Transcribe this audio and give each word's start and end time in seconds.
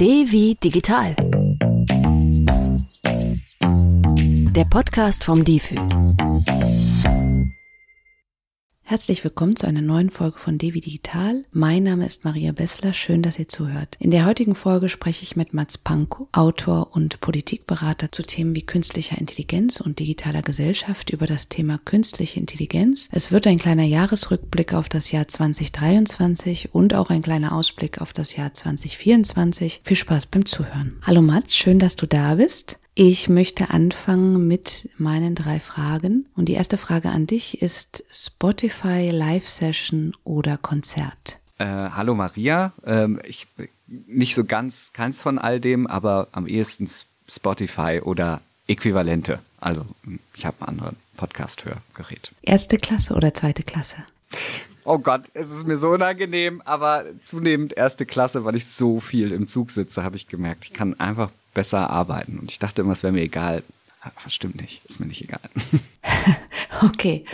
D 0.00 0.26
wie 0.30 0.54
digital. 0.54 1.16
Der 4.54 4.64
Podcast 4.70 5.24
vom 5.24 5.44
DIFÜ. 5.44 5.74
Herzlich 8.90 9.22
willkommen 9.22 9.54
zu 9.54 9.66
einer 9.66 9.82
neuen 9.82 10.08
Folge 10.08 10.38
von 10.38 10.56
Devi 10.56 10.80
Digital. 10.80 11.44
Mein 11.52 11.82
Name 11.82 12.06
ist 12.06 12.24
Maria 12.24 12.52
Bessler. 12.52 12.94
Schön, 12.94 13.20
dass 13.20 13.38
ihr 13.38 13.46
zuhört. 13.46 13.98
In 14.00 14.10
der 14.10 14.24
heutigen 14.24 14.54
Folge 14.54 14.88
spreche 14.88 15.24
ich 15.24 15.36
mit 15.36 15.52
Mats 15.52 15.76
Pankow, 15.76 16.26
Autor 16.32 16.96
und 16.96 17.20
Politikberater 17.20 18.10
zu 18.10 18.22
Themen 18.22 18.54
wie 18.54 18.62
künstlicher 18.62 19.18
Intelligenz 19.18 19.82
und 19.82 19.98
digitaler 19.98 20.40
Gesellschaft 20.40 21.10
über 21.10 21.26
das 21.26 21.50
Thema 21.50 21.76
künstliche 21.76 22.40
Intelligenz. 22.40 23.10
Es 23.12 23.30
wird 23.30 23.46
ein 23.46 23.58
kleiner 23.58 23.84
Jahresrückblick 23.84 24.72
auf 24.72 24.88
das 24.88 25.12
Jahr 25.12 25.28
2023 25.28 26.74
und 26.74 26.94
auch 26.94 27.10
ein 27.10 27.20
kleiner 27.20 27.52
Ausblick 27.52 28.00
auf 28.00 28.14
das 28.14 28.36
Jahr 28.36 28.54
2024. 28.54 29.82
Viel 29.84 29.96
Spaß 29.98 30.24
beim 30.28 30.46
Zuhören. 30.46 30.96
Hallo 31.02 31.20
Mats, 31.20 31.54
schön, 31.54 31.78
dass 31.78 31.96
du 31.96 32.06
da 32.06 32.36
bist. 32.36 32.78
Ich 33.00 33.28
möchte 33.28 33.70
anfangen 33.70 34.48
mit 34.48 34.88
meinen 34.98 35.36
drei 35.36 35.60
Fragen. 35.60 36.26
Und 36.34 36.46
die 36.46 36.54
erste 36.54 36.76
Frage 36.76 37.10
an 37.10 37.28
dich 37.28 37.62
ist 37.62 38.02
Spotify 38.10 39.10
Live-Session 39.10 40.16
oder 40.24 40.56
Konzert? 40.56 41.38
Äh, 41.58 41.64
hallo 41.66 42.16
Maria. 42.16 42.72
Ähm, 42.84 43.20
ich 43.22 43.46
nicht 43.86 44.34
so 44.34 44.44
ganz 44.44 44.92
keins 44.94 45.22
von 45.22 45.38
all 45.38 45.60
dem, 45.60 45.86
aber 45.86 46.26
am 46.32 46.48
ehesten 46.48 46.88
Spotify 47.28 48.00
oder 48.02 48.40
Äquivalente. 48.66 49.38
Also 49.60 49.86
ich 50.34 50.44
habe 50.44 50.56
einen 50.66 50.80
anderen 50.80 50.96
Podcast-Hörgerät. 51.16 52.32
Erste 52.42 52.78
Klasse 52.78 53.14
oder 53.14 53.32
zweite 53.32 53.62
Klasse? 53.62 53.98
Oh 54.82 54.98
Gott, 54.98 55.22
es 55.34 55.52
ist 55.52 55.68
mir 55.68 55.76
so 55.76 55.90
unangenehm, 55.90 56.62
aber 56.64 57.04
zunehmend 57.22 57.74
erste 57.76 58.06
Klasse, 58.06 58.44
weil 58.44 58.56
ich 58.56 58.66
so 58.66 58.98
viel 58.98 59.30
im 59.30 59.46
Zug 59.46 59.70
sitze, 59.70 60.02
habe 60.02 60.16
ich 60.16 60.26
gemerkt. 60.26 60.64
Ich 60.64 60.72
kann 60.72 60.98
einfach 60.98 61.30
besser 61.54 61.90
arbeiten. 61.90 62.38
Und 62.38 62.50
ich 62.50 62.58
dachte 62.58 62.82
immer, 62.82 62.92
es 62.92 63.02
wäre 63.02 63.12
mir 63.12 63.22
egal. 63.22 63.62
Aber 64.00 64.30
stimmt 64.30 64.60
nicht, 64.60 64.84
ist 64.84 65.00
mir 65.00 65.06
nicht 65.06 65.22
egal. 65.22 65.40
okay. 66.82 67.24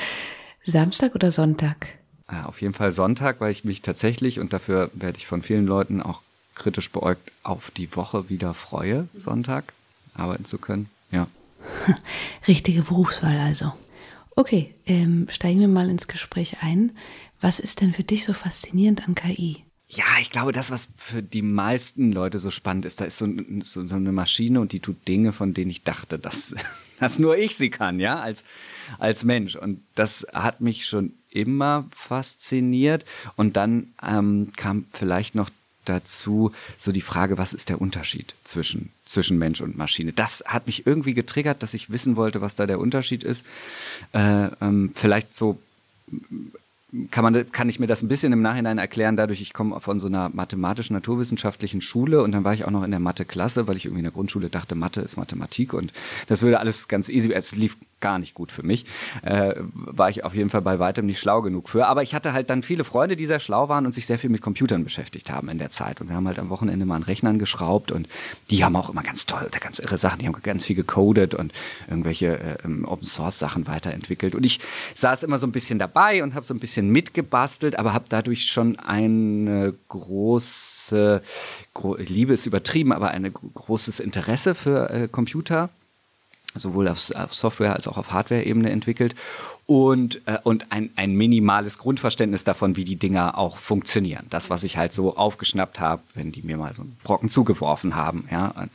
Samstag 0.65 1.15
oder 1.15 1.31
Sonntag? 1.31 1.89
Ja, 2.31 2.47
auf 2.47 2.63
jeden 2.63 2.75
Fall 2.75 2.91
Sonntag, 2.91 3.41
weil 3.41 3.53
ich 3.53 3.65
mich 3.65 3.83
tatsächlich, 3.83 4.41
und 4.41 4.53
dafür 4.53 4.91
werde 4.95 5.19
ich 5.19 5.27
von 5.27 5.43
vielen 5.43 5.67
Leuten 5.67 6.03
auch 6.03 6.23
kritisch 6.55 6.91
beäugt, 6.91 7.31
auf 7.43 7.71
die 7.71 7.95
Woche 7.95 8.31
wieder 8.31 8.55
freue, 8.55 9.09
Sonntag 9.15 9.73
arbeiten 10.15 10.45
zu 10.45 10.59
können. 10.59 10.89
Ja. 11.11 11.27
Richtige 12.49 12.83
Berufswahl 12.83 13.39
also. 13.39 13.73
Okay, 14.37 14.75
ähm, 14.87 15.27
steigen 15.31 15.61
wir 15.61 15.69
mal 15.69 15.91
ins 15.91 16.09
Gespräch 16.09 16.63
ein. 16.63 16.93
Was 17.41 17.59
ist 17.59 17.81
denn 17.81 17.93
für 17.93 18.05
dich 18.05 18.25
so 18.25 18.33
faszinierend 18.33 19.07
an 19.07 19.15
KI? 19.15 19.65
Ja, 19.89 20.05
ich 20.21 20.31
glaube, 20.31 20.53
das, 20.53 20.71
was 20.71 20.89
für 20.97 21.23
die 21.23 21.43
meisten 21.43 22.11
Leute 22.11 22.39
so 22.39 22.51
spannend 22.51 22.85
ist, 22.85 23.01
da 23.01 23.05
ist 23.05 23.19
so, 23.19 23.29
so, 23.61 23.87
so 23.87 23.95
eine 23.95 24.13
Maschine 24.13 24.61
und 24.61 24.73
die 24.73 24.81
tut 24.81 25.07
Dinge, 25.07 25.33
von 25.33 25.55
denen 25.55 25.71
ich 25.71 25.83
dachte, 25.83 26.19
dass, 26.19 26.55
dass 27.01 27.19
nur 27.19 27.37
ich 27.37 27.57
sie 27.57 27.71
kann, 27.71 28.01
ja, 28.01 28.19
als, 28.19 28.45
als 28.99 29.25
Mensch. 29.25 29.57
Und 29.57 29.83
das 29.95 30.27
hat 30.33 30.61
mich 30.61 30.87
schon 30.87 31.13
immer 31.31 31.87
fasziniert. 31.95 33.05
Und 33.37 33.57
dann 33.57 33.93
ähm, 34.03 34.53
kam 34.57 34.87
vielleicht 34.93 35.35
noch 35.35 35.51
dazu 35.85 36.53
so 36.79 36.93
die 36.93 37.03
Frage, 37.03 37.37
was 37.37 37.53
ist 37.53 37.69
der 37.69 37.81
Unterschied 37.81 38.35
zwischen, 38.45 38.91
zwischen 39.05 39.39
Mensch 39.39 39.61
und 39.61 39.77
Maschine? 39.77 40.13
Das 40.13 40.43
hat 40.47 40.67
mich 40.67 40.87
irgendwie 40.87 41.15
getriggert, 41.15 41.63
dass 41.63 41.75
ich 41.75 41.91
wissen 41.91 42.17
wollte, 42.17 42.41
was 42.41 42.55
da 42.55 42.67
der 42.67 42.81
Unterschied 42.81 43.23
ist. 43.23 43.45
Äh, 44.13 44.47
ähm, 44.63 44.93
vielleicht 44.95 45.35
so 45.35 45.59
kann, 47.11 47.25
man, 47.25 47.51
kann 47.51 47.69
ich 47.69 47.81
mir 47.81 47.87
das 47.87 48.03
ein 48.03 48.09
bisschen 48.09 48.33
im 48.33 48.43
Nachhinein 48.43 48.79
erklären, 48.79 49.17
dadurch, 49.17 49.41
ich 49.41 49.53
komme 49.53 49.81
von 49.81 49.99
so 49.99 50.07
einer 50.07 50.31
mathematisch-naturwissenschaftlichen 50.33 51.81
Schule 51.81 52.23
und 52.23 52.33
dann 52.33 52.45
war 52.45 52.55
ich 52.55 52.65
auch 52.65 52.71
noch 52.71 52.83
in 52.85 52.91
der 52.91 53.01
Mathe-Klasse, 53.01 53.67
weil 53.67 53.77
ich 53.77 53.87
irgendwie 53.87 54.01
in 54.01 54.05
der 54.05 54.13
Grundschule 54.13 54.49
dachte, 54.49 54.75
Mathe 54.75 55.01
ist 55.01 55.17
Mathematik 55.17 55.73
und 55.75 55.93
das 56.29 56.43
würde 56.43 56.61
alles 56.61 56.89
ganz 56.89 57.09
easy, 57.09 57.33
es 57.33 57.57
lief 57.57 57.77
gar 58.05 58.19
nicht 58.19 58.35
gut 58.35 58.53
für 58.53 58.63
mich. 58.63 58.85
Äh, 59.23 59.55
war 59.73 60.11
ich 60.11 60.25
auf 60.25 60.35
jeden 60.35 60.51
Fall 60.51 60.61
bei 60.61 60.79
weitem 60.79 61.07
nicht 61.07 61.19
schlau 61.19 61.41
genug 61.41 61.71
für. 61.71 61.87
Aber 61.87 62.03
ich 62.03 62.15
hatte 62.15 62.35
halt 62.35 62.51
dann 62.51 62.63
viele 62.63 62.85
Freunde, 62.85 63.17
die 63.17 63.25
sehr 63.25 63.41
schlau 63.41 63.71
waren 63.71 63.87
und 63.87 63.93
sich 63.93 64.05
sehr 64.05 64.19
viel 64.19 64.29
mit 64.29 64.43
Computern 64.43 64.85
beschäftigt 64.85 65.31
haben 65.31 65.49
in 65.49 65.57
der 65.57 65.71
Zeit. 65.71 66.03
Und 66.03 66.11
wir 66.11 66.17
haben 66.17 66.29
halt 66.29 66.39
am 66.39 66.51
Wochenende 66.51 66.85
mal 66.85 66.97
an 66.97 67.03
Rechnern 67.03 67.39
geschraubt 67.39 67.91
und 67.91 68.07
die 68.51 68.63
haben 68.63 68.77
auch 68.77 68.91
immer 68.91 69.03
ganz 69.03 69.25
toll, 69.25 69.49
ganz 69.59 69.79
irre 69.79 69.97
Sachen, 69.97 70.19
die 70.19 70.27
haben 70.27 70.37
ganz 70.43 70.67
viel 70.67 70.77
gecodet 70.77 71.35
und 71.35 71.55
irgendwelche 71.89 72.39
äh, 72.39 72.85
Open 72.85 73.07
Source 73.07 73.39
Sachen 73.39 73.67
weiterentwickelt. 73.67 74.35
Und 74.35 74.45
ich 74.45 74.61
saß 74.95 75.23
immer 75.23 75.39
so 75.39 75.47
ein 75.47 75.53
bisschen 75.53 75.79
dabei 75.79 76.23
und 76.23 76.35
habe 76.35 76.45
so 76.45 76.53
ein 76.53 76.61
bisschen 76.61 76.91
mitgebastelt, 76.91 77.79
aber 77.79 77.95
habe 77.95 78.05
dadurch 78.11 78.49
schon 78.49 78.79
eine 78.79 79.73
große, 79.89 81.23
gro 81.73 81.97
Liebe 81.97 82.35
ist 82.35 82.45
übertrieben, 82.45 82.93
aber 82.93 83.13
ein 83.13 83.33
großes 83.33 84.01
Interesse 84.01 84.55
für 84.55 84.91
äh, 84.91 85.09
Computer 85.09 85.71
sowohl 86.55 86.89
auf, 86.89 87.11
auf 87.15 87.35
Software 87.35 87.75
als 87.75 87.89
auch 87.89 87.99
auf 87.99 88.13
Hardware-Ebene 88.13 88.71
entwickelt 88.71 89.15
und, 89.67 90.21
äh, 90.27 90.39
und 90.43 90.71
ein, 90.71 90.91
ein 90.97 91.15
minimales 91.15 91.79
Grundverständnis 91.79 92.45
davon, 92.45 92.77
wie 92.77 92.85
die 92.85 92.97
Dinger 92.97 93.39
auch 93.39 93.57
funktionieren. 93.57 94.27
Das, 94.31 94.51
was 94.51 94.63
ich 94.63 94.77
halt 94.77 94.93
so 94.93 95.17
aufgeschnappt 95.17 95.81
habe, 95.81 96.03
wenn 96.15 96.33
die 96.33 96.43
mir 96.43 96.57
mal 96.57 96.75
so 96.75 96.83
einen 96.83 96.97
Brocken 97.03 97.29
zugeworfen 97.29 97.95
haben. 97.95 98.29
Ja. 98.31 98.49
Und, 98.49 98.71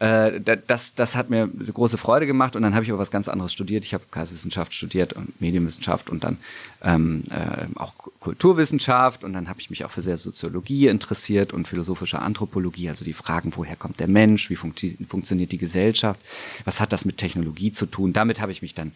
äh, 0.00 0.40
das, 0.66 0.94
das 0.94 1.16
hat 1.16 1.30
mir 1.30 1.48
große 1.48 1.98
Freude 1.98 2.26
gemacht 2.26 2.56
und 2.56 2.62
dann 2.62 2.74
habe 2.74 2.84
ich 2.84 2.90
aber 2.90 2.98
was 2.98 3.10
ganz 3.10 3.28
anderes 3.28 3.52
studiert. 3.52 3.84
Ich 3.84 3.94
habe 3.94 4.04
Geisteswissenschaft 4.10 4.74
studiert 4.74 5.12
und 5.12 5.40
Medienwissenschaft 5.40 6.10
und 6.10 6.24
dann 6.24 6.38
ähm, 6.82 7.24
äh, 7.30 7.66
auch 7.78 7.94
Kulturwissenschaft 8.20 9.24
und 9.24 9.32
dann 9.32 9.48
habe 9.48 9.60
ich 9.60 9.70
mich 9.70 9.84
auch 9.84 9.90
für 9.90 10.02
sehr 10.02 10.16
Soziologie 10.16 10.88
interessiert 10.88 11.52
und 11.52 11.68
philosophische 11.68 12.18
Anthropologie, 12.18 12.88
also 12.88 13.04
die 13.04 13.12
Fragen, 13.12 13.52
woher 13.56 13.76
kommt 13.76 14.00
der 14.00 14.08
Mensch, 14.08 14.50
wie 14.50 14.56
funktio 14.56 14.90
funktioniert 15.08 15.52
die 15.52 15.58
Gesellschaft, 15.58 16.20
was 16.64 16.80
hat 16.80 16.92
das 16.92 17.04
mit 17.04 17.16
Technologie 17.16 17.72
zu 17.72 17.86
tun. 17.86 18.12
Damit 18.12 18.40
habe 18.40 18.52
ich 18.52 18.62
mich 18.62 18.74
dann 18.74 18.92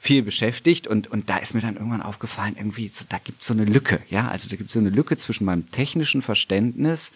viel 0.00 0.22
beschäftigt 0.22 0.52
beschäftigt 0.52 0.86
und, 0.86 1.10
und 1.10 1.30
da 1.30 1.36
ist 1.38 1.54
mir 1.54 1.60
dann 1.60 1.76
irgendwann 1.76 2.02
aufgefallen, 2.02 2.54
irgendwie, 2.56 2.88
so, 2.88 3.04
da 3.08 3.18
gibt 3.18 3.40
es 3.40 3.46
so 3.46 3.54
eine 3.54 3.64
Lücke, 3.64 4.00
ja, 4.10 4.28
also 4.28 4.48
da 4.48 4.56
gibt 4.56 4.68
es 4.68 4.74
so 4.74 4.80
eine 4.80 4.90
Lücke 4.90 5.16
zwischen 5.16 5.44
meinem 5.44 5.70
technischen 5.70 6.22
Verständnis 6.22 7.12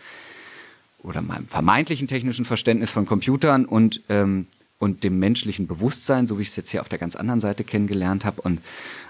oder 1.03 1.23
meinem 1.23 1.47
vermeintlichen 1.47 2.09
technischen 2.09 2.45
Verständnis 2.45 2.93
von 2.93 3.07
Computern 3.07 3.65
und, 3.65 4.03
ähm, 4.09 4.47
und 4.79 5.05
dem 5.05 5.19
menschlichen 5.19 5.67
Bewusstsein, 5.67 6.27
so 6.27 6.39
wie 6.39 6.43
ich 6.43 6.49
es 6.49 6.57
jetzt 6.57 6.71
hier 6.71 6.81
auf 6.81 6.89
der 6.89 6.99
ganz 6.99 7.17
anderen 7.17 7.41
Seite 7.41 7.65
kennengelernt 7.65 8.25
habe. 8.25 8.43
Und 8.43 8.61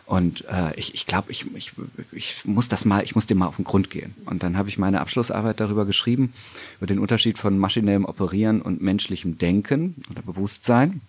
und 0.07 0.45
äh, 0.49 0.73
ich, 0.77 0.95
ich 0.95 1.07
glaube, 1.07 1.33
ich, 1.33 1.45
ich, 1.57 1.73
ich 2.13 2.45
muss 2.45 2.69
das 2.69 2.85
mal, 2.85 3.03
ich 3.03 3.17
muss 3.17 3.27
dem 3.27 3.39
mal 3.39 3.49
auf 3.49 3.57
den 3.57 3.65
Grund 3.65 3.91
gehen. 3.91 4.15
Und 4.25 4.45
dann 4.45 4.57
habe 4.57 4.69
ich 4.69 4.79
meine 4.79 5.01
Abschlussarbeit 5.01 5.59
darüber 5.59 5.85
geschrieben, 5.85 6.33
über 6.79 6.87
den 6.87 7.01
Unterschied 7.01 7.39
von 7.39 7.59
maschinellem 7.59 8.05
Operieren 8.05 8.63
und 8.63 8.81
menschlichem 8.81 9.37
Denken 9.37 9.97
oder 10.09 10.23
Bewusstsein. 10.23 11.01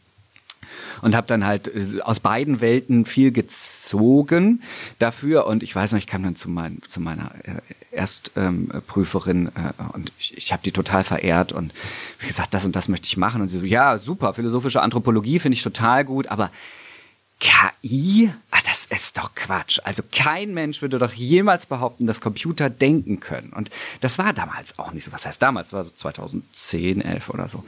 Und 1.01 1.15
habe 1.15 1.27
dann 1.27 1.45
halt 1.45 1.67
äh, 1.67 2.01
aus 2.01 2.19
beiden 2.19 2.59
Welten 2.59 3.05
viel 3.05 3.31
gezogen 3.31 4.63
dafür. 4.97 5.45
Und 5.45 5.61
ich 5.61 5.75
weiß 5.75 5.91
noch, 5.91 5.99
ich 5.99 6.07
kam 6.07 6.23
dann 6.23 6.35
zu, 6.35 6.49
mein, 6.49 6.79
zu 6.87 6.99
meiner 6.99 7.31
äh, 7.43 7.61
Erstprüferin 7.97 9.47
äh, 9.47 9.83
und 9.93 10.11
ich, 10.19 10.37
ich 10.37 10.53
habe 10.53 10.63
die 10.63 10.71
total 10.71 11.03
verehrt 11.03 11.51
und 11.51 11.73
wie 12.19 12.27
gesagt, 12.27 12.53
das 12.53 12.65
und 12.65 12.75
das 12.75 12.87
möchte 12.87 13.07
ich 13.07 13.17
machen 13.17 13.41
und 13.41 13.49
sie 13.49 13.59
so, 13.59 13.65
ja, 13.65 13.97
super, 13.97 14.33
philosophische 14.33 14.81
Anthropologie 14.81 15.39
finde 15.39 15.55
ich 15.55 15.63
total 15.63 16.05
gut, 16.05 16.27
aber 16.27 16.51
KI? 17.39 18.31
Ah, 18.49 18.59
das 18.65 18.85
ist 18.85 19.17
doch 19.17 19.35
Quatsch. 19.35 19.79
Also 19.83 20.01
kein 20.11 20.53
Mensch 20.53 20.81
würde 20.81 20.97
doch 20.97 21.13
jemals 21.13 21.67
behaupten, 21.67 22.07
dass 22.07 22.19
Computer 22.19 22.69
denken 22.69 23.19
können. 23.19 23.53
Und 23.53 23.69
das 24.01 24.17
war 24.17 24.33
damals 24.33 24.79
auch 24.79 24.91
nicht 24.91 25.03
so. 25.03 25.11
Was 25.11 25.25
heißt 25.25 25.41
damals? 25.41 25.71
War 25.71 25.83
so 25.83 25.91
2010, 25.91 27.01
11 27.01 27.29
oder 27.29 27.47
so. 27.47 27.63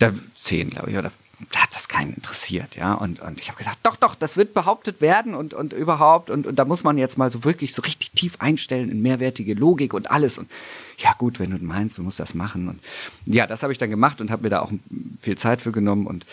Da 0.00 0.12
10, 0.34 0.70
glaube 0.70 0.90
ich, 0.90 0.96
oder 0.96 1.12
da 1.50 1.62
hat 1.62 1.74
das 1.74 1.88
keinen 1.88 2.14
interessiert, 2.14 2.76
ja. 2.76 2.94
Und, 2.94 3.20
und 3.20 3.40
ich 3.40 3.48
habe 3.48 3.58
gesagt, 3.58 3.78
doch, 3.82 3.96
doch, 3.96 4.14
das 4.14 4.36
wird 4.36 4.54
behauptet 4.54 5.00
werden 5.00 5.34
und, 5.34 5.54
und 5.54 5.72
überhaupt. 5.72 6.30
Und, 6.30 6.46
und 6.46 6.56
da 6.56 6.64
muss 6.64 6.84
man 6.84 6.98
jetzt 6.98 7.18
mal 7.18 7.30
so 7.30 7.44
wirklich 7.44 7.74
so 7.74 7.82
richtig 7.82 8.12
tief 8.12 8.36
einstellen 8.40 8.90
in 8.90 9.02
mehrwertige 9.02 9.54
Logik 9.54 9.94
und 9.94 10.10
alles. 10.10 10.38
Und 10.38 10.50
ja, 10.98 11.12
gut, 11.16 11.40
wenn 11.40 11.50
du 11.50 11.64
meinst, 11.64 11.98
du 11.98 12.02
musst 12.02 12.20
das 12.20 12.34
machen. 12.34 12.68
Und 12.68 12.80
ja, 13.26 13.46
das 13.46 13.62
habe 13.62 13.72
ich 13.72 13.78
dann 13.78 13.90
gemacht 13.90 14.20
und 14.20 14.30
habe 14.30 14.42
mir 14.42 14.50
da 14.50 14.60
auch 14.60 14.72
viel 15.20 15.36
Zeit 15.36 15.60
für 15.60 15.72
genommen. 15.72 16.06
Und 16.06 16.24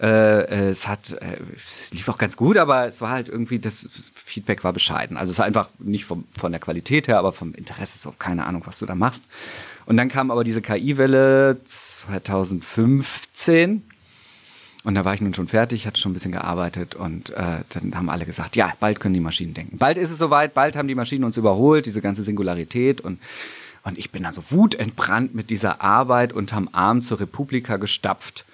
äh, 0.00 0.70
es 0.70 0.88
hat, 0.88 1.12
äh, 1.12 1.38
es 1.54 1.92
lief 1.92 2.08
auch 2.08 2.18
ganz 2.18 2.36
gut, 2.36 2.56
aber 2.56 2.88
es 2.88 3.00
war 3.00 3.10
halt 3.10 3.28
irgendwie, 3.28 3.58
das 3.58 3.88
Feedback 4.14 4.64
war 4.64 4.72
bescheiden. 4.72 5.16
Also 5.16 5.32
es 5.32 5.38
war 5.38 5.46
einfach 5.46 5.68
nicht 5.78 6.04
vom, 6.04 6.24
von 6.36 6.52
der 6.52 6.60
Qualität 6.60 7.08
her, 7.08 7.18
aber 7.18 7.32
vom 7.32 7.54
Interesse 7.54 7.98
so, 7.98 8.12
keine 8.12 8.46
Ahnung, 8.46 8.62
was 8.66 8.78
du 8.78 8.86
da 8.86 8.94
machst. 8.94 9.24
Und 9.86 9.96
dann 9.96 10.08
kam 10.08 10.30
aber 10.30 10.44
diese 10.44 10.62
KI-Welle 10.62 11.58
2015 11.64 13.82
und 14.84 14.94
da 14.94 15.04
war 15.04 15.14
ich 15.14 15.20
nun 15.20 15.34
schon 15.34 15.48
fertig, 15.48 15.86
hatte 15.86 16.00
schon 16.00 16.12
ein 16.12 16.14
bisschen 16.14 16.32
gearbeitet 16.32 16.94
und 16.94 17.30
äh, 17.30 17.60
dann 17.70 17.94
haben 17.94 18.10
alle 18.10 18.26
gesagt, 18.26 18.54
ja, 18.54 18.72
bald 18.80 19.00
können 19.00 19.14
die 19.14 19.20
Maschinen 19.20 19.54
denken. 19.54 19.78
Bald 19.78 19.96
ist 19.96 20.10
es 20.10 20.18
soweit, 20.18 20.54
bald 20.54 20.76
haben 20.76 20.88
die 20.88 20.94
Maschinen 20.94 21.24
uns 21.24 21.36
überholt, 21.36 21.86
diese 21.86 22.00
ganze 22.00 22.22
Singularität 22.24 23.00
und 23.00 23.18
und 23.86 23.98
ich 23.98 24.10
bin 24.10 24.22
dann 24.22 24.32
so 24.32 24.42
wutentbrannt 24.48 25.34
mit 25.34 25.50
dieser 25.50 25.82
Arbeit 25.82 26.32
unterm 26.32 26.70
Arm 26.72 27.02
zur 27.02 27.20
Republika 27.20 27.76
gestapft 27.76 28.46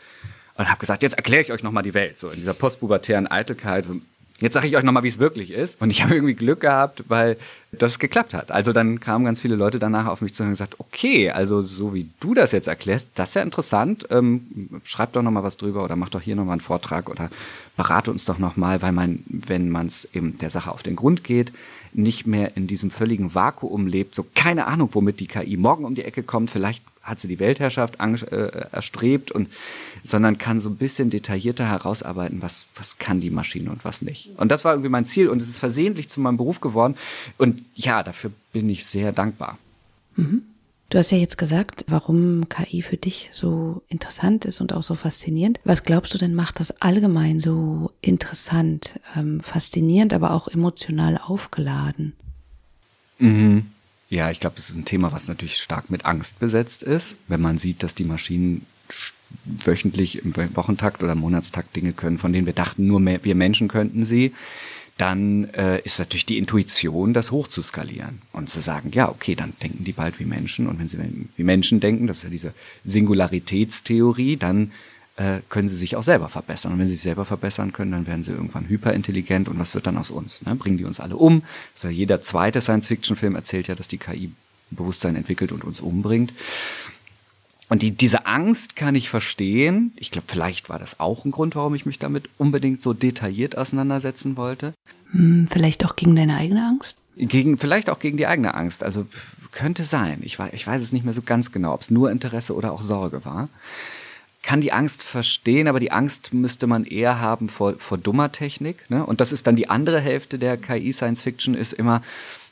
und 0.57 0.69
habe 0.69 0.81
gesagt, 0.81 1.03
jetzt 1.03 1.17
erkläre 1.17 1.43
ich 1.43 1.53
euch 1.53 1.63
nochmal 1.63 1.85
die 1.85 1.95
Welt. 1.95 2.19
So 2.19 2.31
in 2.31 2.41
dieser 2.41 2.53
postpubertären 2.53 3.29
Eitelkeit, 3.29 3.85
so 3.85 3.95
Jetzt 4.41 4.55
sage 4.55 4.67
ich 4.67 4.77
euch 4.77 4.85
nochmal, 4.85 5.03
wie 5.03 5.09
es 5.09 5.19
wirklich 5.19 5.51
ist. 5.51 5.81
Und 5.83 5.91
ich 5.91 6.03
habe 6.03 6.15
irgendwie 6.15 6.35
Glück 6.35 6.61
gehabt, 6.61 7.05
weil 7.09 7.37
das 7.73 7.99
geklappt 7.99 8.35
hat. 8.35 8.51
Also 8.51 8.73
dann 8.73 8.99
kamen 8.99 9.25
ganz 9.25 9.41
viele 9.41 9.55
Leute 9.55 9.79
danach 9.79 10.07
auf 10.07 10.23
mich 10.23 10.35
zu 10.35 10.43
und 10.43 10.51
gesagt, 10.51 10.77
okay, 10.79 11.31
also 11.31 11.61
so 11.63 11.95
wie 11.95 12.09
du 12.21 12.35
das 12.35 12.53
jetzt 12.53 12.67
erklärst, 12.67 13.09
das 13.15 13.31
ist 13.31 13.35
ja 13.35 13.43
interessant. 13.43 14.07
Ähm, 14.11 14.81
schreib 14.85 15.13
doch 15.13 15.23
nochmal 15.23 15.43
was 15.43 15.59
drüber 15.59 15.85
oder 15.85 15.95
mach 15.95 16.09
doch 16.09 16.23
hier 16.23 16.37
nochmal 16.37 16.55
einen 16.55 16.63
Vortrag 16.63 17.11
oder 17.11 17.31
berate 17.77 18.11
uns 18.11 18.25
doch 18.25 18.39
nochmal, 18.39 18.83
weil 18.83 18.93
man, 18.93 19.23
wenn 19.27 19.69
man 19.69 19.87
es 19.87 20.09
eben 20.15 20.39
der 20.39 20.51
Sache 20.51 20.73
auf 20.73 20.83
den 20.83 20.97
Grund 20.97 21.23
geht, 21.23 21.53
nicht 21.93 22.27
mehr 22.27 22.57
in 22.57 22.67
diesem 22.67 22.91
völligen 22.91 23.35
Vakuum 23.35 23.87
lebt, 23.87 24.15
so 24.15 24.25
keine 24.35 24.67
Ahnung, 24.67 24.91
womit 24.93 25.21
die 25.21 25.27
KI 25.27 25.57
morgen 25.57 25.85
um 25.85 25.95
die 25.95 26.05
Ecke 26.05 26.23
kommt, 26.23 26.51
vielleicht 26.51 26.85
hat 27.03 27.19
sie 27.19 27.29
die 27.29 27.39
Weltherrschaft 27.39 27.97
äh, 27.99 28.67
erstrebt 28.73 29.31
und 29.33 29.49
sondern 30.05 30.39
kann 30.39 30.61
so 30.61 30.69
ein 30.69 30.77
bisschen 30.77 31.11
detaillierter 31.11 31.67
herausarbeiten, 31.67 32.43
was 32.43 32.69
was 32.77 32.99
kann 32.99 33.21
die 33.21 33.31
Maschine 33.31 33.71
und 33.71 33.85
was 33.85 34.03
nicht. 34.03 34.31
Und 34.37 34.51
das 34.51 34.65
war 34.65 34.73
irgendwie 34.73 34.91
mein 34.91 35.05
Ziel 35.05 35.29
und 35.29 35.43
es 35.43 35.49
ist 35.49 35.59
versehentlich 35.59 36.09
zu 36.09 36.21
meinem 36.21 36.37
Beruf 36.37 36.61
geworden 36.61 36.97
und 37.39 37.63
ja, 37.75 38.03
dafür 38.03 38.31
bin 38.53 38.69
ich 38.69 38.85
sehr 38.87 39.13
dankbar. 39.13 39.59
Mhm. 40.17 40.43
Du 40.91 40.99
hast 40.99 41.13
ja 41.13 41.19
jetzt 41.19 41.39
gesagt, 41.39 41.85
warum 41.87 42.49
KI 42.49 42.83
für 42.83 42.97
dich 42.97 43.31
so 43.33 43.81
interessant 43.89 44.45
ist 44.45 44.61
und 44.61 44.73
auch 44.73 44.83
so 44.83 44.97
faszinierend. 44.97 45.61
Was 45.63 45.85
glaubst 45.85 46.13
du 46.13 46.19
denn 46.19 46.35
macht 46.35 46.59
das 46.59 46.83
allgemein 46.83 47.39
so 47.39 47.93
interessant, 48.01 48.99
ähm, 49.17 49.41
faszinierend, 49.41 50.13
aber 50.13 50.33
auch 50.33 50.49
emotional 50.49 51.17
aufgeladen? 51.17 52.15
Mhm. 53.21 53.67
Ja, 54.09 54.33
ich 54.33 54.41
glaube, 54.41 54.57
das 54.57 54.71
ist 54.71 54.77
ein 54.77 54.85
Thema, 54.85 55.13
was 55.13 55.29
natürlich 55.29 55.59
stark 55.59 55.91
mit 55.91 56.05
Angst 56.05 56.41
besetzt 56.41 56.83
ist, 56.83 57.15
wenn 57.29 57.41
man 57.41 57.57
sieht, 57.57 57.85
dass 57.85 57.95
die 57.95 58.03
Maschinen 58.03 58.67
wöchentlich 59.45 60.25
im 60.25 60.35
Wochentakt 60.57 61.05
oder 61.05 61.15
Monatstakt 61.15 61.77
Dinge 61.77 61.93
können, 61.93 62.19
von 62.19 62.33
denen 62.33 62.47
wir 62.47 62.53
dachten, 62.53 62.89
nur 62.89 63.01
wir 63.01 63.35
Menschen 63.37 63.69
könnten 63.69 64.05
sie, 64.05 64.33
dann 65.01 65.45
äh, 65.55 65.81
ist 65.81 65.99
natürlich 65.99 66.27
die 66.27 66.37
Intuition, 66.37 67.15
das 67.15 67.31
hochzuskalieren 67.31 68.21
und 68.33 68.51
zu 68.51 68.61
sagen, 68.61 68.91
ja, 68.93 69.09
okay, 69.09 69.35
dann 69.35 69.55
denken 69.63 69.85
die 69.85 69.93
bald 69.93 70.21
wie 70.21 70.27
Menschen 70.27 70.67
und 70.67 70.79
wenn 70.79 70.89
sie 70.89 70.99
wie 71.37 71.43
Menschen 71.43 71.81
denken, 71.81 72.07
das 72.07 72.19
ist 72.19 72.25
ja 72.25 72.31
diese 72.31 72.53
Singularitätstheorie, 72.85 74.37
dann 74.37 74.73
äh, 75.17 75.39
können 75.49 75.69
sie 75.69 75.77
sich 75.77 75.97
auch 75.97 76.03
selber 76.03 76.29
verbessern. 76.29 76.73
Und 76.73 76.81
wenn 76.81 76.87
sie 76.87 76.95
sich 76.95 77.03
selber 77.03 77.25
verbessern 77.25 77.73
können, 77.73 77.93
dann 77.93 78.07
werden 78.07 78.25
sie 78.25 78.33
irgendwann 78.33 78.69
hyperintelligent 78.69 79.49
und 79.49 79.59
was 79.59 79.75
wird 79.75 79.87
dann 79.87 79.97
aus 79.97 80.11
uns? 80.11 80.45
Ne? 80.45 80.55
Bringen 80.55 80.77
die 80.77 80.85
uns 80.85 81.01
alle 81.01 81.17
um? 81.17 81.43
Also 81.75 81.89
jeder 81.89 82.21
zweite 82.21 82.61
Science-Fiction-Film 82.61 83.35
erzählt 83.35 83.69
ja, 83.69 83.75
dass 83.75 83.89
die 83.89 83.99
KI 83.99 84.33
Bewusstsein 84.71 85.17
entwickelt 85.17 85.51
und 85.51 85.65
uns 85.65 85.81
umbringt. 85.81 86.33
Und 87.71 87.83
die, 87.83 87.93
diese 87.93 88.27
Angst 88.27 88.77
kann 88.77 88.95
ich 88.95 89.09
verstehen. 89.09 89.93
Ich 89.97 90.11
glaube, 90.11 90.27
vielleicht 90.29 90.69
war 90.69 90.79
das 90.79 91.01
auch 91.01 91.25
ein 91.25 91.31
Grund, 91.31 91.55
warum 91.55 91.75
ich 91.75 91.87
mich 91.87 91.99
damit 91.99 92.29
unbedingt 92.37 92.83
so 92.83 92.93
detailliert 92.93 93.57
auseinandersetzen 93.57 94.37
wollte. 94.37 94.75
Hm, 95.13 95.47
vielleicht 95.47 95.85
auch 95.85 95.97
gegen 95.97 96.17
deine 96.17 96.37
eigene 96.37 96.67
Angst? 96.67 96.97
Gegen, 97.17 97.59
vielleicht 97.59 97.89
auch 97.89 98.01
gegen 98.01 98.17
die 98.17 98.27
eigene 98.27 98.55
Angst. 98.55 98.83
Also 98.83 99.07
könnte 99.53 99.85
sein. 99.85 100.19
Ich, 100.23 100.39
ich 100.53 100.67
weiß 100.67 100.83
es 100.83 100.93
nicht 100.93 101.05
mehr 101.05 101.15
so 101.15 101.23
ganz 101.23 101.53
genau, 101.53 101.73
ob 101.73 101.81
es 101.81 101.91
nur 101.91 102.11
Interesse 102.11 102.55
oder 102.55 102.73
auch 102.73 102.83
Sorge 102.83 103.25
war 103.25 103.49
kann 104.43 104.61
die 104.61 104.73
Angst 104.73 105.03
verstehen, 105.03 105.69
aber 105.69 105.81
die 105.81 105.93
Angst 105.93 106.33
müsste 106.33 106.67
man 106.67 106.85
eher 106.85 107.21
haben 107.21 107.49
vor, 107.49 107.75
vor 107.79 107.99
dummer 107.99 108.33
Technik. 108.33 108.89
Ne? 108.91 109.05
Und 109.05 109.21
das 109.21 109.33
ist 109.33 109.47
dann 109.47 109.57
die 109.57 109.69
andere 109.69 110.01
Hälfte 110.01 110.39
der 110.39 110.57
KI-Science-Fiction, 110.57 111.55
ist 111.55 111.73
immer, 111.73 112.03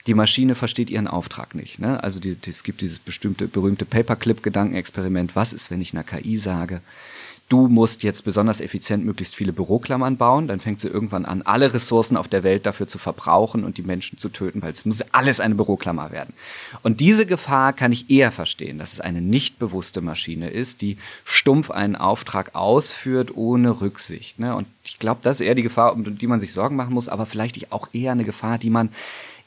die 0.09 0.15
Maschine 0.15 0.55
versteht 0.55 0.91
ihren 0.91 1.07
Auftrag 1.07 1.55
nicht. 1.55 1.79
Ne? 1.79 2.03
Also 2.03 2.19
die, 2.19 2.35
die, 2.35 2.51
es 2.51 2.63
gibt 2.63 2.81
dieses 2.81 2.99
bestimmte 2.99 3.47
berühmte 3.47 3.85
Paperclip-Gedankenexperiment. 3.85 5.37
Was 5.37 5.53
ist, 5.53 5.71
wenn 5.71 5.83
ich 5.83 5.93
einer 5.93 6.03
KI 6.03 6.39
sage, 6.39 6.81
du 7.51 7.69
musst 7.69 8.03
jetzt 8.03 8.25
besonders 8.25 8.61
effizient 8.61 9.05
möglichst 9.05 9.35
viele 9.35 9.53
Büroklammern 9.53 10.17
bauen, 10.17 10.49
dann 10.49 10.61
fängt 10.61 10.81
sie 10.81 10.89
irgendwann 10.89 11.25
an, 11.25 11.43
alle 11.43 11.73
Ressourcen 11.73 12.17
auf 12.17 12.29
der 12.29 12.43
Welt 12.43 12.67
dafür 12.67 12.89
zu 12.89 12.99
verbrauchen 12.99 13.65
und 13.65 13.79
die 13.79 13.83
Menschen 13.83 14.19
zu 14.19 14.31
töten, 14.31 14.63
weil 14.63 14.73
es 14.73 14.85
muss 14.85 15.03
alles 15.13 15.41
eine 15.41 15.55
Büroklammer 15.55 16.11
werden. 16.11 16.35
Und 16.83 17.01
diese 17.01 17.27
Gefahr 17.27 17.73
kann 17.73 17.93
ich 17.93 18.11
eher 18.11 18.33
verstehen, 18.33 18.79
dass 18.79 18.95
es 18.95 19.01
eine 19.01 19.21
nicht 19.21 19.59
bewusste 19.59 20.01
Maschine 20.01 20.51
ist, 20.51 20.83
die 20.83 20.99
stumpf 21.25 21.71
einen 21.71 21.97
Auftrag 21.97 22.55
ausführt 22.55 23.37
ohne 23.37 23.81
Rücksicht. 23.81 24.39
Ne? 24.39 24.55
Und 24.55 24.67
ich 24.85 24.99
glaube, 24.99 25.21
das 25.23 25.41
ist 25.41 25.47
eher 25.47 25.55
die 25.55 25.63
Gefahr, 25.63 25.93
um 25.93 26.17
die 26.19 26.27
man 26.27 26.41
sich 26.41 26.53
Sorgen 26.53 26.77
machen 26.77 26.95
muss, 26.95 27.09
aber 27.09 27.27
vielleicht 27.27 27.73
auch 27.73 27.89
eher 27.93 28.13
eine 28.13 28.25
Gefahr, 28.25 28.59
die 28.59 28.71
man 28.71 28.91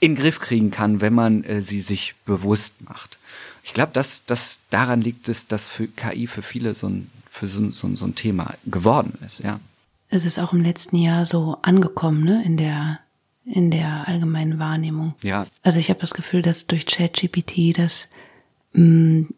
in 0.02 0.16
den 0.16 0.22
Griff 0.22 0.40
kriegen 0.40 0.72
kann, 0.72 1.00
wenn 1.00 1.14
man 1.14 1.46
äh, 1.46 1.62
sie 1.62 1.80
sich 1.80 2.16
bewusst 2.26 2.82
macht. 2.82 3.18
Ich 3.64 3.74
glaube, 3.74 3.94
dass, 3.94 4.26
dass 4.26 4.60
daran 4.70 5.00
liegt 5.00 5.30
es, 5.30 5.48
dass 5.48 5.70
für 5.70 5.88
KI 5.88 6.28
für 6.28 6.42
viele 6.42 6.76
so 6.76 6.90
ein 6.90 7.10
für 7.26 7.48
so, 7.48 7.72
so, 7.72 7.96
so 7.96 8.06
ein 8.06 8.16
Thema 8.16 8.56
geworden 8.66 9.18
ist, 9.26 9.40
ja. 9.40 9.62
Es 10.10 10.26
ist 10.26 10.38
auch 10.38 10.52
im 10.52 10.62
letzten 10.62 10.98
Jahr 10.98 11.26
so 11.26 11.58
angekommen, 11.62 12.26
ne, 12.26 12.44
in 12.44 12.58
der 12.58 13.00
in 13.46 13.72
der 13.72 14.08
allgemeinen 14.08 14.60
Wahrnehmung. 14.60 15.16
Ja. 15.22 15.48
Also 15.64 15.80
ich 15.80 15.90
habe 15.90 16.00
das 16.00 16.14
Gefühl, 16.14 16.42
dass 16.42 16.68
durch 16.68 16.86
ChatGPT 16.86 17.78
das 17.78 18.10
mh, 18.74 18.84
mm, 18.84 19.34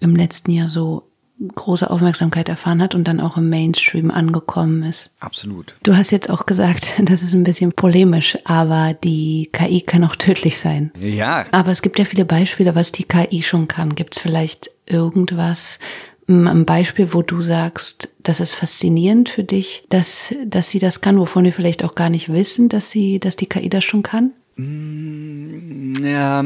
im 0.00 0.16
letzten 0.16 0.50
Jahr 0.52 0.70
so 0.70 1.08
große 1.54 1.90
Aufmerksamkeit 1.90 2.48
erfahren 2.48 2.80
hat 2.80 2.94
und 2.94 3.08
dann 3.08 3.20
auch 3.20 3.36
im 3.36 3.48
Mainstream 3.48 4.10
angekommen 4.10 4.82
ist. 4.84 5.10
Absolut. 5.20 5.74
Du 5.82 5.96
hast 5.96 6.10
jetzt 6.10 6.30
auch 6.30 6.46
gesagt, 6.46 6.92
das 7.02 7.22
ist 7.22 7.34
ein 7.34 7.44
bisschen 7.44 7.72
polemisch, 7.72 8.38
aber 8.44 8.94
die 8.94 9.50
KI 9.52 9.80
kann 9.80 10.04
auch 10.04 10.16
tödlich 10.16 10.58
sein. 10.58 10.92
Ja. 10.98 11.46
Aber 11.50 11.72
es 11.72 11.82
gibt 11.82 11.98
ja 11.98 12.04
viele 12.04 12.24
Beispiele, 12.24 12.74
was 12.74 12.92
die 12.92 13.04
KI 13.04 13.42
schon 13.42 13.68
kann. 13.68 13.94
Gibt 13.94 14.16
es 14.16 14.22
vielleicht 14.22 14.70
irgendwas, 14.86 15.78
ein 16.26 16.64
Beispiel, 16.64 17.12
wo 17.12 17.22
du 17.22 17.42
sagst, 17.42 18.08
das 18.22 18.40
ist 18.40 18.54
faszinierend 18.54 19.28
für 19.28 19.44
dich, 19.44 19.84
dass, 19.90 20.34
dass 20.46 20.70
sie 20.70 20.78
das 20.78 21.00
kann, 21.00 21.18
wovon 21.18 21.44
wir 21.44 21.52
vielleicht 21.52 21.84
auch 21.84 21.94
gar 21.94 22.08
nicht 22.08 22.32
wissen, 22.32 22.68
dass 22.68 22.90
sie, 22.90 23.18
dass 23.18 23.36
die 23.36 23.46
KI 23.46 23.68
das 23.68 23.84
schon 23.84 24.02
kann? 24.02 24.32
Mm, 24.56 26.02
ja, 26.04 26.44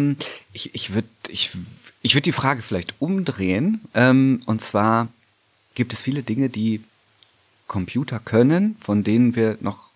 ich, 0.52 0.75
ich 0.75 0.94
würde 0.94 1.08
ich, 1.29 1.50
ich 2.03 2.15
würd 2.15 2.27
die 2.27 2.33
Frage 2.33 2.62
vielleicht 2.62 2.95
umdrehen. 3.00 3.81
Ähm, 3.95 4.41
und 4.47 4.61
zwar 4.61 5.09
gibt 5.75 5.93
es 5.93 6.03
viele 6.03 6.23
Dinge, 6.23 6.49
die 6.49 6.83
Computer 7.67 8.19
können, 8.19 8.77
von 8.81 9.05
denen 9.05 9.37
wir 9.37 9.59
noch 9.61 9.89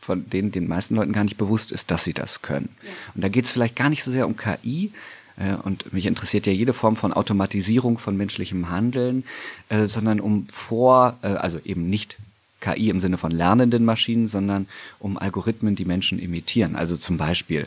von 0.00 0.28
denen 0.28 0.52
den 0.52 0.68
meisten 0.68 0.96
Leuten 0.96 1.12
gar 1.12 1.24
nicht 1.24 1.38
bewusst 1.38 1.72
ist, 1.72 1.90
dass 1.90 2.04
sie 2.04 2.12
das 2.12 2.42
können. 2.42 2.68
Ja. 2.82 2.90
Und 3.14 3.20
da 3.22 3.28
geht 3.30 3.46
es 3.46 3.50
vielleicht 3.50 3.74
gar 3.74 3.88
nicht 3.88 4.04
so 4.04 4.10
sehr 4.10 4.26
um 4.26 4.36
KI, 4.36 4.92
äh, 5.36 5.54
und 5.54 5.92
mich 5.92 6.06
interessiert 6.06 6.46
ja 6.46 6.52
jede 6.52 6.72
Form 6.72 6.96
von 6.96 7.12
Automatisierung 7.12 7.98
von 7.98 8.16
menschlichem 8.16 8.70
Handeln, 8.70 9.24
äh, 9.68 9.86
sondern 9.86 10.20
um 10.20 10.46
vor, 10.48 11.18
äh, 11.22 11.28
also 11.28 11.58
eben 11.64 11.88
nicht 11.88 12.18
KI 12.60 12.90
im 12.90 13.00
Sinne 13.00 13.18
von 13.18 13.32
lernenden 13.32 13.84
Maschinen, 13.84 14.28
sondern 14.28 14.68
um 14.98 15.18
Algorithmen, 15.18 15.74
die 15.74 15.84
Menschen 15.84 16.18
imitieren. 16.18 16.76
Also 16.76 16.96
zum 16.96 17.16
Beispiel 17.16 17.66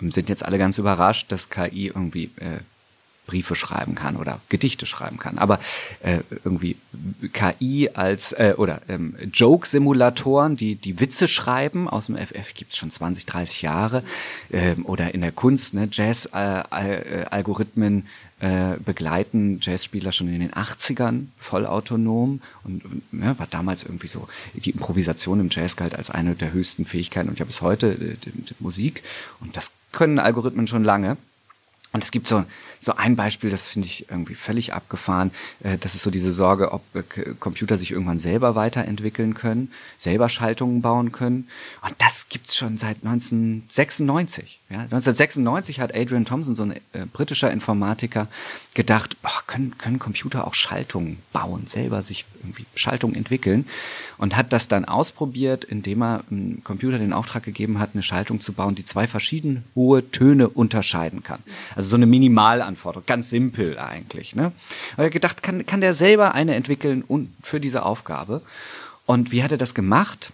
sind 0.00 0.28
jetzt 0.28 0.44
alle 0.44 0.58
ganz 0.58 0.78
überrascht, 0.78 1.30
dass 1.30 1.50
KI 1.50 1.88
irgendwie 1.88 2.30
Briefe 3.26 3.54
schreiben 3.54 3.94
kann 3.94 4.16
oder 4.16 4.40
Gedichte 4.48 4.86
schreiben 4.86 5.18
kann. 5.18 5.36
Aber 5.38 5.60
äh, 6.02 6.18
irgendwie 6.44 6.76
KI 7.32 7.90
als 7.94 8.32
äh, 8.32 8.54
oder 8.56 8.82
ähm, 8.88 9.14
Joke-Simulatoren, 9.32 10.56
die 10.56 10.74
die 10.74 10.98
Witze 11.00 11.28
schreiben 11.28 11.88
aus 11.88 12.06
dem 12.06 12.16
FF 12.16 12.54
gibt 12.54 12.72
es 12.72 12.78
schon 12.78 12.90
20, 12.90 13.26
30 13.26 13.62
Jahre 13.62 14.02
ähm, 14.50 14.84
oder 14.84 15.14
in 15.14 15.20
der 15.20 15.30
Kunst, 15.32 15.74
ne, 15.74 15.88
Jazz-Algorithmen 15.90 18.00
äh, 18.00 18.04
äh, 18.42 18.76
begleiten 18.84 19.60
Jazzspieler 19.62 20.10
schon 20.10 20.26
in 20.26 20.40
den 20.40 20.50
80ern 20.50 21.26
vollautonom 21.38 22.40
und, 22.64 22.84
und 22.84 23.12
ne, 23.12 23.38
war 23.38 23.46
damals 23.46 23.84
irgendwie 23.84 24.08
so 24.08 24.26
die 24.54 24.70
Improvisation 24.70 25.38
im 25.38 25.48
Jazz 25.48 25.76
galt 25.76 25.94
als 25.94 26.10
eine 26.10 26.34
der 26.34 26.52
höchsten 26.52 26.84
Fähigkeiten 26.84 27.28
und 27.28 27.38
ja 27.38 27.44
bis 27.44 27.62
heute 27.62 27.92
äh, 27.92 28.16
die, 28.16 28.32
die 28.32 28.54
Musik 28.58 29.04
und 29.38 29.56
das 29.56 29.70
können 29.92 30.18
Algorithmen 30.18 30.66
schon 30.66 30.82
lange. 30.82 31.18
Und 31.92 32.02
es 32.02 32.10
gibt 32.10 32.26
so, 32.26 32.44
so 32.82 32.96
ein 32.96 33.14
Beispiel, 33.14 33.48
das 33.48 33.68
finde 33.68 33.86
ich 33.86 34.10
irgendwie 34.10 34.34
völlig 34.34 34.74
abgefahren. 34.74 35.30
Äh, 35.62 35.78
das 35.78 35.94
ist 35.94 36.02
so 36.02 36.10
diese 36.10 36.32
Sorge, 36.32 36.72
ob 36.72 36.82
äh, 36.94 37.02
Computer 37.38 37.76
sich 37.76 37.92
irgendwann 37.92 38.18
selber 38.18 38.56
weiterentwickeln 38.56 39.34
können, 39.34 39.70
selber 39.98 40.28
Schaltungen 40.28 40.82
bauen 40.82 41.12
können. 41.12 41.48
Und 41.82 41.94
das 41.98 42.28
gibt's 42.28 42.56
schon 42.56 42.78
seit 42.78 42.96
1996. 43.04 44.58
Ja, 44.68 44.80
1996 44.80 45.78
hat 45.78 45.94
Adrian 45.94 46.24
Thompson, 46.24 46.56
so 46.56 46.64
ein 46.64 46.72
äh, 46.72 47.06
britischer 47.12 47.52
Informatiker, 47.52 48.26
gedacht, 48.74 49.16
oh, 49.22 49.40
können, 49.46 49.78
können 49.78 50.00
Computer 50.00 50.46
auch 50.46 50.54
Schaltungen 50.54 51.18
bauen, 51.32 51.68
selber 51.68 52.02
sich 52.02 52.24
irgendwie 52.42 52.66
Schaltungen 52.74 53.14
entwickeln. 53.14 53.66
Und 54.18 54.36
hat 54.36 54.52
das 54.52 54.68
dann 54.68 54.84
ausprobiert, 54.84 55.64
indem 55.64 56.02
er 56.02 56.24
einem 56.30 56.64
Computer 56.64 56.98
den 56.98 57.12
Auftrag 57.12 57.42
gegeben 57.42 57.78
hat, 57.78 57.90
eine 57.92 58.02
Schaltung 58.02 58.40
zu 58.40 58.52
bauen, 58.52 58.74
die 58.74 58.84
zwei 58.84 59.06
verschieden 59.06 59.64
hohe 59.74 60.10
Töne 60.10 60.48
unterscheiden 60.48 61.22
kann. 61.22 61.40
Also 61.76 61.90
so 61.90 61.96
eine 61.96 62.06
Minimalanforderung, 62.72 63.06
ganz 63.06 63.30
simpel 63.30 63.78
eigentlich. 63.78 64.34
Ne? 64.34 64.52
Aber 64.94 65.04
er 65.04 65.10
gedacht, 65.10 65.42
kann, 65.42 65.66
kann 65.66 65.80
der 65.80 65.94
selber 65.94 66.34
eine 66.34 66.54
entwickeln 66.54 67.02
und 67.02 67.34
für 67.42 67.60
diese 67.60 67.84
Aufgabe. 67.84 68.42
Und 69.06 69.32
wie 69.32 69.42
hat 69.42 69.52
er 69.52 69.58
das 69.58 69.74
gemacht? 69.74 70.32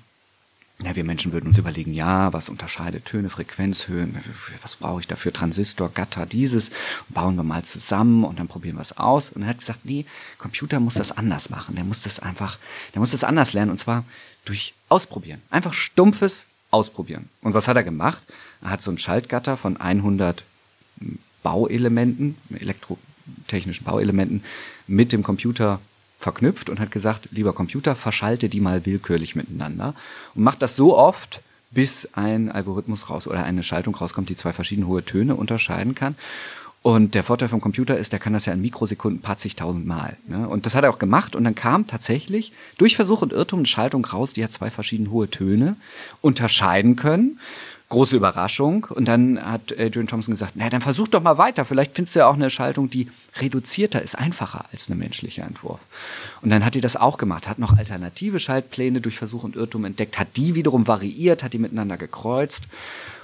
Ja, 0.80 0.94
wir 0.94 1.02
Menschen 1.02 1.32
würden 1.32 1.48
uns 1.48 1.58
überlegen, 1.58 1.92
ja, 1.92 2.32
was 2.32 2.48
unterscheidet 2.48 3.04
Töne, 3.04 3.30
Frequenzhöhen, 3.30 4.22
was 4.62 4.76
brauche 4.76 5.00
ich 5.00 5.08
dafür, 5.08 5.32
Transistor, 5.32 5.88
Gatter, 5.88 6.24
dieses, 6.24 6.70
bauen 7.08 7.34
wir 7.34 7.42
mal 7.42 7.64
zusammen 7.64 8.22
und 8.22 8.38
dann 8.38 8.46
probieren 8.46 8.76
wir 8.76 8.82
es 8.82 8.96
aus. 8.96 9.30
Und 9.30 9.42
er 9.42 9.48
hat 9.48 9.58
gesagt, 9.58 9.80
nee, 9.84 10.06
Computer 10.38 10.78
muss 10.78 10.94
das 10.94 11.10
anders 11.10 11.50
machen. 11.50 11.74
Der 11.74 11.84
muss 11.84 12.00
das 12.00 12.20
einfach, 12.20 12.58
der 12.94 13.00
muss 13.00 13.10
das 13.10 13.24
anders 13.24 13.54
lernen 13.54 13.72
und 13.72 13.78
zwar 13.78 14.04
durch 14.44 14.74
Ausprobieren. 14.88 15.42
Einfach 15.50 15.74
stumpfes 15.74 16.46
ausprobieren. 16.70 17.28
Und 17.42 17.52
was 17.52 17.68
hat 17.68 17.76
er 17.76 17.84
gemacht? 17.84 18.22
Er 18.62 18.70
hat 18.70 18.82
so 18.82 18.90
ein 18.90 18.98
Schaltgatter 18.98 19.56
von 19.58 19.76
100 19.76 20.44
Bauelementen, 21.42 22.36
elektrotechnischen 22.58 23.84
Bauelementen 23.84 24.42
mit 24.86 25.12
dem 25.12 25.22
Computer 25.22 25.80
verknüpft 26.18 26.68
und 26.68 26.80
hat 26.80 26.90
gesagt, 26.90 27.28
lieber 27.30 27.52
Computer, 27.52 27.94
verschalte 27.94 28.48
die 28.48 28.60
mal 28.60 28.84
willkürlich 28.84 29.36
miteinander 29.36 29.94
und 30.34 30.42
macht 30.42 30.62
das 30.62 30.74
so 30.76 30.96
oft, 30.96 31.42
bis 31.70 32.08
ein 32.14 32.50
Algorithmus 32.50 33.10
raus 33.10 33.26
oder 33.26 33.44
eine 33.44 33.62
Schaltung 33.62 33.94
rauskommt, 33.94 34.28
die 34.28 34.36
zwei 34.36 34.52
verschiedene 34.52 34.86
hohe 34.86 35.04
Töne 35.04 35.36
unterscheiden 35.36 35.94
kann. 35.94 36.16
Und 36.80 37.14
der 37.14 37.24
Vorteil 37.24 37.48
vom 37.48 37.60
Computer 37.60 37.98
ist, 37.98 38.12
der 38.12 38.20
kann 38.20 38.32
das 38.32 38.46
ja 38.46 38.52
in 38.52 38.60
Mikrosekunden 38.60 39.20
paar 39.20 39.36
zigtausend 39.36 39.86
Mal. 39.86 40.16
Ne? 40.26 40.48
Und 40.48 40.64
das 40.64 40.74
hat 40.74 40.84
er 40.84 40.90
auch 40.90 40.98
gemacht 40.98 41.36
und 41.36 41.44
dann 41.44 41.54
kam 41.54 41.86
tatsächlich 41.86 42.52
durch 42.78 42.96
Versuch 42.96 43.20
und 43.20 43.32
Irrtum 43.32 43.60
eine 43.60 43.66
Schaltung 43.66 44.04
raus, 44.04 44.32
die 44.32 44.44
hat 44.44 44.52
zwei 44.52 44.70
verschiedene 44.70 45.10
hohe 45.10 45.28
Töne 45.28 45.76
unterscheiden 46.20 46.96
können 46.96 47.38
große 47.88 48.16
Überraschung. 48.16 48.84
Und 48.90 49.06
dann 49.06 49.40
hat 49.42 49.72
Adrian 49.78 50.06
Thompson 50.06 50.34
gesagt, 50.34 50.52
na, 50.54 50.68
dann 50.68 50.80
versuch 50.80 51.08
doch 51.08 51.22
mal 51.22 51.38
weiter. 51.38 51.64
Vielleicht 51.64 51.94
findest 51.94 52.16
du 52.16 52.20
ja 52.20 52.26
auch 52.26 52.34
eine 52.34 52.50
Schaltung, 52.50 52.90
die 52.90 53.08
reduzierter 53.36 54.02
ist, 54.02 54.16
einfacher 54.16 54.66
als 54.72 54.88
ein 54.88 54.98
menschlicher 54.98 55.44
Entwurf. 55.44 55.80
Und 56.42 56.50
dann 56.50 56.64
hat 56.64 56.74
die 56.74 56.80
das 56.80 56.96
auch 56.96 57.18
gemacht, 57.18 57.48
hat 57.48 57.58
noch 57.58 57.76
alternative 57.76 58.38
Schaltpläne 58.38 59.00
durch 59.00 59.18
Versuch 59.18 59.44
und 59.44 59.56
Irrtum 59.56 59.84
entdeckt, 59.84 60.18
hat 60.18 60.36
die 60.36 60.54
wiederum 60.54 60.86
variiert, 60.86 61.42
hat 61.42 61.52
die 61.52 61.58
miteinander 61.58 61.96
gekreuzt 61.96 62.64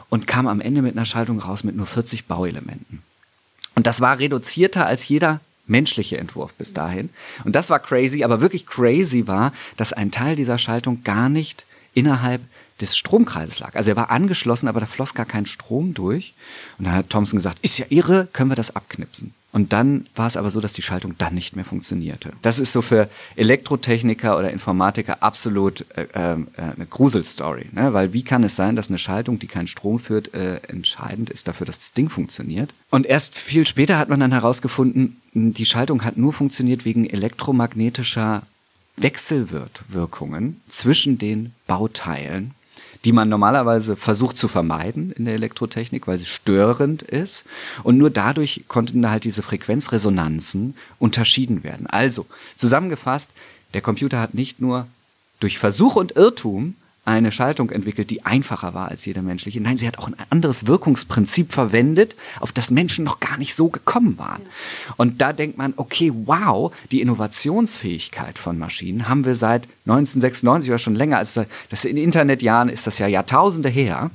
und 0.09 0.26
kam 0.26 0.47
am 0.47 0.61
Ende 0.61 0.83
mit 0.83 0.97
einer 0.97 1.04
Schaltung 1.04 1.38
raus 1.38 1.64
mit 1.64 1.76
nur 1.76 1.87
40 1.87 2.26
Bauelementen. 2.26 3.02
Und 3.75 3.87
das 3.87 4.00
war 4.00 4.18
reduzierter 4.18 4.87
als 4.87 5.09
jeder 5.09 5.40
menschliche 5.66 6.18
Entwurf 6.18 6.52
bis 6.54 6.73
dahin. 6.73 7.11
Und 7.44 7.54
das 7.54 7.71
war 7.71 7.80
crazy, 7.80 8.23
aber 8.23 8.40
wirklich 8.40 8.66
crazy 8.66 9.26
war, 9.26 9.52
dass 9.76 9.92
ein 9.92 10.11
Teil 10.11 10.37
dieser 10.37 10.59
Schaltung 10.59 11.02
gar 11.04 11.28
nicht 11.28 11.64
innerhalb 11.94 12.42
des 12.81 12.97
Stromkreises 12.97 13.61
lag. 13.61 13.75
Also 13.76 13.90
er 13.90 13.97
war 13.97 14.11
angeschlossen, 14.11 14.69
aber 14.69 14.81
da 14.81 14.87
floss 14.87 15.14
gar 15.14 15.26
kein 15.26 15.47
Strom 15.47 15.95
durch. 15.95 16.35
Und 16.78 16.87
dann 16.87 16.95
hat 16.95 17.11
Thompson 17.11 17.38
gesagt, 17.38 17.59
ist 17.62 17.78
ja 17.78 17.87
irre, 17.88 18.28
können 18.33 18.50
wir 18.50 18.57
das 18.57 18.75
abknipsen. 18.75 19.33
Und 19.52 19.73
dann 19.73 20.07
war 20.16 20.26
es 20.26 20.37
aber 20.37 20.50
so, 20.50 20.61
dass 20.61 20.73
die 20.73 20.83
Schaltung 20.83 21.14
dann 21.16 21.33
nicht 21.33 21.54
mehr 21.54 21.64
funktionierte. 21.64 22.33
Das 22.43 22.59
ist 22.59 22.73
so 22.73 22.83
für 22.83 23.09
Elektrotechniker 23.37 24.37
oder 24.37 24.50
Informatiker 24.50 25.23
absolut 25.23 25.87
äh, 25.97 26.07
äh, 26.12 26.37
eine 26.57 26.87
Gruselstory. 26.90 27.66
Ne? 27.71 27.93
Weil 27.93 28.12
wie 28.12 28.25
kann 28.25 28.43
es 28.43 28.57
sein, 28.57 28.75
dass 28.75 28.88
eine 28.88 28.99
Schaltung, 28.99 29.38
die 29.38 29.47
keinen 29.47 29.69
Strom 29.69 30.00
führt, 30.00 30.35
äh, 30.35 30.57
entscheidend 30.66 31.31
ist 31.31 31.47
dafür, 31.47 31.66
dass 31.66 31.78
das 31.78 31.93
Ding 31.93 32.09
funktioniert? 32.09 32.75
Und 32.90 33.07
erst 33.07 33.37
viel 33.37 33.64
später 33.64 33.97
hat 33.97 34.09
man 34.09 34.19
dann 34.19 34.33
herausgefunden, 34.33 35.21
die 35.35 35.66
Schaltung 35.66 36.02
hat 36.02 36.16
nur 36.16 36.33
funktioniert 36.33 36.85
wegen 36.85 37.09
elektromagnetischer 37.09 38.43
Wechselwirkungen 38.97 40.61
zwischen 40.69 41.19
den 41.19 41.52
Bauteilen 41.69 42.54
die 43.04 43.12
man 43.12 43.28
normalerweise 43.28 43.96
versucht 43.96 44.37
zu 44.37 44.49
vermeiden 44.49 45.12
in 45.12 45.26
der 45.26 45.34
Elektrotechnik, 45.34 46.06
weil 46.06 46.18
sie 46.18 46.25
störend 46.25 47.02
ist. 47.02 47.44
Und 47.82 47.99
nur 47.99 48.11
dadurch 48.11 48.64
konnten 48.68 49.11
halt 49.11 49.25
diese 49.25 49.42
Frequenzresonanzen 49.42 50.75
unterschieden 50.99 51.64
werden. 51.64 51.87
Also, 51.87 52.26
zusammengefasst, 52.56 53.30
der 53.75 53.82
Computer 53.82 54.20
hat 54.20 54.34
nicht 54.34 54.61
nur 54.61 54.87
durch 55.40 55.58
Versuch 55.58 55.96
und 55.96 56.12
Irrtum 56.12 56.76
eine 57.04 57.32
Schaltung 57.32 57.70
entwickelt, 57.70 58.11
die 58.11 58.25
einfacher 58.25 58.73
war 58.73 58.88
als 58.88 59.04
jede 59.04 59.20
menschliche. 59.20 59.61
Nein, 59.61 59.76
sie 59.76 59.87
hat 59.87 59.99
auch 59.99 60.08
ein 60.08 60.16
anderes 60.30 60.66
Wirkungsprinzip 60.66 61.52
verwendet, 61.52 62.16
auf 62.40 62.52
das 62.52 62.70
Menschen 62.70 63.04
noch 63.04 63.20
gar 63.20 63.37
nicht 63.37 63.54
so 63.54 63.68
gekommen 63.68 64.18
waren. 64.18 64.42
Und 64.96 65.20
da 65.20 65.32
denkt 65.32 65.58
man, 65.58 65.75
okay, 65.76 66.12
wow, 66.25 66.75
die 66.90 67.02
Innovationsfähigkeit 67.02 68.38
von 68.38 68.58
Maschinen 68.58 69.08
haben 69.08 69.25
wir 69.25 69.37
seit 69.37 69.64
1996 69.87 70.70
oder 70.70 70.78
schon 70.78 70.94
länger. 70.94 71.18
Also 71.18 71.44
das 71.68 71.84
in 71.84 71.99
Internetjahren 71.99 72.70
ist 72.70 72.87
das 72.87 72.99
ja 72.99 73.06
Jahrtausende 73.06 73.68
her. 73.68 74.11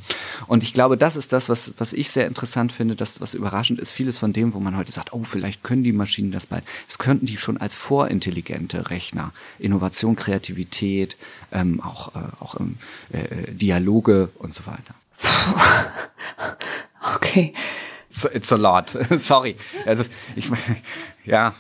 Und 0.48 0.63
ich 0.63 0.74
glaube, 0.74 0.98
das 0.98 1.15
ist 1.15 1.31
das, 1.31 1.48
was, 1.48 1.75
was 1.77 1.93
ich 1.93 2.10
sehr 2.10 2.25
interessant 2.25 2.72
finde, 2.72 2.96
das, 2.96 3.22
was 3.22 3.36
überraschend 3.36 3.79
ist. 3.79 3.91
Vieles 3.91 4.17
von 4.17 4.34
dem, 4.34 4.53
wo 4.55 4.60
man 4.60 4.75
heute 4.75 4.91
sagt, 4.91 5.13
oh, 5.13 5.24
vielleicht 5.24 5.63
können 5.63 5.84
die 5.84 5.93
Maschinen 5.93 6.31
das 6.31 6.48
bald. 6.48 6.63
Das 6.88 6.98
könnten 6.98 7.27
die 7.27 7.38
schon 7.38 7.58
als 7.58 7.75
vorintelligente 7.75 8.89
Rechner. 8.89 9.31
Innovation, 9.60 10.15
Kreativität, 10.15 11.17
ähm, 11.51 11.82
auch, 11.82 12.15
äh, 12.15 12.20
auch 12.39 12.60
ähm, 12.60 12.77
äh, 13.12 13.51
Dialoge 13.51 14.29
und 14.39 14.53
so 14.53 14.63
weiter. 14.65 14.96
Okay. 17.15 17.53
It's 18.34 18.51
a 18.51 18.56
lot. 18.56 18.89
Sorry. 19.18 19.56
Also 19.86 20.03
ich 20.36 20.50
ja. 21.25 21.53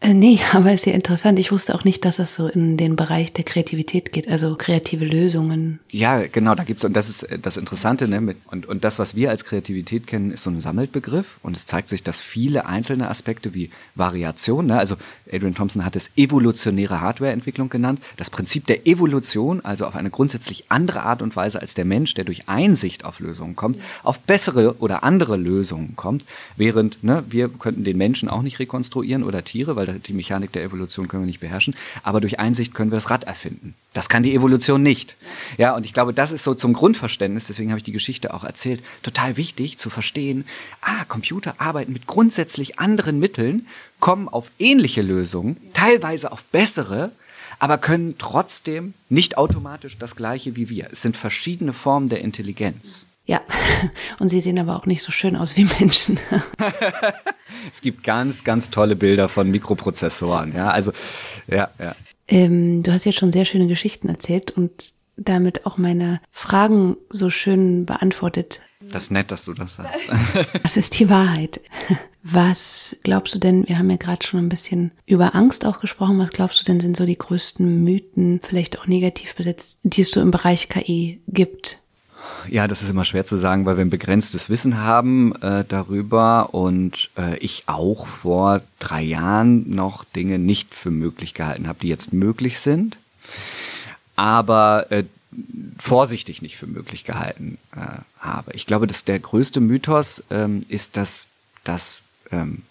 Äh, 0.00 0.14
nee, 0.14 0.38
aber 0.52 0.72
ist 0.72 0.86
ja 0.86 0.92
interessant. 0.92 1.40
Ich 1.40 1.50
wusste 1.50 1.74
auch 1.74 1.82
nicht, 1.82 2.04
dass 2.04 2.16
das 2.16 2.34
so 2.34 2.46
in 2.46 2.76
den 2.76 2.94
Bereich 2.94 3.32
der 3.32 3.44
Kreativität 3.44 4.12
geht, 4.12 4.28
also 4.28 4.54
kreative 4.54 5.04
Lösungen. 5.04 5.80
Ja, 5.90 6.24
genau, 6.28 6.54
da 6.54 6.62
gibt's 6.62 6.84
und 6.84 6.94
das 6.94 7.08
ist 7.08 7.24
äh, 7.24 7.38
das 7.38 7.56
Interessante, 7.56 8.06
ne? 8.06 8.20
Mit, 8.20 8.36
und, 8.46 8.66
und 8.66 8.84
das, 8.84 9.00
was 9.00 9.16
wir 9.16 9.30
als 9.30 9.44
Kreativität 9.44 10.06
kennen, 10.06 10.30
ist 10.30 10.44
so 10.44 10.50
ein 10.50 10.60
Sammelbegriff 10.60 11.38
und 11.42 11.56
es 11.56 11.66
zeigt 11.66 11.88
sich, 11.88 12.04
dass 12.04 12.20
viele 12.20 12.66
einzelne 12.66 13.10
Aspekte 13.10 13.52
wie 13.52 13.70
Variation, 13.96 14.66
ne? 14.66 14.78
also 14.78 14.96
Adrian 15.32 15.54
Thompson 15.54 15.84
hat 15.84 15.96
es 15.96 16.10
evolutionäre 16.16 17.00
Hardwareentwicklung 17.00 17.68
genannt, 17.68 18.00
das 18.16 18.30
Prinzip 18.30 18.66
der 18.66 18.86
Evolution, 18.86 19.64
also 19.64 19.86
auf 19.86 19.94
eine 19.94 20.10
grundsätzlich 20.10 20.66
andere 20.68 21.02
Art 21.02 21.22
und 21.22 21.34
Weise 21.36 21.60
als 21.60 21.74
der 21.74 21.84
Mensch, 21.84 22.14
der 22.14 22.24
durch 22.24 22.48
Einsicht 22.48 23.04
auf 23.04 23.18
Lösungen 23.18 23.56
kommt, 23.56 23.78
auf 24.02 24.20
bessere 24.20 24.76
oder 24.80 25.02
andere 25.02 25.36
Lösungen 25.36 25.96
kommt, 25.96 26.24
während 26.56 27.02
ne, 27.02 27.24
wir 27.28 27.48
könnten 27.48 27.84
den 27.84 27.96
Menschen 27.96 28.28
auch 28.28 28.42
nicht 28.42 28.58
rekonstruieren 28.58 28.92
konstruieren 28.92 29.22
oder 29.22 29.42
Tiere, 29.44 29.76
weil 29.76 30.00
die 30.00 30.12
Mechanik 30.12 30.52
der 30.52 30.64
Evolution 30.64 31.08
können 31.08 31.22
wir 31.22 31.26
nicht 31.26 31.40
beherrschen. 31.40 31.74
Aber 32.02 32.20
durch 32.20 32.38
Einsicht 32.38 32.74
können 32.74 32.90
wir 32.90 32.96
das 32.96 33.10
Rad 33.10 33.24
erfinden. 33.24 33.74
Das 33.92 34.08
kann 34.08 34.22
die 34.22 34.34
Evolution 34.34 34.82
nicht. 34.82 35.16
Ja, 35.58 35.76
und 35.76 35.84
ich 35.84 35.92
glaube, 35.92 36.14
das 36.14 36.32
ist 36.32 36.44
so 36.44 36.54
zum 36.54 36.72
Grundverständnis, 36.72 37.46
deswegen 37.46 37.70
habe 37.70 37.78
ich 37.78 37.84
die 37.84 37.92
Geschichte 37.92 38.32
auch 38.32 38.44
erzählt, 38.44 38.82
total 39.02 39.36
wichtig 39.36 39.78
zu 39.78 39.90
verstehen, 39.90 40.46
ah, 40.80 41.04
Computer 41.06 41.54
arbeiten 41.58 41.92
mit 41.92 42.06
grundsätzlich 42.06 42.78
anderen 42.78 43.18
Mitteln, 43.18 43.66
kommen 44.00 44.28
auf 44.28 44.50
ähnliche 44.58 45.02
Lösungen, 45.02 45.56
teilweise 45.74 46.32
auf 46.32 46.42
bessere, 46.44 47.12
aber 47.58 47.78
können 47.78 48.16
trotzdem 48.18 48.94
nicht 49.08 49.36
automatisch 49.36 49.98
das 49.98 50.16
Gleiche 50.16 50.56
wie 50.56 50.68
wir. 50.68 50.88
Es 50.90 51.02
sind 51.02 51.16
verschiedene 51.16 51.72
Formen 51.72 52.08
der 52.08 52.22
Intelligenz. 52.22 53.06
Ja, 53.26 53.40
und 54.18 54.28
sie 54.28 54.40
sehen 54.40 54.58
aber 54.58 54.76
auch 54.76 54.86
nicht 54.86 55.02
so 55.02 55.12
schön 55.12 55.36
aus 55.36 55.56
wie 55.56 55.64
Menschen. 55.64 56.18
es 57.72 57.80
gibt 57.80 58.02
ganz, 58.02 58.42
ganz 58.42 58.70
tolle 58.70 58.96
Bilder 58.96 59.28
von 59.28 59.50
Mikroprozessoren. 59.50 60.54
Ja, 60.56 60.70
also, 60.70 60.92
ja, 61.46 61.70
ja. 61.78 61.94
Ähm, 62.32 62.82
du 62.82 62.92
hast 62.92 63.04
jetzt 63.04 63.18
schon 63.18 63.30
sehr 63.30 63.44
schöne 63.44 63.66
Geschichten 63.66 64.08
erzählt 64.08 64.52
und 64.52 64.94
damit 65.18 65.66
auch 65.66 65.76
meine 65.76 66.22
Fragen 66.30 66.96
so 67.10 67.28
schön 67.28 67.84
beantwortet. 67.84 68.62
Das 68.80 69.04
ist 69.04 69.10
nett, 69.10 69.30
dass 69.30 69.44
du 69.44 69.52
das 69.52 69.76
sagst. 69.76 70.10
Was 70.62 70.78
ist 70.78 70.98
die 70.98 71.10
Wahrheit? 71.10 71.60
Was 72.22 72.96
glaubst 73.02 73.34
du 73.34 73.38
denn, 73.38 73.68
wir 73.68 73.78
haben 73.78 73.90
ja 73.90 73.96
gerade 73.96 74.26
schon 74.26 74.40
ein 74.40 74.48
bisschen 74.48 74.92
über 75.04 75.34
Angst 75.34 75.66
auch 75.66 75.80
gesprochen, 75.80 76.20
was 76.20 76.30
glaubst 76.30 76.60
du 76.60 76.64
denn 76.64 76.78
sind 76.78 76.96
so 76.96 77.04
die 77.04 77.18
größten 77.18 77.82
Mythen, 77.82 78.40
vielleicht 78.40 78.78
auch 78.78 78.86
negativ 78.86 79.34
besetzt, 79.34 79.80
die 79.82 80.02
es 80.02 80.12
so 80.12 80.20
im 80.20 80.30
Bereich 80.30 80.68
KI 80.68 81.20
gibt? 81.26 81.81
Ja, 82.48 82.68
das 82.68 82.82
ist 82.82 82.88
immer 82.88 83.04
schwer 83.04 83.24
zu 83.24 83.36
sagen, 83.36 83.66
weil 83.66 83.76
wir 83.76 83.84
ein 83.84 83.90
begrenztes 83.90 84.50
Wissen 84.50 84.78
haben 84.78 85.34
äh, 85.42 85.64
darüber 85.66 86.54
und 86.54 87.10
äh, 87.16 87.36
ich 87.38 87.64
auch 87.66 88.06
vor 88.06 88.62
drei 88.78 89.02
Jahren 89.02 89.74
noch 89.74 90.04
Dinge 90.04 90.38
nicht 90.38 90.74
für 90.74 90.90
möglich 90.90 91.34
gehalten 91.34 91.68
habe, 91.68 91.80
die 91.80 91.88
jetzt 91.88 92.12
möglich 92.12 92.60
sind, 92.60 92.98
aber 94.16 94.86
äh, 94.90 95.04
vorsichtig 95.78 96.42
nicht 96.42 96.56
für 96.56 96.66
möglich 96.66 97.04
gehalten 97.04 97.58
äh, 97.74 98.00
habe. 98.18 98.52
Ich 98.54 98.66
glaube, 98.66 98.86
dass 98.86 99.04
der 99.04 99.18
größte 99.18 99.60
Mythos 99.60 100.22
ähm, 100.30 100.64
ist, 100.68 100.96
dass, 100.96 101.28
dass 101.64 102.02
ähm, 102.30 102.62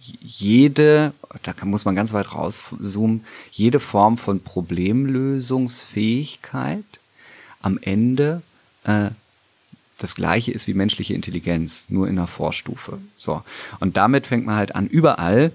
jede, 0.00 1.12
da 1.42 1.52
kann, 1.52 1.68
muss 1.68 1.84
man 1.84 1.94
ganz 1.94 2.12
weit 2.12 2.34
rauszoomen, 2.34 3.24
jede 3.50 3.80
Form 3.80 4.16
von 4.16 4.42
Problemlösungsfähigkeit 4.42 6.84
am 7.60 7.78
Ende 7.80 8.42
äh, 8.84 9.10
das 9.98 10.14
gleiche 10.14 10.50
ist 10.50 10.66
wie 10.66 10.74
menschliche 10.74 11.14
Intelligenz, 11.14 11.84
nur 11.88 12.08
in 12.08 12.18
einer 12.18 12.26
Vorstufe. 12.26 12.98
So. 13.18 13.42
Und 13.80 13.96
damit 13.96 14.26
fängt 14.26 14.46
man 14.46 14.56
halt 14.56 14.74
an, 14.74 14.86
überall 14.86 15.52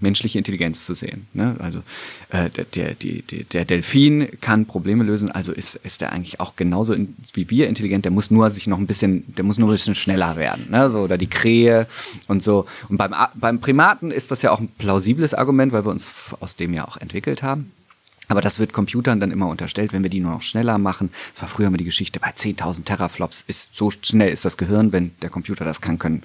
menschliche 0.00 0.38
Intelligenz 0.38 0.84
zu 0.84 0.94
sehen. 0.94 1.26
Ne? 1.32 1.56
Also 1.58 1.80
äh, 2.28 2.50
der, 2.50 2.64
der, 2.64 2.94
die, 2.94 3.22
der 3.22 3.64
Delfin 3.64 4.28
kann 4.40 4.66
Probleme 4.66 5.02
lösen, 5.02 5.30
also 5.30 5.52
ist, 5.52 5.76
ist 5.76 6.02
er 6.02 6.12
eigentlich 6.12 6.40
auch 6.40 6.56
genauso 6.56 6.92
in, 6.92 7.16
wie 7.32 7.48
wir 7.48 7.68
intelligent, 7.68 8.04
der 8.04 8.12
muss 8.12 8.30
nur 8.30 8.50
sich 8.50 8.66
noch 8.66 8.78
ein 8.78 8.86
bisschen, 8.86 9.34
der 9.34 9.44
muss 9.44 9.58
nur 9.58 9.68
ein 9.68 9.72
bisschen 9.72 9.94
schneller 9.94 10.36
werden. 10.36 10.66
Ne? 10.70 10.90
So, 10.90 11.00
oder 11.00 11.16
die 11.16 11.26
Krähe 11.26 11.86
und 12.28 12.42
so. 12.42 12.66
Und 12.88 12.98
beim, 12.98 13.14
beim 13.34 13.60
Primaten 13.60 14.10
ist 14.10 14.30
das 14.30 14.42
ja 14.42 14.50
auch 14.50 14.60
ein 14.60 14.68
plausibles 14.68 15.32
Argument, 15.32 15.72
weil 15.72 15.84
wir 15.84 15.90
uns 15.90 16.06
aus 16.40 16.54
dem 16.54 16.74
ja 16.74 16.86
auch 16.86 16.98
entwickelt 16.98 17.42
haben. 17.42 17.72
Aber 18.28 18.40
das 18.40 18.58
wird 18.58 18.72
Computern 18.72 19.20
dann 19.20 19.30
immer 19.30 19.48
unterstellt, 19.48 19.92
wenn 19.92 20.02
wir 20.02 20.10
die 20.10 20.20
nur 20.20 20.32
noch 20.32 20.42
schneller 20.42 20.78
machen. 20.78 21.10
Das 21.32 21.42
war 21.42 21.48
früher 21.48 21.66
immer 21.66 21.76
die 21.76 21.84
Geschichte, 21.84 22.20
bei 22.20 22.30
10.000 22.30 22.84
Teraflops 22.84 23.44
ist 23.46 23.74
so 23.74 23.90
schnell 23.90 24.32
ist 24.32 24.44
das 24.44 24.56
Gehirn, 24.56 24.92
wenn 24.92 25.12
der 25.22 25.30
Computer 25.30 25.64
das 25.64 25.80
kann, 25.80 25.98
können, 25.98 26.22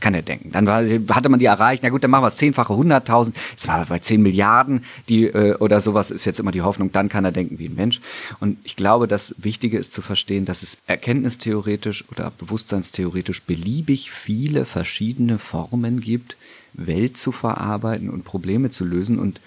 kann 0.00 0.14
er 0.14 0.22
denken. 0.22 0.52
Dann 0.52 0.66
war, 0.66 0.82
hatte 1.14 1.28
man 1.28 1.40
die 1.40 1.46
erreicht, 1.46 1.82
na 1.82 1.88
gut, 1.88 2.04
dann 2.04 2.10
machen 2.10 2.22
wir 2.22 2.28
es 2.28 2.36
zehnfache, 2.36 2.72
100.000. 2.72 3.32
Jetzt 3.52 3.68
war 3.68 3.86
bei 3.86 3.98
10 3.98 4.22
Milliarden 4.22 4.84
die, 5.08 5.24
äh, 5.24 5.54
oder 5.56 5.80
sowas 5.80 6.10
ist 6.10 6.24
jetzt 6.24 6.40
immer 6.40 6.52
die 6.52 6.62
Hoffnung, 6.62 6.92
dann 6.92 7.08
kann 7.08 7.24
er 7.24 7.32
denken 7.32 7.58
wie 7.58 7.68
ein 7.68 7.74
Mensch. 7.74 8.00
Und 8.38 8.58
ich 8.64 8.76
glaube, 8.76 9.08
das 9.08 9.34
Wichtige 9.38 9.78
ist 9.78 9.92
zu 9.92 10.02
verstehen, 10.02 10.44
dass 10.44 10.62
es 10.62 10.78
erkenntnistheoretisch 10.86 12.04
oder 12.10 12.32
bewusstseinstheoretisch 12.38 13.42
beliebig 13.42 14.10
viele 14.10 14.64
verschiedene 14.64 15.38
Formen 15.38 16.00
gibt, 16.00 16.36
Welt 16.72 17.16
zu 17.16 17.32
verarbeiten 17.32 18.10
und 18.10 18.24
Probleme 18.24 18.70
zu 18.70 18.84
lösen 18.84 19.18
und 19.18 19.40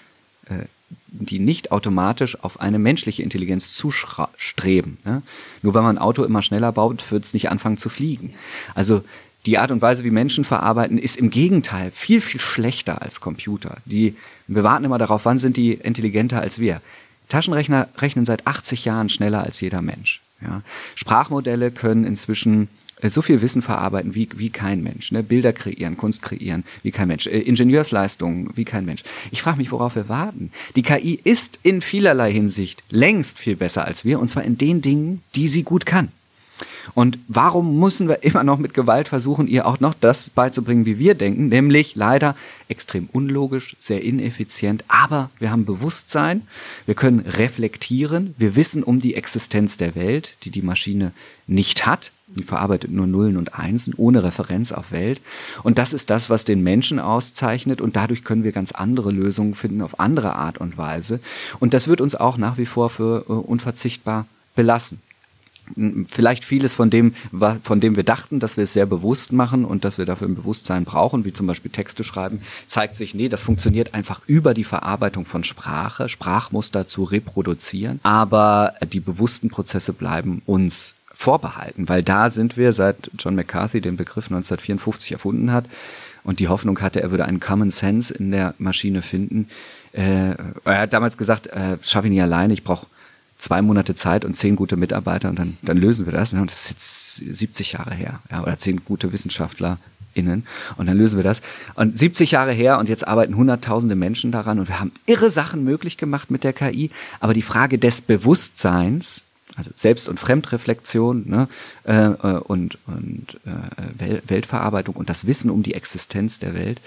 äh, 0.46 0.66
die 1.20 1.38
nicht 1.38 1.70
automatisch 1.70 2.42
auf 2.42 2.60
eine 2.60 2.78
menschliche 2.78 3.22
Intelligenz 3.22 3.72
zustreben. 3.72 4.98
Ne? 5.04 5.22
Nur 5.62 5.74
weil 5.74 5.82
man 5.82 5.96
ein 5.96 6.02
Auto 6.02 6.24
immer 6.24 6.42
schneller 6.42 6.72
baut, 6.72 7.10
wird 7.10 7.24
es 7.24 7.34
nicht 7.34 7.50
anfangen 7.50 7.76
zu 7.76 7.88
fliegen. 7.88 8.34
Also 8.74 9.04
die 9.46 9.58
Art 9.58 9.70
und 9.70 9.80
Weise, 9.80 10.04
wie 10.04 10.10
Menschen 10.10 10.44
verarbeiten, 10.44 10.98
ist 10.98 11.16
im 11.16 11.30
Gegenteil 11.30 11.92
viel, 11.94 12.20
viel 12.20 12.40
schlechter 12.40 13.02
als 13.02 13.20
Computer. 13.20 13.76
Die, 13.84 14.16
wir 14.48 14.64
warten 14.64 14.84
immer 14.84 14.98
darauf, 14.98 15.24
wann 15.24 15.38
sind 15.38 15.56
die 15.56 15.74
intelligenter 15.74 16.40
als 16.40 16.58
wir. 16.58 16.80
Taschenrechner 17.28 17.88
rechnen 17.98 18.24
seit 18.24 18.46
80 18.46 18.84
Jahren 18.84 19.08
schneller 19.08 19.42
als 19.42 19.60
jeder 19.60 19.82
Mensch. 19.82 20.20
Ja. 20.42 20.62
Sprachmodelle 20.94 21.70
können 21.70 22.04
inzwischen 22.04 22.68
so 23.10 23.22
viel 23.22 23.42
Wissen 23.42 23.62
verarbeiten 23.62 24.14
wie, 24.14 24.28
wie 24.36 24.50
kein 24.50 24.82
Mensch. 24.82 25.12
Ne? 25.12 25.22
Bilder 25.22 25.52
kreieren, 25.52 25.96
Kunst 25.96 26.22
kreieren, 26.22 26.64
wie 26.82 26.90
kein 26.90 27.08
Mensch. 27.08 27.26
Äh, 27.26 27.40
Ingenieursleistungen, 27.40 28.50
wie 28.54 28.64
kein 28.64 28.84
Mensch. 28.84 29.02
Ich 29.30 29.42
frage 29.42 29.58
mich, 29.58 29.72
worauf 29.72 29.94
wir 29.96 30.08
warten. 30.08 30.50
Die 30.76 30.82
KI 30.82 31.20
ist 31.22 31.60
in 31.62 31.80
vielerlei 31.80 32.32
Hinsicht 32.32 32.82
längst 32.90 33.38
viel 33.38 33.56
besser 33.56 33.84
als 33.84 34.04
wir, 34.04 34.20
und 34.20 34.28
zwar 34.28 34.44
in 34.44 34.58
den 34.58 34.80
Dingen, 34.80 35.22
die 35.34 35.48
sie 35.48 35.62
gut 35.62 35.86
kann. 35.86 36.08
Und 36.94 37.18
warum 37.28 37.78
müssen 37.80 38.08
wir 38.08 38.22
immer 38.22 38.44
noch 38.44 38.58
mit 38.58 38.74
Gewalt 38.74 39.08
versuchen, 39.08 39.46
ihr 39.46 39.66
auch 39.66 39.80
noch 39.80 39.94
das 39.94 40.30
beizubringen, 40.30 40.86
wie 40.86 40.98
wir 40.98 41.14
denken, 41.14 41.48
nämlich 41.48 41.94
leider 41.94 42.36
extrem 42.68 43.08
unlogisch, 43.12 43.76
sehr 43.80 44.02
ineffizient, 44.02 44.84
aber 44.88 45.30
wir 45.38 45.50
haben 45.50 45.64
Bewusstsein, 45.64 46.42
wir 46.86 46.94
können 46.94 47.20
reflektieren, 47.20 48.34
wir 48.38 48.56
wissen 48.56 48.82
um 48.82 49.00
die 49.00 49.14
Existenz 49.14 49.76
der 49.76 49.94
Welt, 49.94 50.36
die 50.44 50.50
die 50.50 50.62
Maschine 50.62 51.12
nicht 51.46 51.86
hat, 51.86 52.10
die 52.26 52.42
verarbeitet 52.42 52.90
nur 52.90 53.06
Nullen 53.06 53.36
und 53.36 53.54
Einsen 53.54 53.94
ohne 53.96 54.24
Referenz 54.24 54.72
auf 54.72 54.92
Welt. 54.92 55.20
Und 55.62 55.78
das 55.78 55.92
ist 55.92 56.10
das, 56.10 56.30
was 56.30 56.44
den 56.44 56.62
Menschen 56.62 56.98
auszeichnet. 56.98 57.80
Und 57.80 57.96
dadurch 57.96 58.24
können 58.24 58.44
wir 58.44 58.52
ganz 58.52 58.72
andere 58.72 59.12
Lösungen 59.12 59.54
finden 59.54 59.82
auf 59.82 60.00
andere 60.00 60.34
Art 60.34 60.58
und 60.58 60.78
Weise. 60.78 61.20
Und 61.60 61.74
das 61.74 61.86
wird 61.86 62.00
uns 62.00 62.14
auch 62.14 62.38
nach 62.38 62.56
wie 62.56 62.66
vor 62.66 62.88
für 62.88 63.26
äh, 63.28 63.32
unverzichtbar 63.32 64.26
belassen 64.56 65.00
vielleicht 66.08 66.44
vieles 66.44 66.74
von 66.74 66.90
dem, 66.90 67.14
von 67.62 67.80
dem 67.80 67.96
wir 67.96 68.04
dachten, 68.04 68.38
dass 68.38 68.56
wir 68.56 68.64
es 68.64 68.72
sehr 68.72 68.86
bewusst 68.86 69.32
machen 69.32 69.64
und 69.64 69.84
dass 69.84 69.98
wir 69.98 70.04
dafür 70.04 70.28
ein 70.28 70.34
Bewusstsein 70.34 70.84
brauchen, 70.84 71.24
wie 71.24 71.32
zum 71.32 71.46
Beispiel 71.46 71.70
Texte 71.70 72.04
schreiben, 72.04 72.40
zeigt 72.66 72.96
sich, 72.96 73.14
nee, 73.14 73.28
das 73.28 73.42
funktioniert 73.42 73.94
einfach 73.94 74.20
über 74.26 74.54
die 74.54 74.64
Verarbeitung 74.64 75.24
von 75.24 75.44
Sprache, 75.44 76.08
Sprachmuster 76.08 76.86
zu 76.86 77.04
reproduzieren. 77.04 78.00
Aber 78.02 78.74
die 78.92 79.00
bewussten 79.00 79.48
Prozesse 79.48 79.92
bleiben 79.92 80.42
uns 80.46 80.94
vorbehalten, 81.12 81.88
weil 81.88 82.02
da 82.02 82.28
sind 82.28 82.56
wir, 82.56 82.72
seit 82.72 83.10
John 83.18 83.34
McCarthy 83.34 83.80
den 83.80 83.96
Begriff 83.96 84.26
1954 84.26 85.12
erfunden 85.12 85.52
hat 85.52 85.66
und 86.24 86.40
die 86.40 86.48
Hoffnung 86.48 86.80
hatte, 86.80 87.02
er 87.02 87.10
würde 87.10 87.24
einen 87.24 87.40
Common 87.40 87.70
Sense 87.70 88.12
in 88.12 88.30
der 88.30 88.54
Maschine 88.58 89.00
finden. 89.00 89.48
Äh, 89.92 90.34
er 90.64 90.78
hat 90.80 90.92
damals 90.92 91.16
gesagt, 91.16 91.46
äh, 91.46 91.78
schaffe 91.82 92.08
ich 92.08 92.12
nicht 92.12 92.22
alleine, 92.22 92.52
ich 92.52 92.64
brauche 92.64 92.86
zwei 93.44 93.62
Monate 93.62 93.94
Zeit 93.94 94.24
und 94.24 94.34
zehn 94.34 94.56
gute 94.56 94.76
Mitarbeiter 94.76 95.28
und 95.28 95.38
dann, 95.38 95.58
dann 95.62 95.76
lösen 95.76 96.06
wir 96.06 96.12
das. 96.12 96.32
Und 96.32 96.50
das 96.50 96.64
ist 96.64 96.70
jetzt 96.70 97.38
70 97.38 97.72
Jahre 97.72 97.94
her, 97.94 98.20
ja, 98.30 98.42
oder 98.42 98.58
zehn 98.58 98.84
gute 98.84 99.12
Wissenschaftler 99.12 99.78
innen 100.14 100.46
und 100.76 100.86
dann 100.86 100.96
lösen 100.96 101.16
wir 101.16 101.24
das. 101.24 101.42
Und 101.74 101.98
70 101.98 102.30
Jahre 102.30 102.52
her 102.52 102.78
und 102.78 102.88
jetzt 102.88 103.06
arbeiten 103.06 103.36
hunderttausende 103.36 103.96
Menschen 103.96 104.32
daran 104.32 104.58
und 104.58 104.68
wir 104.68 104.80
haben 104.80 104.92
irre 105.06 105.30
Sachen 105.30 105.64
möglich 105.64 105.96
gemacht 105.98 106.30
mit 106.30 106.44
der 106.44 106.52
KI, 106.52 106.90
aber 107.20 107.34
die 107.34 107.42
Frage 107.42 107.78
des 107.78 108.00
Bewusstseins 108.00 109.24
also 109.56 109.70
Selbst- 109.76 110.08
und 110.08 110.18
Fremdreflexion 110.18 111.28
ne, 111.28 111.48
äh, 111.84 111.92
äh, 111.94 112.38
und, 112.38 112.78
und 112.86 113.38
äh, 113.44 114.20
Weltverarbeitung 114.26 114.96
und 114.96 115.08
das 115.08 115.28
Wissen 115.28 115.48
um 115.48 115.62
die 115.62 115.74
Existenz 115.74 116.40
der 116.40 116.54
Welt, 116.54 116.80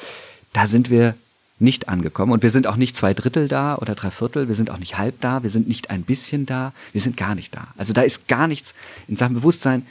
da 0.51 0.67
sind 0.67 0.89
wir 0.89 1.15
nicht 1.59 1.89
angekommen. 1.89 2.31
Und 2.31 2.43
wir 2.43 2.51
sind 2.51 2.67
auch 2.67 2.75
nicht 2.75 2.95
zwei 2.95 3.13
Drittel 3.13 3.47
da 3.47 3.77
oder 3.77 3.95
drei 3.95 4.11
Viertel, 4.11 4.47
wir 4.47 4.55
sind 4.55 4.69
auch 4.69 4.77
nicht 4.77 4.97
halb 4.97 5.19
da, 5.21 5.43
wir 5.43 5.49
sind 5.49 5.67
nicht 5.67 5.89
ein 5.89 6.03
bisschen 6.03 6.45
da, 6.45 6.73
wir 6.91 7.01
sind 7.01 7.17
gar 7.17 7.35
nicht 7.35 7.55
da. 7.55 7.67
Also 7.77 7.93
da 7.93 8.01
ist 8.01 8.27
gar 8.27 8.47
nichts 8.47 8.73
in 9.07 9.15
Sachen 9.15 9.35
Bewusstsein 9.35 9.85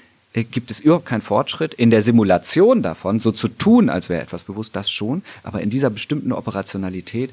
gibt 0.45 0.71
es 0.71 0.81
überhaupt 0.81 1.07
keinen 1.07 1.23
Fortschritt. 1.23 1.75
In 1.75 1.91
der 1.91 2.03
Simulation 2.03 2.83
davon, 2.83 3.21
so 3.21 3.33
zu 3.33 3.49
tun, 3.49 3.89
als 3.89 4.09
wäre 4.09 4.23
etwas 4.23 4.45
bewusst, 4.45 4.77
das 4.77 4.91
schon. 4.91 5.23
Aber 5.43 5.63
in 5.63 5.71
dieser 5.71 5.91
bestimmten 5.91 6.33
Operationalität 6.33 7.31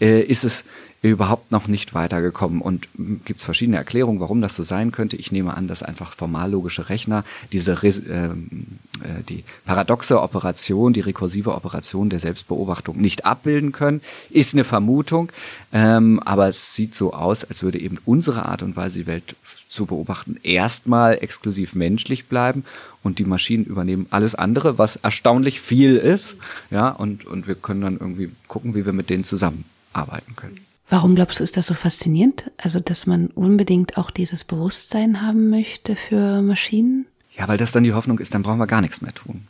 äh, 0.00 0.20
ist 0.20 0.44
es 0.44 0.64
überhaupt 1.02 1.52
noch 1.52 1.68
nicht 1.68 1.94
weitergekommen. 1.94 2.60
Und 2.60 2.88
hm, 2.96 3.20
gibt 3.24 3.40
es 3.40 3.44
verschiedene 3.44 3.76
Erklärungen, 3.76 4.20
warum 4.20 4.40
das 4.40 4.56
so 4.56 4.62
sein 4.62 4.92
könnte. 4.92 5.16
Ich 5.16 5.32
nehme 5.32 5.54
an, 5.54 5.68
dass 5.68 5.82
einfach 5.82 6.14
formallogische 6.14 6.88
Rechner 6.88 7.24
diese 7.52 7.72
äh, 7.82 7.90
äh, 7.90 9.22
die 9.28 9.44
paradoxe 9.64 10.20
Operation, 10.20 10.92
die 10.92 11.00
rekursive 11.00 11.54
Operation 11.54 12.10
der 12.10 12.20
Selbstbeobachtung 12.20 12.96
nicht 12.96 13.24
abbilden 13.24 13.72
können. 13.72 14.00
Ist 14.30 14.54
eine 14.54 14.64
Vermutung, 14.64 15.30
ähm, 15.72 16.20
aber 16.24 16.48
es 16.48 16.74
sieht 16.74 16.94
so 16.94 17.12
aus, 17.12 17.44
als 17.44 17.62
würde 17.62 17.78
eben 17.78 17.98
unsere 18.04 18.46
Art 18.46 18.62
und 18.62 18.76
Weise, 18.76 19.00
die 19.00 19.06
Welt 19.06 19.36
zu 19.76 19.86
beobachten, 19.86 20.38
erstmal 20.42 21.22
exklusiv 21.22 21.74
menschlich 21.74 22.26
bleiben 22.26 22.64
und 23.02 23.18
die 23.20 23.24
Maschinen 23.24 23.64
übernehmen 23.64 24.06
alles 24.10 24.34
andere, 24.34 24.78
was 24.78 24.96
erstaunlich 24.96 25.60
viel 25.60 25.96
ist. 25.96 26.36
Ja, 26.70 26.88
und, 26.88 27.26
und 27.26 27.46
wir 27.46 27.54
können 27.54 27.82
dann 27.82 27.98
irgendwie 27.98 28.30
gucken, 28.48 28.74
wie 28.74 28.84
wir 28.84 28.92
mit 28.92 29.10
denen 29.10 29.22
zusammenarbeiten 29.22 30.34
können. 30.34 30.60
Warum 30.88 31.14
glaubst 31.14 31.40
du, 31.40 31.44
ist 31.44 31.56
das 31.56 31.66
so 31.66 31.74
faszinierend? 31.74 32.50
Also, 32.58 32.80
dass 32.80 33.06
man 33.06 33.26
unbedingt 33.28 33.98
auch 33.98 34.10
dieses 34.10 34.44
Bewusstsein 34.44 35.20
haben 35.20 35.50
möchte 35.50 35.96
für 35.96 36.42
Maschinen? 36.42 37.06
Ja, 37.36 37.48
weil 37.48 37.58
das 37.58 37.72
dann 37.72 37.84
die 37.84 37.92
Hoffnung 37.92 38.18
ist, 38.18 38.34
dann 38.34 38.42
brauchen 38.42 38.58
wir 38.58 38.66
gar 38.66 38.80
nichts 38.80 39.02
mehr 39.02 39.12
tun. 39.12 39.46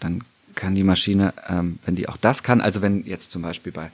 Dann 0.00 0.22
kann 0.54 0.74
die 0.74 0.84
Maschine, 0.84 1.32
ähm, 1.48 1.78
wenn 1.84 1.96
die 1.96 2.08
auch 2.08 2.16
das 2.16 2.42
kann, 2.42 2.60
also 2.60 2.82
wenn 2.82 3.04
jetzt 3.06 3.30
zum 3.30 3.42
Beispiel 3.42 3.72
bei 3.72 3.90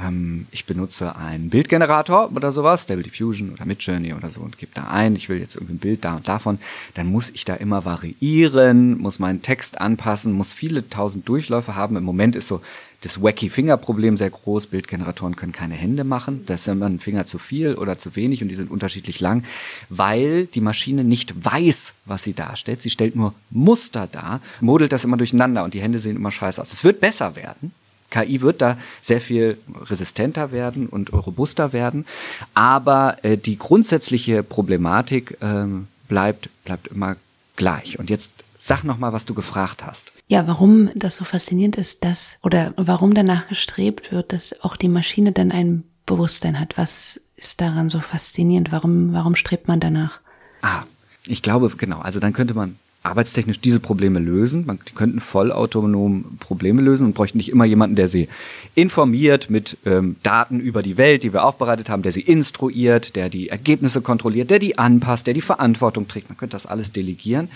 ähm, 0.00 0.46
ich 0.50 0.66
benutze 0.66 1.16
einen 1.16 1.50
Bildgenerator 1.50 2.30
oder 2.34 2.52
sowas, 2.52 2.84
Stable 2.84 3.02
Diffusion 3.02 3.52
oder 3.52 3.64
Midjourney 3.64 4.14
oder 4.14 4.30
so 4.30 4.40
und 4.40 4.58
gebe 4.58 4.72
da 4.74 4.84
ein, 4.84 5.16
ich 5.16 5.28
will 5.28 5.38
jetzt 5.38 5.56
irgendwie 5.56 5.74
ein 5.74 5.78
Bild 5.78 6.04
da 6.04 6.16
und 6.16 6.28
davon, 6.28 6.58
dann 6.94 7.06
muss 7.06 7.30
ich 7.30 7.44
da 7.44 7.54
immer 7.54 7.84
variieren, 7.84 8.98
muss 8.98 9.18
meinen 9.18 9.42
Text 9.42 9.80
anpassen, 9.80 10.32
muss 10.32 10.52
viele 10.52 10.88
tausend 10.88 11.28
Durchläufe 11.28 11.74
haben. 11.74 11.96
Im 11.96 12.04
Moment 12.04 12.36
ist 12.36 12.48
so 12.48 12.60
das 13.02 13.22
wacky 13.22 13.50
Finger-Problem 13.50 14.16
sehr 14.16 14.30
groß. 14.30 14.66
Bildgeneratoren 14.66 15.36
können 15.36 15.52
keine 15.52 15.74
Hände 15.74 16.04
machen. 16.04 16.44
Da 16.46 16.54
ist 16.54 16.66
immer 16.66 16.86
ein 16.86 16.98
Finger 16.98 17.26
zu 17.26 17.38
viel 17.38 17.74
oder 17.74 17.98
zu 17.98 18.16
wenig 18.16 18.42
und 18.42 18.48
die 18.48 18.54
sind 18.54 18.70
unterschiedlich 18.70 19.20
lang, 19.20 19.44
weil 19.88 20.46
die 20.46 20.60
Maschine 20.60 21.04
nicht 21.04 21.44
weiß, 21.44 21.94
was 22.04 22.24
sie 22.24 22.32
darstellt. 22.32 22.82
Sie 22.82 22.90
stellt 22.90 23.14
nur 23.14 23.34
Muster 23.50 24.08
dar, 24.10 24.40
modelt 24.60 24.92
das 24.92 25.04
immer 25.04 25.16
durcheinander 25.16 25.64
und 25.64 25.74
die 25.74 25.82
Hände 25.82 25.98
sehen 25.98 26.16
immer 26.16 26.30
scheiße 26.30 26.60
aus. 26.60 26.72
Es 26.72 26.84
wird 26.84 27.00
besser 27.00 27.36
werden. 27.36 27.72
KI 28.10 28.40
wird 28.40 28.62
da 28.62 28.76
sehr 29.02 29.20
viel 29.20 29.58
resistenter 29.82 30.52
werden 30.52 30.86
und 30.86 31.12
robuster 31.12 31.72
werden, 31.72 32.06
aber 32.54 33.18
äh, 33.24 33.36
die 33.36 33.58
grundsätzliche 33.58 34.42
Problematik 34.42 35.38
äh, 35.40 35.64
bleibt, 36.08 36.48
bleibt 36.64 36.88
immer 36.88 37.16
gleich. 37.56 37.98
Und 37.98 38.10
jetzt 38.10 38.32
sag 38.58 38.84
noch 38.84 38.98
mal, 38.98 39.12
was 39.12 39.26
du 39.26 39.34
gefragt 39.34 39.84
hast. 39.84 40.12
Ja, 40.28 40.46
warum 40.46 40.90
das 40.94 41.16
so 41.16 41.24
faszinierend 41.24 41.76
ist, 41.76 42.04
dass 42.04 42.38
oder 42.42 42.72
warum 42.76 43.14
danach 43.14 43.48
gestrebt 43.48 44.12
wird, 44.12 44.32
dass 44.32 44.60
auch 44.62 44.76
die 44.76 44.88
Maschine 44.88 45.32
dann 45.32 45.52
ein 45.52 45.84
Bewusstsein 46.04 46.58
hat. 46.58 46.78
Was 46.78 47.20
ist 47.36 47.60
daran 47.60 47.90
so 47.90 48.00
faszinierend? 48.00 48.72
Warum, 48.72 49.12
warum 49.12 49.34
strebt 49.34 49.68
man 49.68 49.80
danach? 49.80 50.20
Ah, 50.62 50.84
ich 51.26 51.42
glaube, 51.42 51.70
genau. 51.76 52.00
Also 52.00 52.20
dann 52.20 52.32
könnte 52.32 52.54
man 52.54 52.76
arbeitstechnisch 53.06 53.60
diese 53.60 53.80
Probleme 53.80 54.18
lösen. 54.18 54.66
Man, 54.66 54.78
die 54.88 54.94
könnten 54.94 55.20
vollautonom 55.20 56.36
Probleme 56.38 56.82
lösen 56.82 57.06
und 57.06 57.14
bräuchten 57.14 57.38
nicht 57.38 57.50
immer 57.50 57.64
jemanden, 57.64 57.96
der 57.96 58.08
sie 58.08 58.28
informiert 58.74 59.50
mit 59.50 59.78
ähm, 59.86 60.16
Daten 60.22 60.60
über 60.60 60.82
die 60.82 60.96
Welt, 60.96 61.22
die 61.22 61.32
wir 61.32 61.44
aufbereitet 61.44 61.88
haben, 61.88 62.02
der 62.02 62.12
sie 62.12 62.20
instruiert, 62.20 63.16
der 63.16 63.28
die 63.28 63.48
Ergebnisse 63.48 64.00
kontrolliert, 64.00 64.50
der 64.50 64.58
die 64.58 64.78
anpasst, 64.78 65.26
der 65.26 65.34
die 65.34 65.40
Verantwortung 65.40 66.08
trägt. 66.08 66.28
Man 66.28 66.36
könnte 66.36 66.54
das 66.54 66.66
alles 66.66 66.92
delegieren. 66.92 67.48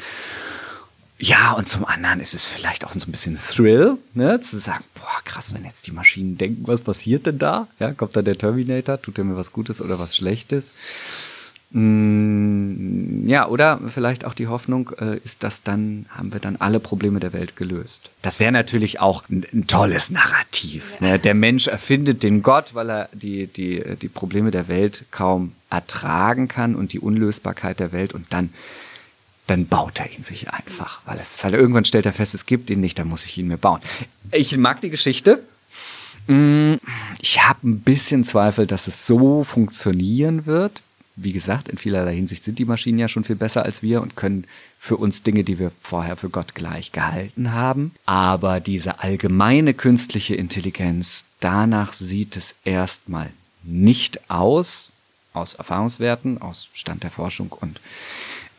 Ja, 1.23 1.53
und 1.53 1.69
zum 1.69 1.85
anderen 1.85 2.19
ist 2.19 2.33
es 2.33 2.47
vielleicht 2.47 2.85
auch 2.87 2.95
so 2.95 2.99
ein 2.99 3.13
bisschen 3.13 3.39
Thrill, 3.39 3.99
ne, 4.15 4.41
zu 4.41 4.59
sagen, 4.59 4.85
boah, 4.95 5.21
krass, 5.25 5.53
wenn 5.53 5.65
jetzt 5.65 5.87
die 5.87 5.93
Maschinen 5.93 6.39
denken, 6.39 6.63
was 6.67 6.81
passiert 6.81 7.27
denn 7.27 7.37
da? 7.37 7.69
Ja, 7.79 7.93
kommt 7.93 8.17
da 8.17 8.23
der 8.23 8.39
Terminator, 8.39 9.01
tut 9.01 9.19
er 9.19 9.25
mir 9.25 9.37
was 9.37 9.53
Gutes 9.53 9.83
oder 9.83 9.99
was 9.99 10.17
Schlechtes? 10.17 10.73
Mm, 11.73 13.29
ja, 13.29 13.47
oder 13.47 13.81
vielleicht 13.89 14.25
auch 14.25 14.35
die 14.35 14.49
Hoffnung 14.49 14.91
äh, 14.99 15.19
ist, 15.19 15.45
dass 15.45 15.63
dann 15.63 16.07
haben 16.11 16.33
wir 16.33 16.41
dann 16.41 16.57
alle 16.57 16.81
Probleme 16.81 17.21
der 17.21 17.33
Welt 17.33 17.57
gelöst. 17.57 18.11
Das 18.23 18.41
wäre 18.41 18.51
natürlich 18.51 18.99
auch 18.99 19.29
ein, 19.29 19.47
ein, 19.53 19.67
tolles 19.69 20.11
Narrativ. 20.11 20.97
Ja. 21.01 21.13
Ne? 21.13 21.19
Der 21.21 21.35
Mensch 21.35 21.69
erfindet 21.69 22.25
den 22.25 22.43
Gott, 22.43 22.75
weil 22.75 22.91
er 22.91 23.09
die, 23.13 23.47
die, 23.47 23.85
die 24.01 24.09
Probleme 24.09 24.51
der 24.51 24.67
Welt 24.67 25.05
kaum 25.13 25.53
ertragen 25.71 26.49
kann 26.49 26.75
und 26.75 26.93
die 26.93 26.99
Unlösbarkeit 26.99 27.79
der 27.79 27.93
Welt 27.93 28.15
und 28.15 28.33
dann 28.33 28.53
dann 29.47 29.67
baut 29.67 29.99
er 29.99 30.09
ihn 30.13 30.23
sich 30.23 30.51
einfach, 30.51 31.01
weil 31.07 31.19
es, 31.19 31.43
weil 31.43 31.55
irgendwann 31.55 31.85
stellt 31.85 32.07
er 32.07 32.13
fest, 32.13 32.35
es 32.35 32.47
gibt 32.47 32.71
ihn 32.71 32.81
nicht, 32.81 33.01
dann 33.01 33.09
muss 33.09 33.25
ich 33.25 33.37
ihn 33.37 33.49
mir 33.49 33.59
bauen. 33.59 33.81
Ich 34.31 34.57
mag 34.57 34.81
die 34.81 34.91
Geschichte. 34.91 35.43
Mm, 36.29 36.75
ich 37.21 37.43
habe 37.43 37.69
ein 37.69 37.81
bisschen 37.81 38.23
Zweifel, 38.23 38.69
dass 38.69 38.87
es 38.87 39.07
so 39.07 39.43
funktionieren 39.43 40.47
wird, 40.47 40.83
wie 41.23 41.33
gesagt, 41.33 41.69
in 41.69 41.79
vielerlei 41.79 42.15
Hinsicht 42.15 42.45
sind 42.45 42.59
die 42.59 42.65
Maschinen 42.65 42.99
ja 42.99 43.09
schon 43.09 43.25
viel 43.25 43.37
besser 43.37 43.65
als 43.65 43.83
wir 43.83 44.03
und 44.03 44.17
können 44.17 44.45
für 44.79 44.97
uns 44.97 45.23
Dinge, 45.23 45.45
die 45.45 45.59
wir 45.59 45.73
vorher 45.81 46.17
für 46.17 46.31
Gott 46.31 46.55
gleich 46.55 46.93
gehalten 46.93 47.53
haben. 47.53 47.93
Aber 48.07 48.61
diese 48.61 49.01
allgemeine 49.01 49.75
künstliche 49.75 50.35
Intelligenz, 50.35 51.25
danach 51.41 51.93
sieht 51.93 52.37
es 52.37 52.55
erstmal 52.65 53.31
nicht 53.63 54.31
aus, 54.31 54.91
aus 55.33 55.55
Erfahrungswerten, 55.55 56.41
aus 56.41 56.69
Stand 56.73 57.03
der 57.03 57.11
Forschung 57.11 57.53
und 57.53 57.81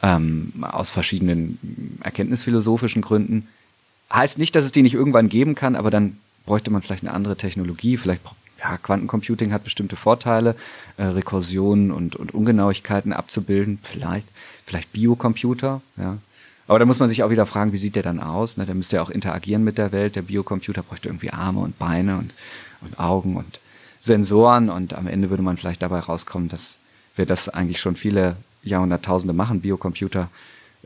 ähm, 0.04 0.54
aus 0.62 0.92
verschiedenen 0.92 2.00
erkenntnisphilosophischen 2.04 3.02
Gründen. 3.02 3.48
Heißt 4.12 4.38
nicht, 4.38 4.56
dass 4.56 4.66
es 4.66 4.72
die 4.72 4.82
nicht 4.82 4.94
irgendwann 4.94 5.30
geben 5.30 5.56
kann, 5.56 5.76
aber 5.76 5.92
dann 5.92 6.18
bräuchte 6.46 6.72
man 6.72 6.82
vielleicht 6.82 7.04
eine 7.04 7.14
andere 7.14 7.38
Technologie, 7.38 7.98
vielleicht 7.98 8.24
ja, 8.62 8.78
Quantencomputing 8.78 9.52
hat 9.52 9.64
bestimmte 9.64 9.96
Vorteile, 9.96 10.56
äh, 10.98 11.04
Rekursionen 11.04 11.92
und, 11.92 12.16
und 12.16 12.34
Ungenauigkeiten 12.34 13.14
abzubilden, 13.14 13.80
vielleicht, 13.82 14.28
vielleicht 14.66 14.92
Biocomputer, 14.94 15.82
ja. 15.98 16.18
Aber 16.68 16.80
da 16.80 16.86
muss 16.86 17.00
man 17.00 17.10
sich 17.10 17.22
auch 17.22 17.30
wieder 17.30 17.46
fragen, 17.46 17.74
wie 17.74 17.78
sieht 17.78 17.96
der 17.98 18.04
dann 18.04 18.22
aus? 18.22 18.56
Ne? 18.56 18.66
Der 18.66 18.76
müsste 18.76 18.96
ja 18.96 19.02
auch 19.02 19.10
interagieren 19.10 19.62
mit 19.62 19.78
der 19.78 19.92
Welt. 19.92 20.16
Der 20.16 20.22
Biocomputer 20.22 20.84
bräuchte 20.84 21.10
irgendwie 21.10 21.32
Arme 21.32 21.60
und 21.60 21.78
Beine 21.78 22.18
und, 22.18 22.34
und 22.80 22.98
Augen 22.98 23.36
und 23.36 23.60
Sensoren 24.00 24.70
und 24.70 24.94
am 24.94 25.08
Ende 25.08 25.30
würde 25.30 25.44
man 25.44 25.58
vielleicht 25.58 25.82
dabei 25.82 26.00
rauskommen, 26.00 26.48
dass 26.48 26.80
wir 27.18 27.26
das 27.26 27.50
eigentlich 27.50 27.82
schon 27.82 27.98
viele 27.98 28.38
Jahrhunderttausende 28.64 29.34
machen, 29.34 29.60
Biocomputer 29.60 30.30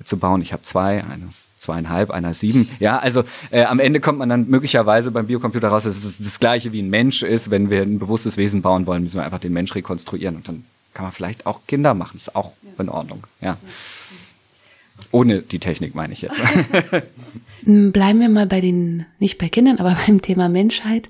zu 0.03 0.17
bauen. 0.17 0.41
Ich 0.41 0.51
habe 0.51 0.63
zwei, 0.63 1.03
eines 1.03 1.49
zweieinhalb, 1.57 2.11
einer 2.11 2.33
sieben. 2.33 2.69
Ja, 2.79 2.99
also 2.99 3.23
äh, 3.51 3.63
am 3.63 3.79
Ende 3.79 3.99
kommt 3.99 4.19
man 4.19 4.29
dann 4.29 4.49
möglicherweise 4.49 5.11
beim 5.11 5.27
Biocomputer 5.27 5.69
raus, 5.69 5.83
dass 5.85 6.03
es 6.03 6.17
das 6.17 6.39
gleiche 6.39 6.73
wie 6.73 6.81
ein 6.81 6.89
Mensch 6.89 7.23
ist. 7.23 7.49
Wenn 7.51 7.69
wir 7.69 7.81
ein 7.81 7.99
bewusstes 7.99 8.37
Wesen 8.37 8.61
bauen 8.61 8.85
wollen, 8.87 9.03
müssen 9.03 9.17
wir 9.17 9.23
einfach 9.23 9.39
den 9.39 9.53
Mensch 9.53 9.73
rekonstruieren 9.73 10.35
und 10.35 10.47
dann 10.47 10.65
kann 10.93 11.05
man 11.05 11.11
vielleicht 11.11 11.45
auch 11.45 11.61
Kinder 11.67 11.93
machen. 11.93 12.17
Ist 12.17 12.35
auch 12.35 12.51
ja. 12.63 12.83
in 12.83 12.89
Ordnung. 12.89 13.23
Ja. 13.41 13.57
Ohne 15.11 15.41
die 15.41 15.59
Technik 15.59 15.95
meine 15.95 16.13
ich 16.13 16.21
jetzt. 16.21 16.41
Bleiben 17.61 18.19
wir 18.19 18.29
mal 18.29 18.47
bei 18.47 18.61
den, 18.61 19.05
nicht 19.19 19.37
bei 19.37 19.49
Kindern, 19.49 19.77
aber 19.77 19.97
beim 20.07 20.21
Thema 20.21 20.49
Menschheit. 20.49 21.09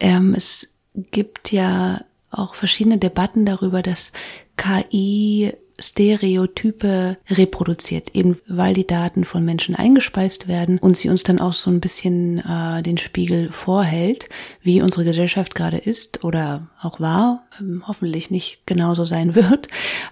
Ähm, 0.00 0.34
es 0.34 0.74
gibt 1.10 1.52
ja 1.52 2.04
auch 2.30 2.54
verschiedene 2.54 2.98
Debatten 2.98 3.46
darüber, 3.46 3.82
dass 3.82 4.12
KI 4.56 5.52
Stereotype 5.78 7.16
reproduziert, 7.28 8.14
eben 8.14 8.38
weil 8.46 8.74
die 8.74 8.86
Daten 8.86 9.24
von 9.24 9.44
Menschen 9.44 9.74
eingespeist 9.74 10.48
werden 10.48 10.78
und 10.78 10.96
sie 10.96 11.08
uns 11.08 11.22
dann 11.22 11.40
auch 11.40 11.52
so 11.52 11.70
ein 11.70 11.80
bisschen 11.80 12.38
äh, 12.38 12.82
den 12.82 12.98
Spiegel 12.98 13.50
vorhält, 13.50 14.28
wie 14.62 14.82
unsere 14.82 15.04
Gesellschaft 15.04 15.54
gerade 15.54 15.78
ist 15.78 16.24
oder 16.24 16.68
auch 16.80 17.00
war, 17.00 17.46
ähm, 17.60 17.82
hoffentlich 17.86 18.30
nicht 18.30 18.66
genauso 18.66 19.04
sein 19.04 19.34
wird. 19.34 19.68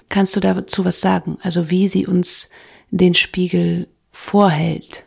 Kannst 0.09 0.35
du 0.37 0.41
dazu 0.41 0.85
was 0.85 1.01
sagen? 1.01 1.39
Also 1.43 1.71
wie 1.71 1.89
sie 1.89 2.07
uns 2.07 2.51
den 2.91 3.15
Spiegel 3.15 3.89
vorhält? 4.11 5.05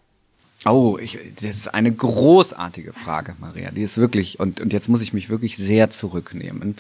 Oh, 0.66 0.98
ich, 1.00 1.20
das 1.36 1.44
ist 1.46 1.74
eine 1.74 1.92
großartige 1.92 2.92
Frage, 2.92 3.36
Maria. 3.40 3.70
Die 3.70 3.84
ist 3.84 3.98
wirklich, 3.98 4.40
und, 4.40 4.60
und 4.60 4.74
jetzt 4.74 4.90
muss 4.90 5.02
ich 5.02 5.14
mich 5.14 5.30
wirklich 5.30 5.58
sehr 5.58 5.92
zurücknehmen. 5.92 6.76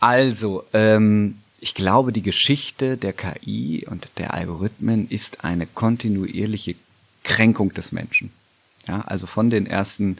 Also, 0.00 0.64
ähm, 0.74 1.36
ich 1.60 1.74
glaube, 1.74 2.12
die 2.12 2.22
Geschichte 2.22 2.96
der 2.96 3.12
KI 3.12 3.86
und 3.88 4.08
der 4.16 4.34
Algorithmen 4.34 5.08
ist 5.08 5.44
eine 5.44 5.66
kontinuierliche 5.66 6.74
Kränkung 7.22 7.74
des 7.74 7.92
Menschen. 7.92 8.32
Ja, 8.88 9.02
also 9.02 9.26
von 9.26 9.50
den 9.50 9.66
ersten 9.66 10.16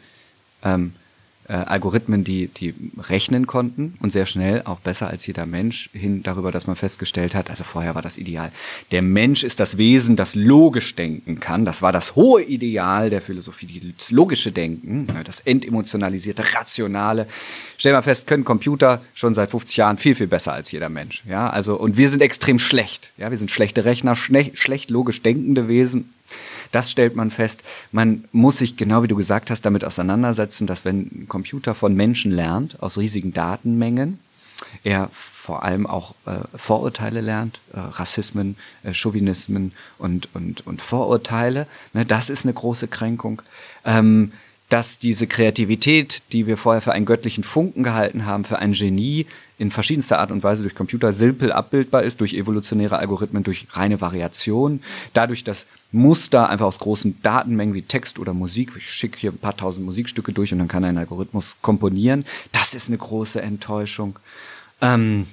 ähm, 0.63 0.93
äh, 1.51 1.55
Algorithmen, 1.55 2.23
die, 2.23 2.47
die 2.47 2.73
rechnen 2.97 3.45
konnten 3.45 3.97
und 3.99 4.11
sehr 4.11 4.25
schnell, 4.25 4.61
auch 4.63 4.79
besser 4.79 5.09
als 5.09 5.27
jeder 5.27 5.45
Mensch, 5.45 5.89
hin 5.91 6.23
darüber, 6.23 6.49
dass 6.49 6.65
man 6.65 6.77
festgestellt 6.77 7.35
hat, 7.35 7.49
also 7.49 7.65
vorher 7.65 7.93
war 7.93 8.01
das 8.01 8.17
Ideal. 8.17 8.53
Der 8.91 9.01
Mensch 9.01 9.43
ist 9.43 9.59
das 9.59 9.77
Wesen, 9.77 10.15
das 10.15 10.33
logisch 10.33 10.95
denken 10.95 11.41
kann. 11.41 11.65
Das 11.65 11.81
war 11.81 11.91
das 11.91 12.15
hohe 12.15 12.41
Ideal 12.41 13.09
der 13.09 13.21
Philosophie, 13.21 13.93
das 13.97 14.11
logische 14.11 14.53
Denken, 14.53 15.07
ne, 15.13 15.25
das 15.25 15.41
entemotionalisierte, 15.41 16.53
rationale. 16.55 17.27
Stell 17.77 17.91
mal 17.91 18.01
fest, 18.01 18.27
können 18.27 18.45
Computer 18.45 19.01
schon 19.13 19.33
seit 19.33 19.49
50 19.51 19.75
Jahren 19.75 19.97
viel, 19.97 20.15
viel 20.15 20.27
besser 20.27 20.53
als 20.53 20.71
jeder 20.71 20.87
Mensch. 20.87 21.23
Ja, 21.27 21.49
also, 21.49 21.75
und 21.75 21.97
wir 21.97 22.07
sind 22.07 22.21
extrem 22.21 22.59
schlecht. 22.59 23.11
Ja, 23.17 23.29
wir 23.29 23.37
sind 23.37 23.51
schlechte 23.51 23.83
Rechner, 23.83 24.15
schlecht 24.15 24.89
logisch 24.89 25.21
denkende 25.21 25.67
Wesen 25.67 26.13
das 26.71 26.91
stellt 26.91 27.15
man 27.15 27.31
fest. 27.31 27.63
Man 27.91 28.25
muss 28.31 28.57
sich, 28.57 28.77
genau 28.77 29.03
wie 29.03 29.07
du 29.07 29.15
gesagt 29.15 29.49
hast, 29.49 29.65
damit 29.65 29.83
auseinandersetzen, 29.83 30.67
dass 30.67 30.85
wenn 30.85 31.01
ein 31.01 31.25
Computer 31.27 31.75
von 31.75 31.95
Menschen 31.95 32.31
lernt, 32.31 32.81
aus 32.81 32.97
riesigen 32.97 33.33
Datenmengen, 33.33 34.19
er 34.83 35.09
vor 35.11 35.63
allem 35.63 35.87
auch 35.87 36.13
äh, 36.25 36.35
Vorurteile 36.55 37.21
lernt, 37.21 37.59
äh, 37.73 37.79
Rassismen, 37.79 38.57
äh, 38.83 38.93
Chauvinismen 38.93 39.73
und, 39.97 40.29
und, 40.35 40.65
und 40.67 40.81
Vorurteile. 40.81 41.67
Ne, 41.93 42.05
das 42.05 42.29
ist 42.29 42.45
eine 42.45 42.53
große 42.53 42.87
Kränkung. 42.87 43.41
Ähm, 43.83 44.33
dass 44.69 44.99
diese 44.99 45.27
Kreativität, 45.27 46.23
die 46.31 46.47
wir 46.47 46.55
vorher 46.55 46.81
für 46.81 46.93
einen 46.93 47.05
göttlichen 47.05 47.43
Funken 47.43 47.83
gehalten 47.83 48.25
haben, 48.25 48.45
für 48.45 48.59
ein 48.59 48.71
Genie, 48.71 49.27
in 49.61 49.69
verschiedenster 49.69 50.17
Art 50.17 50.31
und 50.31 50.41
Weise 50.41 50.63
durch 50.63 50.73
Computer 50.73 51.13
simpel 51.13 51.51
abbildbar 51.51 52.01
ist, 52.01 52.19
durch 52.19 52.33
evolutionäre 52.33 52.97
Algorithmen, 52.97 53.43
durch 53.43 53.67
reine 53.73 54.01
Variation, 54.01 54.81
dadurch, 55.13 55.43
dass 55.43 55.67
Muster 55.91 56.49
einfach 56.49 56.65
aus 56.65 56.79
großen 56.79 57.21
Datenmengen 57.21 57.75
wie 57.75 57.83
Text 57.83 58.17
oder 58.17 58.33
Musik, 58.33 58.71
ich 58.75 58.89
schicke 58.89 59.19
hier 59.19 59.31
ein 59.31 59.37
paar 59.37 59.55
tausend 59.55 59.85
Musikstücke 59.85 60.33
durch 60.33 60.51
und 60.51 60.57
dann 60.57 60.67
kann 60.67 60.83
ein 60.83 60.97
Algorithmus 60.97 61.57
komponieren, 61.61 62.25
das 62.51 62.73
ist 62.73 62.87
eine 62.87 62.97
große 62.97 63.39
Enttäuschung. 63.39 64.17
Ähm, 64.81 65.27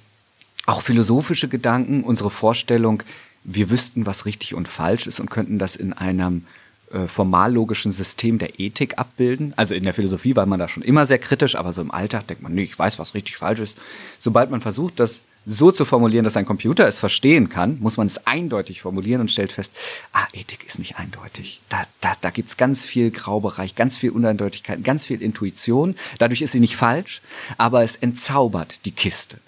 auch 0.67 0.83
philosophische 0.83 1.49
Gedanken, 1.49 2.05
unsere 2.05 2.31
Vorstellung, 2.31 3.03
wir 3.45 3.71
wüssten, 3.71 4.05
was 4.05 4.27
richtig 4.27 4.53
und 4.53 4.69
falsch 4.69 5.07
ist 5.07 5.21
und 5.21 5.31
könnten 5.31 5.59
das 5.59 5.75
in 5.75 5.95
einem 5.95 6.45
äh, 6.92 7.07
formallogischen 7.07 7.92
System 7.92 8.38
der 8.38 8.59
Ethik 8.61 8.98
abbilden. 8.98 9.53
Also 9.57 9.74
in 9.74 9.85
der 9.85 9.94
Philosophie 9.94 10.37
war 10.37 10.46
man 10.46 10.59
da 10.59 10.68
schon 10.68 10.83
immer 10.83 11.07
sehr 11.07 11.18
kritisch, 11.18 11.55
aber 11.55 11.72
so 11.72 11.81
im 11.81 11.90
Alltag 11.90 12.27
denkt 12.27 12.42
man, 12.42 12.55
nee, 12.55 12.62
ich 12.62 12.79
weiß, 12.79 12.98
was 12.98 13.14
richtig 13.14 13.37
falsch 13.37 13.61
ist. 13.61 13.77
Sobald 14.18 14.51
man 14.51 14.61
versucht, 14.61 14.98
das 15.01 15.20
so 15.46 15.72
zu 15.72 15.85
formulieren, 15.85 16.24
dass 16.24 16.37
ein 16.37 16.44
Computer 16.44 16.87
es 16.87 16.98
verstehen 16.98 17.48
kann, 17.48 17.79
muss 17.81 17.96
man 17.96 18.07
es 18.07 18.27
eindeutig 18.27 18.83
formulieren 18.83 19.20
und 19.20 19.31
stellt 19.31 19.53
fest, 19.53 19.72
ah, 20.12 20.27
Ethik 20.33 20.64
ist 20.66 20.79
nicht 20.79 20.98
eindeutig. 20.98 21.61
Da, 21.68 21.85
da, 22.01 22.12
da 22.20 22.31
gibt 22.31 22.48
es 22.48 22.57
ganz 22.57 22.85
viel 22.85 23.11
Graubereich, 23.11 23.74
ganz 23.74 23.96
viel 23.96 24.11
Uneindeutigkeit, 24.11 24.85
ganz 24.85 25.05
viel 25.05 25.22
Intuition. 25.22 25.96
Dadurch 26.18 26.42
ist 26.42 26.53
sie 26.53 26.61
nicht 26.61 26.77
falsch, 26.77 27.22
aber 27.57 27.83
es 27.83 27.96
entzaubert 27.96 28.85
die 28.85 28.92
Kiste. 28.92 29.38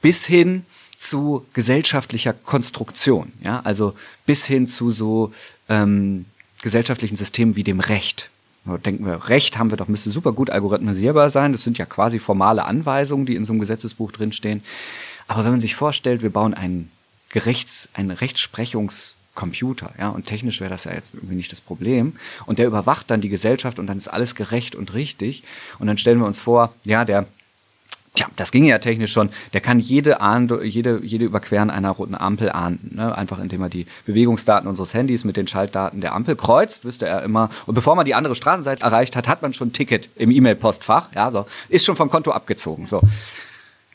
Bis 0.00 0.24
hin 0.24 0.64
zu 0.98 1.46
gesellschaftlicher 1.52 2.32
Konstruktion, 2.32 3.32
ja, 3.42 3.60
also 3.60 3.94
bis 4.26 4.46
hin 4.46 4.66
zu 4.66 4.90
so 4.90 5.32
ähm, 5.68 6.24
gesellschaftlichen 6.62 7.16
Systemen 7.16 7.56
wie 7.56 7.64
dem 7.64 7.80
Recht. 7.80 8.30
denken 8.84 9.06
wir, 9.06 9.28
Recht 9.28 9.58
haben 9.58 9.70
wir 9.70 9.76
doch, 9.76 9.88
müsste 9.88 10.10
super 10.10 10.32
gut 10.32 10.50
algorithmisierbar 10.50 11.30
sein. 11.30 11.52
Das 11.52 11.64
sind 11.64 11.78
ja 11.78 11.86
quasi 11.86 12.18
formale 12.18 12.64
Anweisungen, 12.64 13.26
die 13.26 13.36
in 13.36 13.44
so 13.44 13.52
einem 13.52 13.60
Gesetzesbuch 13.60 14.12
drinstehen. 14.12 14.62
Aber 15.26 15.44
wenn 15.44 15.52
man 15.52 15.60
sich 15.60 15.76
vorstellt, 15.76 16.22
wir 16.22 16.30
bauen 16.30 16.54
einen 16.54 16.90
Gerechts, 17.30 17.88
einen 17.92 18.10
Rechtsprechungscomputer, 18.10 19.92
ja, 19.98 20.08
und 20.08 20.26
technisch 20.26 20.60
wäre 20.60 20.70
das 20.70 20.84
ja 20.84 20.94
jetzt 20.94 21.14
irgendwie 21.14 21.34
nicht 21.34 21.52
das 21.52 21.60
Problem. 21.60 22.14
Und 22.46 22.58
der 22.58 22.66
überwacht 22.66 23.10
dann 23.10 23.20
die 23.20 23.28
Gesellschaft 23.28 23.78
und 23.78 23.86
dann 23.86 23.98
ist 23.98 24.08
alles 24.08 24.34
gerecht 24.34 24.74
und 24.74 24.94
richtig. 24.94 25.44
Und 25.78 25.86
dann 25.86 25.98
stellen 25.98 26.18
wir 26.18 26.26
uns 26.26 26.40
vor, 26.40 26.74
ja, 26.84 27.04
der 27.04 27.26
Tja, 28.18 28.26
das 28.34 28.50
ging 28.50 28.64
ja 28.64 28.80
technisch 28.80 29.12
schon. 29.12 29.30
Der 29.52 29.60
kann 29.60 29.78
jede, 29.78 30.20
Ahnd 30.20 30.52
jede, 30.64 30.98
jede 31.04 31.24
Überqueren 31.24 31.70
einer 31.70 31.90
roten 31.92 32.16
Ampel 32.16 32.50
ahnden. 32.50 32.96
Ne? 32.96 33.16
Einfach 33.16 33.38
indem 33.38 33.62
er 33.62 33.68
die 33.68 33.86
Bewegungsdaten 34.06 34.68
unseres 34.68 34.92
Handys 34.92 35.22
mit 35.22 35.36
den 35.36 35.46
Schaltdaten 35.46 36.00
der 36.00 36.16
Ampel 36.16 36.34
kreuzt, 36.34 36.84
wüsste 36.84 37.06
er 37.06 37.22
immer. 37.22 37.48
Und 37.66 37.76
bevor 37.76 37.94
man 37.94 38.04
die 38.04 38.16
andere 38.16 38.34
Straßenseite 38.34 38.82
erreicht 38.82 39.14
hat, 39.14 39.28
hat 39.28 39.40
man 39.40 39.54
schon 39.54 39.68
ein 39.68 39.72
Ticket 39.72 40.08
im 40.16 40.32
E-Mail-Postfach. 40.32 41.12
Ja, 41.14 41.30
so. 41.30 41.46
Ist 41.68 41.84
schon 41.84 41.94
vom 41.94 42.10
Konto 42.10 42.32
abgezogen. 42.32 42.86
So. 42.86 43.02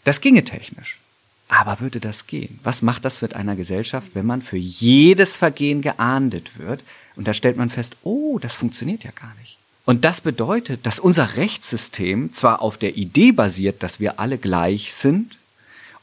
Das 0.06 0.22
ginge 0.22 0.46
technisch. 0.46 1.02
Aber 1.50 1.82
würde 1.82 2.00
das 2.00 2.26
gehen? 2.26 2.62
Was 2.64 2.82
macht 2.82 3.04
das 3.04 3.22
mit 3.22 3.36
einer 3.36 3.58
Gesellschaft, 3.58 4.12
wenn 4.14 4.26
man 4.26 4.42
für 4.42 4.56
jedes 4.56 5.36
Vergehen 5.36 5.82
geahndet 5.82 6.58
wird? 6.58 6.82
Und 7.18 7.28
da 7.28 7.34
stellt 7.34 7.58
man 7.58 7.70
fest, 7.70 7.98
oh, 8.04 8.40
das 8.40 8.56
funktioniert 8.56 9.04
ja 9.04 9.12
gar 9.12 9.34
nicht. 9.42 9.58
Und 9.86 10.06
das 10.06 10.22
bedeutet, 10.22 10.86
dass 10.86 11.00
unser 11.00 11.36
Rechtssystem 11.36 12.34
zwar 12.34 12.62
auf 12.62 12.78
der 12.78 12.96
Idee 12.96 13.32
basiert, 13.32 13.84
dass 13.84 14.00
wir 14.00 14.20
alle 14.20 14.38
gleich 14.38 14.94
sind 14.94 15.38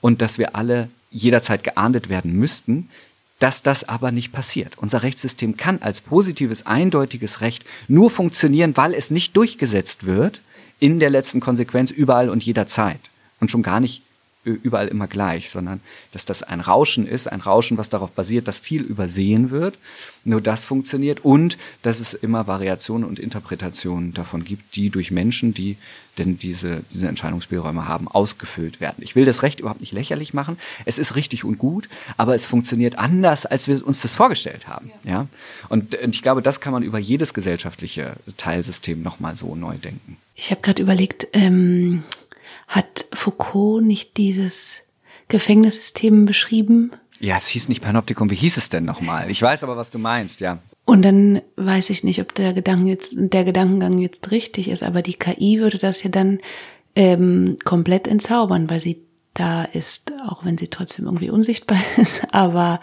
und 0.01 0.21
dass 0.21 0.39
wir 0.39 0.55
alle 0.55 0.89
jederzeit 1.11 1.65
geahndet 1.65 2.09
werden 2.09 2.33
müssten, 2.33 2.91
dass 3.39 3.63
das 3.63 3.89
aber 3.89 4.13
nicht 4.13 4.33
passiert. 4.33 4.77
Unser 4.77 5.03
Rechtssystem 5.03 5.57
kann 5.57 5.81
als 5.81 6.03
positives, 6.03 6.67
eindeutiges 6.67 7.41
Recht 7.41 7.65
nur 7.89 8.11
funktionieren, 8.11 8.77
weil 8.77 8.93
es 8.93 9.11
nicht 9.11 9.35
durchgesetzt 9.37 10.05
wird 10.05 10.43
in 10.79 11.01
der 11.01 11.11
letzten 11.11 11.41
Konsequenz 11.41 11.91
überall 11.91 12.29
und 12.29 12.45
jederzeit. 12.45 13.01
Und 13.41 13.51
schon 13.51 13.63
gar 13.63 13.81
nicht 13.81 14.03
überall 14.45 14.89
immer 14.89 15.07
gleich, 15.07 15.51
sondern 15.51 15.81
dass 16.13 16.25
das 16.25 16.43
ein 16.43 16.61
Rauschen 16.61 17.07
ist, 17.07 17.27
ein 17.27 17.41
Rauschen, 17.41 17.77
was 17.77 17.91
darauf 17.91 18.11
basiert, 18.11 18.49
dass 18.49 18.59
viel 18.59 18.83
übersehen 18.83 19.51
wird, 19.51 19.77
nur 20.25 20.41
das 20.41 20.65
funktioniert 20.65 21.25
und 21.25 21.59
dass 21.83 22.01
es 22.01 22.15
immer 22.15 22.47
Variationen 22.47 23.07
und 23.07 23.19
Interpretationen 23.19 24.15
davon 24.15 24.45
gibt, 24.45 24.77
die 24.77 24.91
durch 24.91 25.11
Menschen, 25.11 25.53
die 25.53 25.77
denn 26.19 26.39
diese, 26.39 26.83
diese 26.93 27.09
Entscheidungsspielräume 27.09 27.87
haben, 27.87 28.09
ausgefüllt 28.09 28.81
werden. 28.81 29.03
Ich 29.03 29.15
will 29.15 29.25
das 29.25 29.43
Recht 29.43 29.61
überhaupt 29.61 29.81
nicht 29.81 29.93
lächerlich 29.93 30.35
machen. 30.35 30.59
Es 30.85 30.99
ist 30.99 31.17
richtig 31.17 31.45
und 31.45 31.59
gut, 31.59 31.89
aber 32.17 32.35
es 32.35 32.47
funktioniert 32.47 32.99
anders, 32.99 33.47
als 33.47 33.69
wir 33.69 33.87
uns 33.87 34.03
das 34.03 34.15
vorgestellt 34.15 34.69
haben. 34.69 34.91
Ja. 35.05 35.11
ja? 35.11 35.27
Und, 35.69 35.95
und 35.95 36.15
ich 36.15 36.23
glaube, 36.23 36.43
das 36.43 36.61
kann 36.61 36.73
man 36.73 36.83
über 36.83 36.99
jedes 36.99 37.35
gesellschaftliche 37.35 38.15
Teilsystem 38.37 39.03
nochmal 39.03 39.37
so 39.37 39.55
neu 39.55 39.77
denken. 39.77 40.17
Ich 40.35 40.51
habe 40.51 40.61
gerade 40.61 40.83
überlegt, 40.83 41.29
ähm, 41.33 42.03
hat 42.71 43.07
Foucault 43.13 43.85
nicht 43.85 44.17
dieses 44.17 44.89
Gefängnissystem 45.29 46.25
beschrieben? 46.25 46.93
Ja, 47.19 47.37
es 47.37 47.49
hieß 47.49 47.69
nicht 47.69 47.83
Panoptikum. 47.83 48.31
Wie 48.31 48.37
hieß 48.37 48.57
es 48.57 48.69
denn 48.69 48.85
nochmal? 48.85 49.29
Ich 49.29 49.43
weiß 49.43 49.65
aber, 49.65 49.77
was 49.77 49.91
du 49.91 49.99
meinst, 49.99 50.41
ja. 50.41 50.59
Und 50.85 51.03
dann 51.03 51.43
weiß 51.57 51.91
ich 51.91 52.05
nicht, 52.05 52.21
ob 52.21 52.35
der 52.35 52.53
Gedanken 52.53 52.87
jetzt, 52.87 53.15
der 53.17 53.45
Gedankengang 53.45 53.99
jetzt 53.99 54.31
richtig 54.31 54.69
ist, 54.69 54.83
aber 54.83 55.03
die 55.03 55.15
KI 55.15 55.61
würde 55.61 55.79
das 55.79 56.03
ja 56.03 56.11
dann 56.11 56.39
ähm, 56.95 57.59
komplett 57.65 58.07
entzaubern, 58.07 58.71
weil 58.71 58.81
sie 58.81 59.03
da 59.35 59.65
ist, 59.65 60.13
auch 60.29 60.45
wenn 60.45 60.57
sie 60.57 60.69
trotzdem 60.69 61.07
irgendwie 61.07 61.31
unsichtbar 61.31 61.79
ist. 61.97 62.23
Aber, 62.33 62.81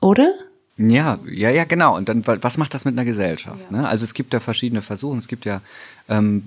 oder? 0.00 0.34
Ja, 0.78 1.18
ja, 1.28 1.50
ja, 1.50 1.64
genau. 1.64 1.96
Und 1.96 2.08
dann, 2.08 2.24
was 2.24 2.56
macht 2.56 2.72
das 2.72 2.84
mit 2.84 2.94
einer 2.94 3.04
Gesellschaft? 3.04 3.58
Ja. 3.70 3.78
Ne? 3.78 3.88
Also 3.88 4.04
es 4.04 4.14
gibt 4.14 4.32
ja 4.32 4.38
verschiedene 4.38 4.80
Versuche. 4.80 5.18
Es 5.18 5.26
gibt 5.26 5.44
ja 5.44 5.60
ähm, 6.08 6.44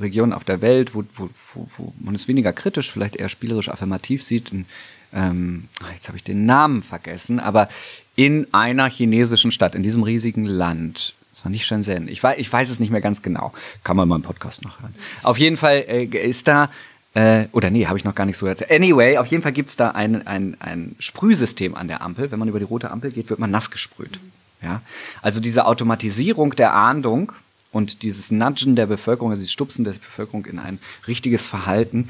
Regionen 0.00 0.34
auf 0.34 0.44
der 0.44 0.60
Welt, 0.60 0.94
wo, 0.94 1.02
wo, 1.16 1.30
wo, 1.54 1.66
wo 1.78 1.92
man 1.98 2.14
es 2.14 2.28
weniger 2.28 2.52
kritisch, 2.52 2.92
vielleicht 2.92 3.16
eher 3.16 3.30
spielerisch 3.30 3.70
affirmativ 3.70 4.22
sieht. 4.22 4.52
In, 4.52 4.66
ähm, 5.14 5.68
ah, 5.82 5.92
jetzt 5.94 6.08
habe 6.08 6.18
ich 6.18 6.24
den 6.24 6.44
Namen 6.44 6.82
vergessen, 6.82 7.40
aber 7.40 7.68
in 8.16 8.52
einer 8.52 8.90
chinesischen 8.90 9.50
Stadt, 9.50 9.74
in 9.74 9.82
diesem 9.82 10.02
riesigen 10.02 10.44
Land, 10.44 11.14
das 11.30 11.44
war 11.44 11.50
nicht 11.50 11.66
Shenzhen, 11.66 12.06
ich 12.08 12.22
weiß, 12.22 12.38
ich 12.38 12.52
weiß 12.52 12.68
es 12.68 12.80
nicht 12.80 12.90
mehr 12.90 13.00
ganz 13.00 13.22
genau, 13.22 13.52
kann 13.82 13.96
man 13.96 14.06
mal 14.06 14.16
im 14.16 14.22
Podcast 14.22 14.62
noch 14.62 14.80
hören. 14.80 14.94
Auf 15.22 15.38
jeden 15.38 15.56
Fall 15.56 15.84
äh, 15.88 16.04
ist 16.04 16.46
da 16.48 16.70
äh, 17.14 17.46
oder 17.52 17.70
nee, 17.70 17.86
habe 17.86 17.96
ich 17.96 18.04
noch 18.04 18.14
gar 18.14 18.26
nicht 18.26 18.36
so 18.36 18.46
erzählt. 18.46 18.70
Anyway, 18.70 19.18
auf 19.18 19.26
jeden 19.28 19.42
Fall 19.42 19.52
gibt's 19.52 19.76
da 19.76 19.90
ein, 19.90 20.26
ein, 20.26 20.56
ein 20.60 20.96
Sprühsystem 20.98 21.74
an 21.74 21.88
der 21.88 22.02
Ampel. 22.02 22.30
Wenn 22.30 22.38
man 22.38 22.48
über 22.48 22.58
die 22.58 22.64
rote 22.64 22.90
Ampel 22.90 23.12
geht, 23.12 23.30
wird 23.30 23.40
man 23.40 23.50
nass 23.50 23.70
gesprüht. 23.70 24.18
Ja? 24.62 24.82
Also 25.22 25.40
diese 25.40 25.66
Automatisierung 25.66 26.56
der 26.56 26.74
Ahndung 26.74 27.32
und 27.70 28.02
dieses 28.02 28.30
Nudgen 28.30 28.74
der 28.76 28.86
Bevölkerung, 28.86 29.30
also 29.30 29.40
dieses 29.40 29.52
Stupsen 29.52 29.84
der 29.84 29.92
Bevölkerung 29.92 30.44
in 30.46 30.58
ein 30.58 30.80
richtiges 31.06 31.46
Verhalten, 31.46 32.08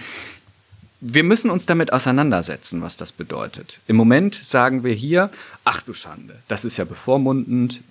wir 1.07 1.23
müssen 1.23 1.51
uns 1.51 1.67
damit 1.67 1.93
auseinandersetzen, 1.93 2.81
was 2.81 2.97
das 2.97 3.13
bedeutet. 3.13 3.81
Im 3.87 3.97
Moment 3.97 4.41
sagen 4.43 4.85
wir 4.85 4.95
hier, 4.95 5.31
ach 5.65 5.83
du 5.83 5.93
Schande, 5.93 6.39
das 6.49 6.65
ist 6.65 6.79
ja 6.79 6.87
bevormundend, 6.87 7.83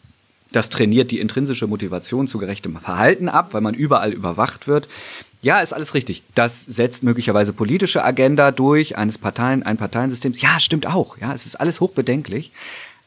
das 0.53 0.69
trainiert 0.69 1.11
die 1.11 1.19
intrinsische 1.19 1.67
Motivation 1.67 2.27
zu 2.27 2.37
gerechtem 2.37 2.77
Verhalten 2.77 3.27
ab, 3.27 3.53
weil 3.53 3.61
man 3.61 3.73
überall 3.73 4.13
überwacht 4.13 4.67
wird. 4.67 4.87
Ja, 5.41 5.59
ist 5.59 5.73
alles 5.73 5.93
richtig. 5.93 6.23
Das 6.35 6.61
setzt 6.61 7.03
möglicherweise 7.03 7.51
politische 7.51 8.05
Agenda 8.05 8.51
durch 8.51 8.97
eines 8.97 9.17
Parteien, 9.17 9.63
ein 9.63 9.75
Parteiensystems. 9.77 10.41
Ja, 10.41 10.59
stimmt 10.59 10.87
auch. 10.87 11.17
Ja, 11.17 11.33
es 11.33 11.45
ist 11.45 11.55
alles 11.55 11.81
hochbedenklich. 11.81 12.51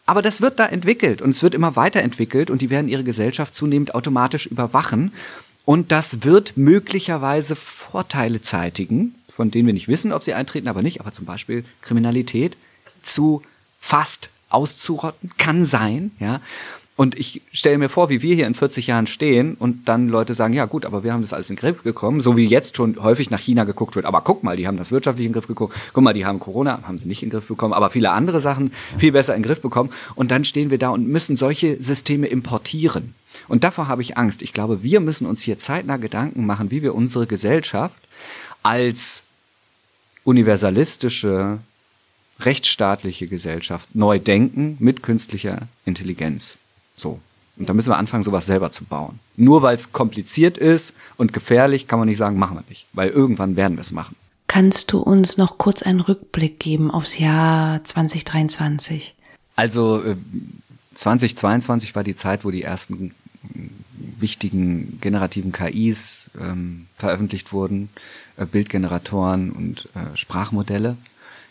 Aber 0.05 0.23
das 0.23 0.41
wird 0.41 0.59
da 0.59 0.67
entwickelt 0.67 1.23
und 1.23 1.31
es 1.31 1.43
wird 1.43 1.55
immer 1.55 1.77
weiterentwickelt 1.77 2.51
und 2.51 2.61
die 2.61 2.71
werden 2.71 2.89
ihre 2.89 3.05
Gesellschaft 3.05 3.55
zunehmend 3.55 3.95
automatisch 3.95 4.47
überwachen. 4.47 5.13
Und 5.65 5.91
das 5.91 6.25
wird 6.25 6.57
möglicherweise 6.57 7.57
Vorteile 7.57 8.43
zeitigen, 8.43 9.15
von 9.29 9.51
denen 9.51 9.67
wir 9.67 9.75
nicht 9.75 9.89
wissen, 9.89 10.13
ob 10.13 10.23
sie 10.23 10.35
eintreten, 10.35 10.69
aber 10.69 10.83
nicht. 10.83 11.01
Aber 11.01 11.13
zum 11.13 11.25
Beispiel 11.27 11.65
Kriminalität 11.81 12.57
zu 13.03 13.43
fast 13.81 14.31
auszurotten, 14.49 15.31
kann 15.39 15.65
sein, 15.65 16.13
ja. 16.21 16.41
Und 16.97 17.15
ich 17.19 17.43
stelle 17.53 17.77
mir 17.77 17.91
vor, 17.91 18.09
wie 18.09 18.23
wir 18.23 18.35
hier 18.35 18.47
in 18.47 18.55
40 18.55 18.87
Jahren 18.87 19.07
stehen 19.07 19.55
und 19.59 19.87
dann 19.87 20.09
Leute 20.09 20.33
sagen, 20.33 20.55
ja 20.55 20.65
gut, 20.65 20.87
aber 20.87 21.05
wir 21.05 21.13
haben 21.13 21.21
das 21.21 21.35
alles 21.35 21.51
in 21.51 21.57
den 21.57 21.61
Griff 21.61 21.83
bekommen, 21.83 22.23
so 22.23 22.39
wie 22.39 22.47
jetzt 22.47 22.75
schon 22.75 23.03
häufig 23.03 23.31
nach 23.31 23.39
China 23.39 23.65
geguckt 23.65 23.97
wird. 23.97 24.07
Aber 24.07 24.23
guck 24.23 24.43
mal, 24.43 24.57
die 24.57 24.67
haben 24.67 24.79
das 24.79 24.93
wirtschaftlich 24.93 25.27
in 25.27 25.33
den 25.33 25.35
Griff 25.35 25.47
bekommen. 25.47 25.73
Guck 25.93 26.03
mal, 26.03 26.15
die 26.15 26.25
haben 26.25 26.41
Corona, 26.41 26.81
haben 26.85 26.99
sie 26.99 27.07
nicht 27.07 27.23
in 27.23 27.29
den 27.29 27.33
Griff 27.33 27.49
bekommen, 27.49 27.75
aber 27.75 27.91
viele 27.91 28.13
andere 28.13 28.41
Sachen 28.41 28.73
viel 28.97 29.13
besser 29.13 29.35
in 29.35 29.43
den 29.43 29.47
Griff 29.47 29.61
bekommen. 29.61 29.91
Und 30.15 30.31
dann 30.31 30.45
stehen 30.47 30.71
wir 30.71 30.79
da 30.79 30.89
und 30.89 31.07
müssen 31.07 31.37
solche 31.37 31.81
Systeme 31.83 32.29
importieren. 32.29 33.15
Und 33.47 33.63
davor 33.63 33.89
habe 33.89 34.01
ich 34.01 34.17
Angst. 34.17 34.41
Ich 34.41 34.55
glaube, 34.55 34.83
wir 34.83 35.01
müssen 35.01 35.27
uns 35.27 35.43
hier 35.43 35.59
zeitnah 35.59 35.99
Gedanken 35.99 36.47
machen, 36.47 36.71
wie 36.71 36.83
wir 36.83 36.95
unsere 36.95 37.27
Gesellschaft 37.27 37.95
als 38.63 39.23
universalistische, 40.25 41.59
rechtsstaatliche 42.41 43.27
Gesellschaft 43.27 43.95
neu 43.95 44.19
denken 44.19 44.77
mit 44.81 45.03
künstlicher 45.03 45.69
Intelligenz. 45.85 46.57
So. 46.97 47.21
Und 47.57 47.69
da 47.69 47.75
müssen 47.75 47.91
wir 47.91 47.97
anfangen, 47.97 48.23
sowas 48.23 48.47
selber 48.47 48.71
zu 48.71 48.85
bauen. 48.85 49.19
Nur 49.37 49.63
weil 49.63 49.77
es 49.77 49.93
kompliziert 49.93 50.59
ist 50.59 50.95
und 51.17 51.33
gefährlich, 51.33 51.87
kann 51.87 51.99
man 51.99 52.09
nicht 52.09 52.19
sagen, 52.19 52.39
machen 52.39 52.59
wir 52.59 52.65
nicht. 52.69 52.87
Weil 52.93 53.11
irgendwann 53.11 53.57
werden 53.57 53.77
wir 53.77 53.83
es 53.83 53.93
machen. 53.93 54.15
Kannst 54.47 54.93
du 54.93 55.01
uns 55.01 55.39
noch 55.39 55.59
kurz 55.59 55.83
einen 55.83 56.01
Rückblick 56.01 56.61
geben 56.61 56.91
aufs 56.91 57.19
Jahr 57.19 57.83
2023? 57.83 59.15
Also 59.57 60.03
äh, 60.03 60.17
2022 60.95 61.95
war 61.95 62.05
die 62.05 62.15
Zeit, 62.15 62.45
wo 62.45 62.51
die 62.51 62.63
ersten 62.63 63.15
wichtigen 64.19 64.99
generativen 65.01 65.53
KIs 65.53 66.31
ähm, 66.41 66.87
veröffentlicht 66.97 67.53
wurden, 67.53 67.91
äh, 68.37 68.47
Bildgeneratoren 68.47 69.51
und 69.51 69.89
äh, 69.95 70.17
Sprachmodelle 70.17 70.97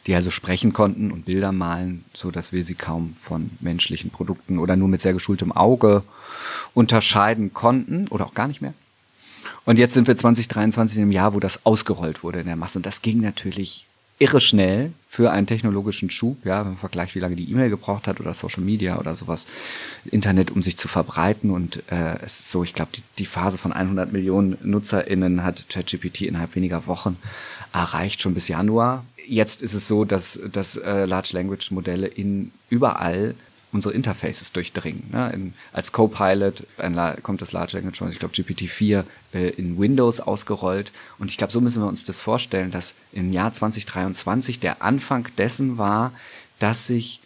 die 0.08 0.16
also 0.16 0.30
sprechen 0.30 0.74
konnten 0.74 1.12
und 1.12 1.26
Bilder 1.26 1.52
malen, 1.52 2.06
so 2.14 2.32
dass 2.32 2.54
wir 2.54 2.64
sie 2.64 2.76
kaum 2.76 3.16
von 3.16 3.50
menschlichen 3.60 4.12
Produkten 4.12 4.60
oder 4.60 4.76
nur 4.76 4.88
mit 4.88 5.02
sehr 5.02 5.14
geschultem 5.14 5.52
Auge 5.52 6.04
unterscheiden 6.74 7.54
konnten 7.54 8.08
oder 8.10 8.26
auch 8.26 8.34
gar 8.34 8.48
nicht 8.48 8.62
mehr. 8.62 8.74
Und 9.66 9.80
jetzt 9.80 9.94
sind 9.94 10.08
wir 10.08 10.16
2023 10.16 11.00
im 11.00 11.12
Jahr, 11.12 11.34
wo 11.34 11.40
das 11.40 11.66
ausgerollt 11.66 12.24
wurde 12.24 12.40
in 12.40 12.46
der 12.46 12.56
Masse. 12.56 12.78
Und 12.78 12.86
das 12.86 13.02
ging 13.02 13.20
natürlich 13.20 13.86
irre 14.20 14.40
schnell 14.40 14.94
für 15.10 15.32
einen 15.32 15.48
technologischen 15.48 16.10
Schub, 16.10 16.46
ja, 16.46 16.60
wenn 16.62 16.72
man 16.72 16.78
vergleicht, 16.78 17.16
wie 17.16 17.20
lange 17.20 17.36
die 17.36 17.50
E-Mail 17.52 17.70
gebraucht 17.70 18.08
hat 18.08 18.20
oder 18.20 18.34
Social 18.34 18.64
Media 18.64 18.98
oder 18.98 19.16
sowas, 19.16 19.48
Internet, 20.06 20.52
um 20.52 20.62
sich 20.62 20.78
zu 20.78 20.88
verbreiten. 20.88 21.50
Und 21.50 21.84
äh, 21.92 22.18
es 22.24 22.42
ist 22.42 22.52
so, 22.52 22.64
ich 22.64 22.74
glaube, 22.74 22.92
die, 22.96 23.02
die 23.18 23.26
Phase 23.26 23.58
von 23.58 23.74
100 23.74 24.14
Millionen 24.14 24.58
NutzerInnen 24.62 25.44
hat 25.44 25.68
ChatGPT 25.70 26.22
innerhalb 26.22 26.56
weniger 26.56 26.86
Wochen 26.86 27.18
erreicht, 27.74 28.22
schon 28.22 28.36
bis 28.36 28.48
Januar 28.48 29.04
jetzt 29.28 29.62
ist 29.62 29.74
es 29.74 29.88
so, 29.88 30.06
dass, 30.06 30.40
dass 30.52 30.78
äh, 30.78 31.06
Large 31.06 31.30
Language 31.34 31.72
Modelle 31.72 32.08
in 32.08 32.52
überall 32.70 33.36
unsere 33.72 33.94
Interfaces 33.94 34.52
durchdringen. 34.54 35.04
Ne? 35.12 35.32
In, 35.34 35.54
als 35.74 35.92
Copilot 35.92 36.64
kommt 37.22 37.42
das 37.42 37.52
Large 37.52 37.78
Language 37.78 38.00
Model, 38.00 38.14
ich 38.14 38.20
glaube 38.20 38.34
GPT-4 38.34 39.04
äh, 39.34 39.50
in 39.50 39.78
Windows 39.78 40.22
ausgerollt. 40.22 40.92
Und 41.20 41.30
ich 41.30 41.38
glaube, 41.38 41.52
so 41.52 41.62
müssen 41.62 41.82
wir 41.82 41.88
uns 41.88 42.06
das 42.06 42.22
vorstellen, 42.22 42.72
dass 42.72 42.94
im 43.12 43.34
Jahr 43.34 43.52
2023 43.52 44.60
der 44.60 44.82
Anfang 44.82 45.28
dessen 45.38 45.78
war, 45.78 46.14
dass 46.60 46.88
sich 46.88 47.22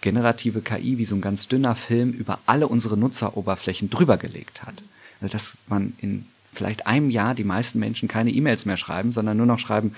generative 0.00 0.60
KI 0.60 0.98
wie 0.98 1.06
so 1.06 1.14
ein 1.14 1.22
ganz 1.22 1.48
dünner 1.48 1.76
Film 1.76 2.10
über 2.12 2.38
alle 2.44 2.68
unsere 2.68 2.96
Nutzeroberflächen 2.96 3.88
drüber 3.88 4.18
gelegt 4.18 4.64
hat. 4.64 4.82
Also 5.20 5.32
dass 5.32 5.56
man 5.68 5.94
in 5.98 6.26
vielleicht 6.52 6.86
einem 6.86 7.10
Jahr 7.10 7.34
die 7.34 7.44
meisten 7.44 7.78
Menschen 7.78 8.08
keine 8.08 8.30
E-Mails 8.30 8.66
mehr 8.66 8.76
schreiben, 8.76 9.12
sondern 9.12 9.36
nur 9.36 9.46
noch 9.46 9.58
schreiben, 9.58 9.94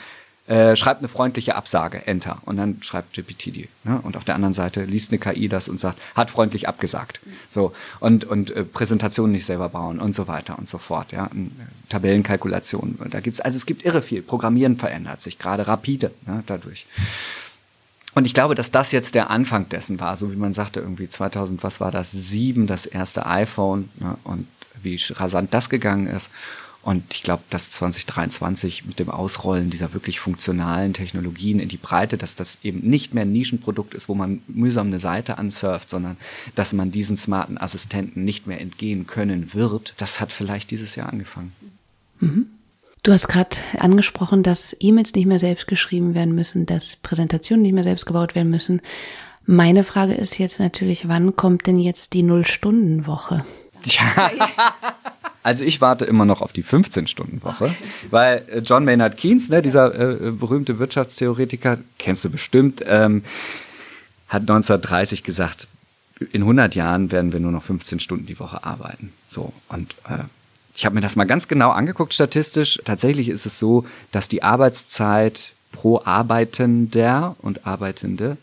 äh, 0.49 0.77
schreibt 0.77 1.01
eine 1.01 1.09
freundliche 1.09 1.57
Absage, 1.57 2.07
Enter. 2.07 2.39
Und 2.45 2.57
dann 2.57 2.83
schreibt 2.83 3.15
GPT 3.15 3.47
die. 3.47 3.69
Ne? 3.85 4.01
Und 4.03 4.17
auf 4.17 4.25
der 4.25 4.37
anderen 4.37 4.55
Seite 4.55 4.85
liest 4.85 5.11
eine 5.11 5.19
KI 5.19 5.49
das 5.49 5.69
und 5.69 5.81
sagt, 5.81 5.99
hat 6.15 6.31
freundlich 6.31 6.69
abgesagt. 6.69 7.21
So. 7.49 7.73
Und, 7.99 8.25
und 8.25 8.53
äh, 8.53 8.65
Präsentationen 8.65 9.33
nicht 9.33 9.47
selber 9.47 9.69
bauen 9.71 9.99
und 9.99 10.15
so 10.15 10.29
weiter 10.29 10.59
und 10.59 10.69
so 10.69 10.79
fort. 10.79 11.11
Ja? 11.13 11.27
Und, 11.27 11.49
äh, 11.49 11.89
Tabellenkalkulationen. 11.89 12.99
Da 13.11 13.21
gibt's, 13.21 13.41
also 13.41 13.57
es 13.57 13.67
gibt 13.67 13.85
irre 13.85 14.03
viel. 14.03 14.23
Programmieren 14.23 14.77
verändert 14.77 15.21
sich 15.21 15.39
gerade 15.39 15.67
rapide 15.67 16.13
ne? 16.27 16.45
dadurch. 16.47 16.87
Und 18.15 18.25
ich 18.25 18.33
glaube, 18.33 18.55
dass 18.55 18.71
das 18.71 18.93
jetzt 18.93 19.15
der 19.15 19.31
Anfang 19.31 19.69
dessen 19.69 20.01
war, 20.01 20.17
so 20.17 20.33
wie 20.33 20.37
man 20.37 20.53
sagte, 20.53 20.81
irgendwie 20.81 21.09
2000, 21.09 21.63
was 21.63 21.81
war 21.81 21.91
das, 21.91 22.13
sieben, 22.13 22.67
das 22.67 22.87
erste 22.87 23.27
iPhone 23.27 23.89
ne? 23.99 24.17
und 24.25 24.47
wie 24.83 24.99
rasant 25.11 25.53
das 25.53 25.69
gegangen 25.69 26.07
ist. 26.07 26.31
Und 26.87 27.03
ich 27.13 27.25
glaube, 27.25 27.43
dass 27.51 27.73
2023 27.73 28.85
mit 28.85 29.01
dem 29.01 29.11
Ausrollen 29.11 29.71
dieser 29.71 29.93
wirklich 29.93 30.21
funktionalen 30.21 30.93
Technologien 30.95 31.59
in 31.59 31.69
die 31.69 31.79
Breite, 31.79 32.17
dass 32.17 32.37
das 32.37 32.59
eben 32.63 32.89
nicht 32.89 33.13
mehr 33.13 33.25
ein 33.25 33.33
Nischenprodukt 33.33 33.93
ist, 33.95 34.09
wo 34.09 34.15
man 34.15 34.41
mühsam 34.47 34.87
eine 34.87 35.01
Seite 35.01 35.37
ansurft, 35.37 35.91
sondern 35.91 36.17
dass 36.55 36.73
man 36.73 36.93
diesen 36.93 37.17
smarten 37.17 37.59
Assistenten 37.59 38.23
nicht 38.23 38.47
mehr 38.47 38.61
entgehen 38.61 39.09
können 39.09 39.53
wird, 39.53 39.95
das 39.97 40.21
hat 40.21 40.31
vielleicht 40.31 40.71
dieses 40.71 40.95
Jahr 40.95 41.09
angefangen. 41.13 41.53
Mhm. 42.21 42.47
Du 43.03 43.11
hast 43.11 43.27
gerade 43.27 43.57
angesprochen, 43.81 44.45
dass 44.45 44.77
E-Mails 44.79 45.13
nicht 45.13 45.27
mehr 45.27 45.41
selbst 45.41 45.67
geschrieben 45.67 46.15
werden 46.15 46.37
müssen, 46.37 46.67
dass 46.67 46.95
Präsentationen 46.95 47.63
nicht 47.63 47.73
mehr 47.73 47.83
selbst 47.83 48.07
gebaut 48.07 48.37
werden 48.37 48.51
müssen. 48.51 48.81
Meine 49.45 49.83
Frage 49.83 50.15
ist 50.15 50.39
jetzt 50.39 50.61
natürlich, 50.61 51.09
wann 51.09 51.35
kommt 51.35 51.67
denn 51.67 51.81
jetzt 51.81 52.13
die 52.13 52.23
Null-Stunden-Woche? 52.23 53.45
Ja. 53.87 54.31
Also 55.47 55.65
ich 55.65 55.81
warte 55.81 56.05
immer 56.07 56.25
noch 56.25 56.43
auf 56.43 56.53
die 56.53 56.65
15-Stunden-Woche, 56.65 57.73
weil 58.11 58.45
äh, 58.51 58.59
John 58.59 58.85
Maynard 58.85 59.17
Keynes, 59.17 59.49
ne, 59.49 59.63
dieser 59.63 59.95
äh, 59.95 60.33
berühmte 60.33 60.81
Wirtschaftstheoretiker, 60.81 61.79
kennst 62.01 62.25
du 62.25 62.31
bestimmt, 62.31 62.83
ähm, 62.85 63.23
hat 64.27 64.43
1930 64.43 65.23
gesagt, 65.23 65.69
in 66.33 66.43
100 66.43 66.75
Jahren 66.75 67.13
werden 67.13 67.33
wir 67.33 67.39
nur 67.39 67.53
noch 67.53 67.63
15 67.63 68.01
Stunden 68.01 68.27
die 68.27 68.41
Woche 68.41 68.65
arbeiten. 68.65 69.13
So 69.29 69.53
und 69.69 69.95
äh, 70.09 70.25
ich 70.75 70.85
habe 70.85 70.97
mir 70.97 71.01
das 71.01 71.15
mal 71.15 71.27
ganz 71.27 71.47
genau 71.47 71.71
angeguckt 71.71 72.13
statistisch. 72.13 72.81
Tatsächlich 72.85 73.29
ist 73.29 73.47
es 73.47 73.57
so, 73.61 73.87
dass 74.11 74.29
die 74.29 74.43
Arbeitszeit 74.43 75.53
pro 75.71 76.03
Arbeitender 76.05 77.37
und 77.39 77.69
Arbeitende 77.69 78.37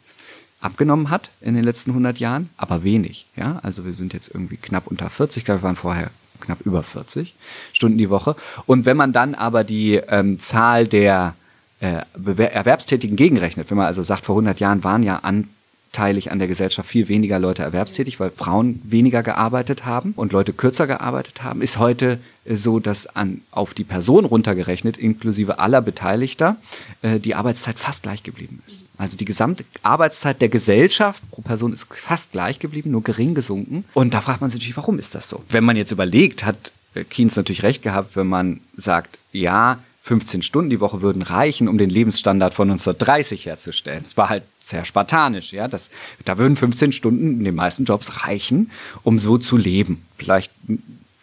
abgenommen 0.61 1.09
hat 1.09 1.31
in 1.41 1.55
den 1.55 1.65
letzten 1.65 1.89
100 1.91 2.19
Jahren, 2.19 2.49
aber 2.55 2.85
wenig. 2.85 3.27
Ja, 3.35 3.59
also 3.61 3.83
wir 3.83 3.91
sind 3.91 4.13
jetzt 4.13 4.33
irgendwie 4.33 4.55
knapp 4.55 4.87
unter 4.87 5.09
40, 5.09 5.39
ich 5.41 5.43
glaube, 5.43 5.63
wir 5.63 5.67
waren 5.67 5.75
vorher 5.75 6.09
knapp 6.43 6.61
über 6.61 6.83
40 6.83 7.33
Stunden 7.73 7.97
die 7.97 8.09
Woche. 8.09 8.35
Und 8.65 8.85
wenn 8.85 8.97
man 8.97 9.13
dann 9.13 9.35
aber 9.35 9.63
die 9.63 9.95
ähm, 9.95 10.39
Zahl 10.39 10.87
der 10.87 11.35
äh, 11.79 12.01
Erwerbstätigen 12.13 13.15
gegenrechnet, 13.17 13.69
wenn 13.69 13.77
man 13.77 13.87
also 13.87 14.03
sagt, 14.03 14.25
vor 14.25 14.35
100 14.35 14.59
Jahren 14.59 14.83
waren 14.83 15.03
ja 15.03 15.17
an 15.17 15.49
anteilig 15.93 16.31
an 16.31 16.39
der 16.39 16.47
Gesellschaft 16.47 16.89
viel 16.89 17.07
weniger 17.07 17.37
Leute 17.37 17.61
erwerbstätig, 17.61 18.19
weil 18.19 18.31
Frauen 18.31 18.81
weniger 18.83 19.21
gearbeitet 19.21 19.85
haben 19.85 20.13
und 20.15 20.31
Leute 20.33 20.51
kürzer 20.51 20.87
gearbeitet 20.87 21.43
haben, 21.43 21.61
ist 21.61 21.77
heute 21.77 22.19
äh, 22.45 22.55
so, 22.55 22.79
dass 22.79 23.05
an, 23.15 23.41
auf 23.51 23.75
die 23.75 23.83
Person 23.83 24.25
runtergerechnet, 24.25 24.97
inklusive 24.97 25.59
aller 25.59 25.81
Beteiligter, 25.81 26.57
äh, 27.03 27.19
die 27.19 27.35
Arbeitszeit 27.35 27.77
fast 27.77 28.03
gleich 28.03 28.23
geblieben 28.23 28.63
ist. 28.67 28.83
Also 28.97 29.17
die 29.17 29.25
gesamte 29.25 29.65
Arbeitszeit 29.83 30.41
der 30.41 30.49
Gesellschaft 30.49 31.21
pro 31.29 31.41
Person 31.41 31.73
ist 31.73 31.87
fast 31.93 32.31
gleich 32.31 32.57
geblieben, 32.57 32.91
nur 32.91 33.03
gering 33.03 33.35
gesunken. 33.35 33.85
Und 33.93 34.13
da 34.13 34.21
fragt 34.21 34.41
man 34.41 34.49
sich 34.49 34.59
natürlich, 34.59 34.77
warum 34.77 34.97
ist 34.97 35.13
das 35.13 35.29
so? 35.29 35.43
Wenn 35.49 35.63
man 35.63 35.77
jetzt 35.77 35.91
überlegt, 35.91 36.43
hat 36.43 36.71
äh, 36.95 37.03
Keynes 37.03 37.35
natürlich 37.35 37.61
recht 37.61 37.83
gehabt, 37.83 38.15
wenn 38.15 38.27
man 38.27 38.61
sagt, 38.77 39.19
ja, 39.31 39.77
15 40.03 40.41
Stunden 40.41 40.69
die 40.69 40.81
Woche 40.81 41.01
würden 41.01 41.21
reichen, 41.21 41.69
um 41.69 41.77
den 41.77 41.89
Lebensstandard 41.89 42.53
von 42.53 42.69
1930 42.69 43.45
herzustellen. 43.45 44.03
Es 44.05 44.17
war 44.17 44.27
halt 44.27 44.43
sehr 44.59 44.83
spartanisch, 44.83 45.53
ja. 45.53 45.69
Das, 45.69 45.89
da 46.25 46.37
würden 46.37 46.57
15 46.57 46.91
Stunden 46.91 47.39
in 47.39 47.43
den 47.45 47.55
meisten 47.55 47.85
Jobs 47.85 48.23
reichen, 48.25 48.71
um 49.03 49.17
so 49.17 49.37
zu 49.37 49.55
leben. 49.55 50.05
Vielleicht 50.17 50.51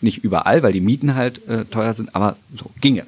nicht 0.00 0.24
überall, 0.24 0.62
weil 0.62 0.72
die 0.72 0.80
Mieten 0.80 1.14
halt 1.14 1.46
äh, 1.46 1.66
teuer 1.66 1.92
sind, 1.92 2.14
aber 2.14 2.38
so 2.56 2.70
ginge. 2.80 3.04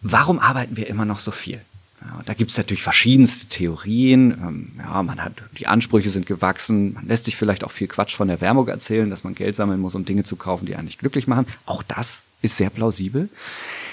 Warum 0.00 0.38
arbeiten 0.38 0.76
wir 0.76 0.86
immer 0.86 1.04
noch 1.04 1.20
so 1.20 1.32
viel? 1.32 1.60
Ja, 2.02 2.22
da 2.24 2.34
gibt 2.34 2.50
es 2.50 2.56
natürlich 2.56 2.82
verschiedenste 2.82 3.48
Theorien. 3.48 4.32
Ähm, 4.32 4.72
ja, 4.78 5.02
man 5.02 5.22
hat, 5.22 5.34
die 5.58 5.66
Ansprüche 5.66 6.10
sind 6.10 6.26
gewachsen. 6.26 6.94
Man 6.94 7.06
lässt 7.06 7.26
sich 7.26 7.36
vielleicht 7.36 7.62
auch 7.62 7.70
viel 7.70 7.88
Quatsch 7.88 8.16
von 8.16 8.28
der 8.28 8.40
Werbung 8.40 8.68
erzählen, 8.68 9.10
dass 9.10 9.24
man 9.24 9.34
Geld 9.34 9.54
sammeln 9.54 9.80
muss, 9.80 9.94
um 9.94 10.04
Dinge 10.04 10.24
zu 10.24 10.36
kaufen, 10.36 10.66
die 10.66 10.76
eigentlich 10.76 10.98
glücklich 10.98 11.26
machen. 11.26 11.46
Auch 11.66 11.82
das 11.82 12.24
ist 12.42 12.56
sehr 12.56 12.70
plausibel. 12.70 13.28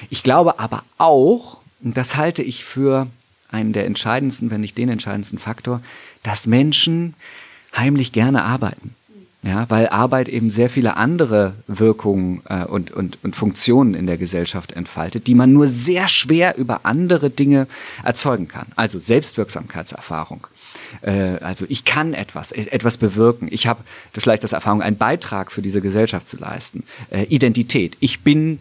Ich 0.10 0.24
glaube 0.24 0.60
aber 0.60 0.84
auch, 0.98 1.60
und 1.84 1.98
das 1.98 2.16
halte 2.16 2.44
ich 2.44 2.64
für 2.64 3.08
einen 3.50 3.74
der 3.74 3.86
entscheidendsten, 3.86 4.52
wenn 4.52 4.62
nicht 4.62 4.78
den 4.78 4.90
entscheidendsten 4.90 5.40
Faktor, 5.40 5.82
dass 6.24 6.48
Menschen 6.48 7.14
heimlich 7.76 8.12
gerne 8.12 8.44
arbeiten. 8.44 8.96
Ja, 9.48 9.66
weil 9.70 9.88
Arbeit 9.88 10.28
eben 10.28 10.50
sehr 10.50 10.70
viele 10.70 10.98
andere 10.98 11.54
Wirkungen 11.68 12.42
äh, 12.50 12.66
und, 12.66 12.92
und, 12.92 13.18
und 13.24 13.34
Funktionen 13.34 13.94
in 13.94 14.06
der 14.06 14.18
Gesellschaft 14.18 14.74
entfaltet, 14.74 15.26
die 15.26 15.36
man 15.36 15.54
nur 15.54 15.68
sehr 15.68 16.10
schwer 16.10 16.58
über 16.58 16.82
andere 16.84 17.30
Dinge 17.30 17.68
erzeugen 18.04 18.50
kann. 18.50 18.68
Also 18.76 19.00
Selbstwirksamkeitserfahrung. 19.00 20.48
Äh, 21.02 21.38
also 21.40 21.66
ich 21.70 21.86
kann 21.86 22.14
etwas, 22.14 22.52
e, 22.52 22.68
etwas 22.68 22.98
bewirken. 22.98 23.48
Ich 23.50 23.68
habe 23.68 23.86
vielleicht 24.12 24.44
das 24.44 24.52
Erfahrung, 24.52 24.82
einen 24.82 24.98
Beitrag 24.98 25.54
für 25.54 25.62
diese 25.62 25.80
Gesellschaft 25.80 26.28
zu 26.28 26.36
leisten. 26.36 26.84
Äh, 27.10 27.24
Identität. 27.24 27.96
Ich 28.02 28.24
bin 28.24 28.60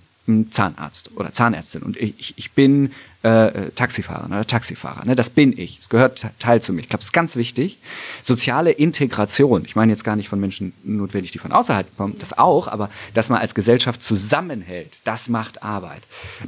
Zahnarzt 0.51 1.11
oder 1.17 1.33
Zahnärztin 1.33 1.83
und 1.83 1.97
ich, 1.97 2.35
ich 2.37 2.53
bin 2.53 2.93
äh, 3.27 3.71
Taxifahrer 3.75 4.27
oder 4.27 4.47
Taxifahrer. 4.47 5.05
Ne? 5.05 5.17
Das 5.17 5.31
bin 5.31 5.59
ich. 5.59 5.79
Es 5.81 5.89
gehört 5.89 6.27
Teil 6.39 6.63
zu 6.63 6.73
mir. 6.73 6.83
Ich 6.83 6.89
glaube, 6.89 7.01
es 7.01 7.07
ist 7.07 7.13
ganz 7.13 7.35
wichtig. 7.35 7.79
Soziale 8.23 8.71
Integration. 8.71 9.65
Ich 9.65 9.75
meine 9.75 9.91
jetzt 9.91 10.05
gar 10.05 10.15
nicht 10.15 10.29
von 10.29 10.39
Menschen 10.39 10.73
notwendig, 10.85 11.33
die 11.33 11.39
von 11.39 11.51
außerhalb 11.51 11.97
kommen, 11.97 12.17
das 12.21 12.39
auch, 12.39 12.69
aber 12.69 12.89
dass 13.15 13.29
man 13.29 13.41
als 13.41 13.55
Gesellschaft 13.55 14.03
zusammenhält, 14.03 14.93
das 15.03 15.29
macht 15.29 15.63
Arbeit. 15.63 16.03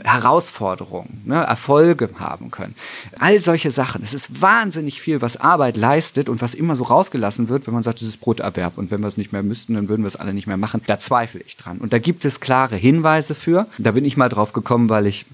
Herausforderungen, 0.04 1.22
ne? 1.24 1.42
Erfolge 1.42 2.10
haben 2.18 2.50
können. 2.50 2.74
All 3.18 3.40
solche 3.40 3.72
Sachen. 3.72 4.02
Es 4.04 4.14
ist 4.14 4.40
wahnsinnig 4.40 5.00
viel, 5.00 5.20
was 5.20 5.36
Arbeit 5.36 5.76
leistet 5.76 6.28
und 6.28 6.42
was 6.42 6.54
immer 6.54 6.76
so 6.76 6.84
rausgelassen 6.84 7.48
wird, 7.48 7.66
wenn 7.66 7.74
man 7.74 7.82
sagt, 7.82 8.02
es 8.02 8.08
ist 8.08 8.20
Broterwerb 8.20 8.78
und 8.78 8.90
wenn 8.90 9.00
wir 9.00 9.08
es 9.08 9.16
nicht 9.16 9.32
mehr 9.32 9.42
müssten, 9.42 9.74
dann 9.74 9.88
würden 9.88 10.02
wir 10.02 10.08
es 10.08 10.16
alle 10.16 10.32
nicht 10.32 10.46
mehr 10.46 10.56
machen. 10.56 10.80
Da 10.86 10.98
zweifle 10.98 11.40
ich 11.40 11.56
dran. 11.56 11.78
Und 11.78 11.92
da 11.92 11.98
gibt 11.98 12.24
es 12.24 12.38
klare 12.40 12.76
Hinweise 12.76 13.34
für. 13.34 13.66
Da 13.78 13.90
bin 13.92 14.04
ich 14.04 14.16
mal 14.16 14.28
drauf 14.28 14.52
gekommen, 14.52 14.88
weil 14.88 15.06
ich 15.06 15.26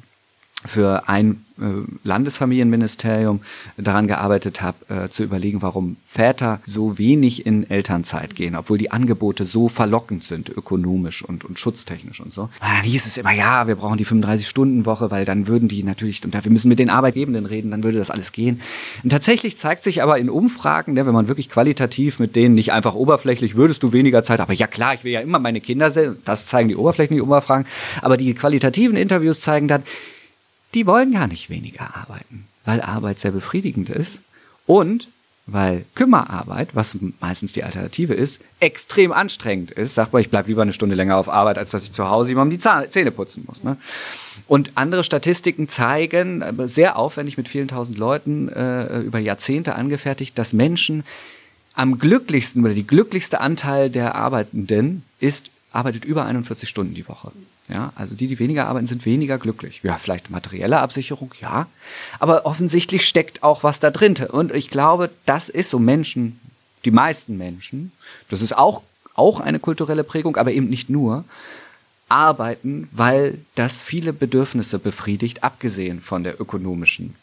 für 0.66 1.08
ein 1.08 1.44
äh, 1.60 1.64
Landesfamilienministerium 2.02 3.40
daran 3.76 4.08
gearbeitet 4.08 4.60
habe, 4.60 4.76
äh, 4.88 5.08
zu 5.08 5.22
überlegen, 5.22 5.62
warum 5.62 5.96
Väter 6.04 6.60
so 6.66 6.98
wenig 6.98 7.46
in 7.46 7.70
Elternzeit 7.70 8.34
gehen, 8.34 8.56
obwohl 8.56 8.78
die 8.78 8.90
Angebote 8.90 9.46
so 9.46 9.68
verlockend 9.68 10.24
sind, 10.24 10.48
ökonomisch 10.48 11.22
und, 11.22 11.44
und 11.44 11.58
schutztechnisch 11.58 12.20
und 12.20 12.32
so. 12.32 12.48
Ah, 12.60 12.82
wie 12.82 12.88
hieß 12.88 13.06
es 13.06 13.18
immer, 13.18 13.32
ja, 13.32 13.68
wir 13.68 13.76
brauchen 13.76 13.98
die 13.98 14.06
35-Stunden-Woche, 14.06 15.10
weil 15.12 15.24
dann 15.24 15.46
würden 15.46 15.68
die 15.68 15.84
natürlich, 15.84 16.24
und 16.24 16.32
wir 16.32 16.50
müssen 16.50 16.68
mit 16.68 16.78
den 16.78 16.90
Arbeitgebenden 16.90 17.46
reden, 17.46 17.70
dann 17.70 17.84
würde 17.84 17.98
das 17.98 18.10
alles 18.10 18.32
gehen. 18.32 18.60
Und 19.02 19.10
tatsächlich 19.10 19.56
zeigt 19.56 19.84
sich 19.84 20.02
aber 20.02 20.18
in 20.18 20.30
Umfragen, 20.30 20.94
ne, 20.94 21.06
wenn 21.06 21.14
man 21.14 21.28
wirklich 21.28 21.50
qualitativ 21.50 22.18
mit 22.18 22.36
denen 22.36 22.54
nicht 22.54 22.72
einfach 22.72 22.94
oberflächlich, 22.94 23.54
würdest 23.54 23.82
du 23.82 23.92
weniger 23.92 24.24
Zeit, 24.24 24.40
aber 24.40 24.54
ja 24.54 24.66
klar, 24.66 24.94
ich 24.94 25.04
will 25.04 25.12
ja 25.12 25.20
immer 25.20 25.38
meine 25.38 25.60
Kinder 25.60 25.90
sehen, 25.90 26.16
das 26.24 26.46
zeigen 26.46 26.68
die 26.68 26.76
oberflächlichen 26.76 27.22
Umfragen, 27.22 27.66
aber 28.02 28.16
die 28.16 28.34
qualitativen 28.34 28.96
Interviews 28.96 29.40
zeigen 29.40 29.68
dann, 29.68 29.84
die 30.74 30.86
wollen 30.86 31.12
gar 31.12 31.26
nicht 31.26 31.50
weniger 31.50 31.96
arbeiten, 31.96 32.46
weil 32.64 32.80
Arbeit 32.80 33.18
sehr 33.18 33.30
befriedigend 33.30 33.90
ist 33.90 34.20
und 34.66 35.08
weil 35.46 35.84
Kümmerarbeit, 35.94 36.74
was 36.74 36.96
meistens 37.20 37.52
die 37.52 37.64
Alternative 37.64 38.14
ist, 38.14 38.40
extrem 38.60 39.12
anstrengend 39.12 39.72
ist. 39.72 39.94
Sag 39.94 40.12
mal, 40.12 40.20
ich 40.20 40.30
bleibe 40.30 40.48
lieber 40.48 40.62
eine 40.62 40.72
Stunde 40.72 40.94
länger 40.94 41.18
auf 41.18 41.28
Arbeit, 41.28 41.58
als 41.58 41.70
dass 41.70 41.84
ich 41.84 41.92
zu 41.92 42.08
Hause 42.08 42.30
jemandem 42.30 42.58
die 42.58 42.88
Zähne 42.90 43.10
putzen 43.10 43.44
muss. 43.46 43.62
Ne? 43.62 43.76
Und 44.48 44.72
andere 44.76 45.04
Statistiken 45.04 45.68
zeigen, 45.68 46.42
sehr 46.66 46.96
aufwendig 46.96 47.36
mit 47.36 47.48
vielen 47.48 47.68
tausend 47.68 47.98
Leuten, 47.98 48.48
äh, 48.48 49.00
über 49.00 49.18
Jahrzehnte 49.18 49.74
angefertigt, 49.74 50.38
dass 50.38 50.54
Menschen 50.54 51.04
am 51.74 51.98
glücklichsten 51.98 52.64
oder 52.64 52.72
die 52.72 52.86
glücklichste 52.86 53.40
Anteil 53.40 53.90
der 53.90 54.14
Arbeitenden 54.14 55.02
ist, 55.20 55.50
arbeitet 55.72 56.06
über 56.06 56.24
41 56.24 56.68
Stunden 56.68 56.94
die 56.94 57.06
Woche. 57.06 57.32
Ja, 57.68 57.92
also 57.94 58.14
die, 58.14 58.26
die 58.26 58.38
weniger 58.38 58.66
arbeiten, 58.66 58.86
sind 58.86 59.06
weniger 59.06 59.38
glücklich. 59.38 59.80
Ja, 59.82 59.96
vielleicht 59.96 60.28
materielle 60.30 60.80
Absicherung, 60.80 61.32
ja. 61.40 61.66
Aber 62.18 62.44
offensichtlich 62.44 63.06
steckt 63.08 63.42
auch 63.42 63.62
was 63.62 63.80
da 63.80 63.90
drin. 63.90 64.16
Und 64.30 64.54
ich 64.54 64.70
glaube, 64.70 65.10
das 65.24 65.48
ist 65.48 65.70
so 65.70 65.78
Menschen, 65.78 66.38
die 66.84 66.90
meisten 66.90 67.38
Menschen, 67.38 67.92
das 68.28 68.42
ist 68.42 68.56
auch, 68.56 68.82
auch 69.14 69.40
eine 69.40 69.60
kulturelle 69.60 70.04
Prägung, 70.04 70.36
aber 70.36 70.52
eben 70.52 70.68
nicht 70.68 70.90
nur, 70.90 71.24
arbeiten, 72.08 72.88
weil 72.92 73.38
das 73.54 73.80
viele 73.80 74.12
Bedürfnisse 74.12 74.78
befriedigt, 74.78 75.42
abgesehen 75.42 76.02
von 76.02 76.22
der 76.22 76.38
ökonomischen 76.38 77.14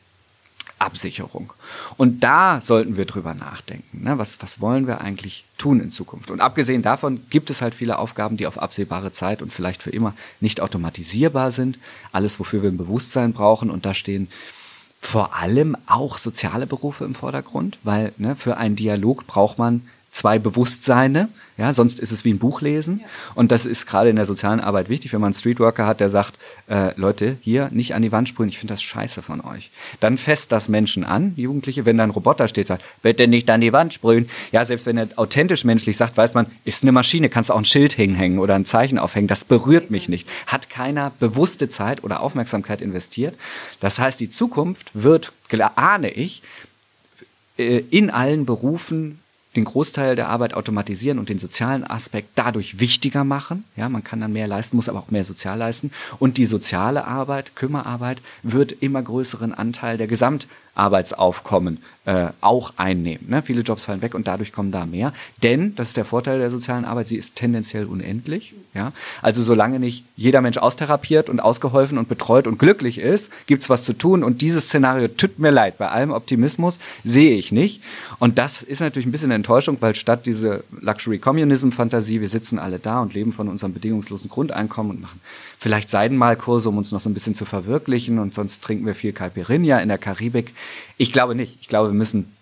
Absicherung. 0.82 1.54
Und 1.98 2.22
da 2.22 2.60
sollten 2.62 2.98
wir 2.98 3.06
drüber 3.06 3.34
nachdenken. 3.34 4.04
Ne? 4.04 4.17
Was, 4.17 4.41
was 4.41 4.60
wollen 4.60 4.88
wir 4.88 5.02
eigentlich 5.02 5.46
tun 5.58 5.80
in 5.80 5.91
Zukunft? 5.91 6.32
Und 6.32 6.41
abgesehen 6.41 6.82
davon 6.82 7.22
gibt 7.30 7.50
es 7.50 7.62
halt 7.62 7.76
viele 7.76 8.00
Aufgaben, 8.00 8.38
die 8.38 8.48
auf 8.48 8.58
absehbare 8.58 9.12
Zeit 9.12 9.41
und 9.41 9.54
vielleicht 9.54 9.84
für 9.84 9.91
immer 9.91 10.13
nicht 10.39 10.60
automatisierbar 10.60 11.52
sind. 11.52 11.78
Alles, 12.12 12.39
wofür 12.39 12.63
wir 12.63 12.72
ein 12.72 12.78
Bewusstsein 12.78 13.34
brauchen. 13.34 13.70
Und 13.70 13.86
da 13.86 13.94
stehen 13.94 14.28
vor 15.00 15.36
allem 15.36 15.78
auch 15.88 16.17
soziale 16.17 16.67
Berufe 16.67 17.06
im 17.06 17.15
Vordergrund, 17.15 17.78
weil 17.84 18.13
ne, 18.17 18.36
für 18.36 18.58
einen 18.58 18.76
Dialog 18.76 19.26
braucht 19.28 19.58
man 19.58 19.88
zwei 20.12 20.39
Bewusstseine. 20.39 21.30
Ja, 21.58 21.74
sonst 21.74 22.00
ist 22.00 22.12
es 22.12 22.26
wie 22.26 22.34
ein 22.34 22.39
Buch 22.39 22.62
lesen. 22.62 23.00
Ja. 23.02 23.08
Und 23.36 23.52
das 23.52 23.65
ist 23.65 23.86
gerade 23.86 24.10
in 24.10 24.15
der 24.15 24.26
sozialen 24.26 24.60
Arbeit 24.60 24.89
wichtig, 24.89 25.13
wenn 25.13 25.21
man 25.21 25.28
einen 25.28 25.34
Streetworker 25.36 25.86
hat, 25.86 26.00
der 26.00 26.10
sagt, 26.10 26.34
äh, 26.67 26.91
Leute, 27.00 27.38
hier 27.41 27.69
nicht 27.71 27.93
an 27.93 28.02
die 28.02 28.12
Wand 28.12 28.28
sprühen, 28.28 28.50
ich 28.50 28.58
finde 28.58 28.74
das 28.74 28.82
scheiße 28.82 29.21
von 29.21 29.41
euch. 29.41 29.69
Dann 30.00 30.17
fest 30.17 30.52
das 30.52 30.69
Menschen 30.69 31.04
an, 31.04 31.34
Jugendliche, 31.36 31.86
wenn 31.86 31.97
da 31.97 32.04
ein 32.04 32.10
Roboter 32.10 32.47
steht, 32.47 32.67
sagt, 32.67 32.84
bitte 33.04 33.28
nicht 33.28 33.50
an 33.50 33.62
die 33.62 33.74
Wand 33.74 33.93
sprühen. 33.93 34.30
Ja, 34.52 34.65
selbst 34.65 34.86
wenn 34.86 34.97
er 34.97 35.10
authentisch 35.17 35.63
menschlich 35.63 35.97
sagt, 35.97 36.17
weiß 36.17 36.34
man, 36.34 36.47
ist 36.65 36.84
eine 36.84 36.91
Maschine, 36.91 37.30
kannst 37.30 37.50
du 37.50 37.54
auch 37.54 37.60
ein 37.60 37.65
Schild 37.65 37.93
hinhängen 37.93 38.39
oder 38.39 38.56
ein 38.56 38.65
Zeichen 38.65 38.97
aufhängen, 38.97 39.28
das 39.28 39.45
berührt 39.45 39.91
mich 39.91 40.10
nicht. 40.10 40.28
Hat 40.47 40.69
keiner 40.69 41.12
bewusste 41.19 41.69
Zeit 41.69 42.04
oder 42.04 42.21
Aufmerksamkeit 42.21 42.82
investiert. 42.82 43.36
Das 43.80 44.00
heißt, 44.00 44.19
die 44.19 44.30
Zukunft 44.30 44.91
wird, 44.93 45.32
ahne 45.76 46.10
ich, 46.10 46.41
äh, 47.58 47.84
in 47.89 48.10
allen 48.10 48.45
Berufen 48.45 49.21
den 49.56 49.66
Großteil 49.66 50.16
der 50.16 50.30
Arbeit 50.30 50.54
automatisieren 50.54 51.19
und 51.19 51.30
den 51.30 51.40
sozialen 51.40 51.84
Aspekt 51.84 52.30
dadurch 52.36 52.80
wichtiger 52.80 53.23
machen. 53.23 53.65
Ja, 53.75 53.90
man 53.90 54.04
kann 54.04 54.21
dann 54.21 54.32
mehr 54.32 54.48
leisten, 54.48 54.78
muss 54.78 54.88
aber 54.88 55.00
auch 55.00 55.12
mehr 55.12 55.25
sozial 55.25 55.58
leisten. 55.58 55.92
Und 56.19 56.38
die 56.38 56.46
soziale 56.46 57.06
Arbeit, 57.06 57.56
Kümmerarbeit, 57.56 58.21
wird 58.44 58.71
immer 58.71 59.02
größeren 59.02 59.54
Anteil 59.54 59.98
der 59.98 60.08
Gesamtarbeitsaufkommen 60.76 61.80
äh, 62.06 62.30
auch 62.42 62.74
einnehmen. 62.78 63.30
Ne? 63.30 63.44
Viele 63.44 63.62
Jobs 63.62 63.86
fallen 63.86 64.02
weg 64.02 64.15
und 64.15 64.28
dadurch 64.28 64.52
kommen 64.52 64.72
da 64.72 64.86
mehr. 64.86 65.13
Denn, 65.44 65.76
das 65.76 65.90
ist 65.90 65.98
der 65.98 66.06
Vorteil 66.06 66.40
der 66.40 66.50
sozialen 66.50 66.86
Arbeit, 66.86 67.08
sie 67.08 67.17
ist 67.17 67.36
tendenziell 67.36 67.86
unendlich. 67.86 68.54
Ja? 68.74 68.92
Also 69.22 69.44
solange 69.44 69.80
nicht 69.80 70.06
jeder 70.15 70.42
Mensch 70.42 70.58
austherapiert 70.58 71.30
und 71.30 71.40
ausgeholfen 71.40 71.98
und 71.98 72.10
betreut 72.10 72.48
und 72.48 72.58
glücklich 72.58 72.98
ist, 72.98 73.32
gibt's 73.46 73.69
was 73.69 73.84
zu 73.84 73.94
tun. 73.94 74.24
Und 74.24 74.42
dieses 74.42 74.65
Szenario, 74.65 75.10
tut 75.10 75.38
mir 75.38 75.52
leid, 75.52 75.78
bei 75.78 75.90
allem 75.90 76.12
Optimismus 76.12 76.80
sehe 77.04 77.36
ich 77.36 77.52
nicht. 77.52 77.84
Und 78.17 78.40
das 78.40 78.63
ist 78.63 78.80
natürlich 78.80 79.06
ein 79.06 79.12
bisschen 79.12 79.28
eine 79.28 79.36
Enttäuschung, 79.36 79.78
weil 79.80 79.94
statt 79.94 80.26
diese 80.26 80.63
Luxury 80.80 81.19
Communism 81.19 81.69
Fantasie, 81.69 82.22
wir 82.22 82.30
sitzen 82.30 82.58
alle 82.58 82.80
da 82.80 83.02
und 83.02 83.13
leben 83.13 83.32
von 83.32 83.48
unserem 83.48 83.74
bedingungslosen 83.74 84.30
Grundeinkommen 84.30 84.96
und 84.96 85.02
machen 85.02 85.22
vielleicht 85.62 85.92
Seidenmalkurse, 85.92 86.70
um 86.70 86.80
uns 86.80 86.92
noch 86.92 87.00
so 87.00 87.08
ein 87.08 87.14
bisschen 87.14 87.36
zu 87.36 87.46
verwirklichen 87.46 88.18
und 88.18 88.34
sonst 88.34 88.64
trinken 88.64 88.88
wir 88.88 88.96
viel 88.96 89.14
Caipirinha 89.14 89.78
in 89.78 89.90
der 89.90 90.00
Karibik. 90.00 90.56
Ich 90.98 91.14
glaube 91.14 91.36
nicht. 91.36 91.60
Ich 91.62 91.68
glaube, 91.68 91.90
wir 91.90 91.94
müssen 91.94 92.36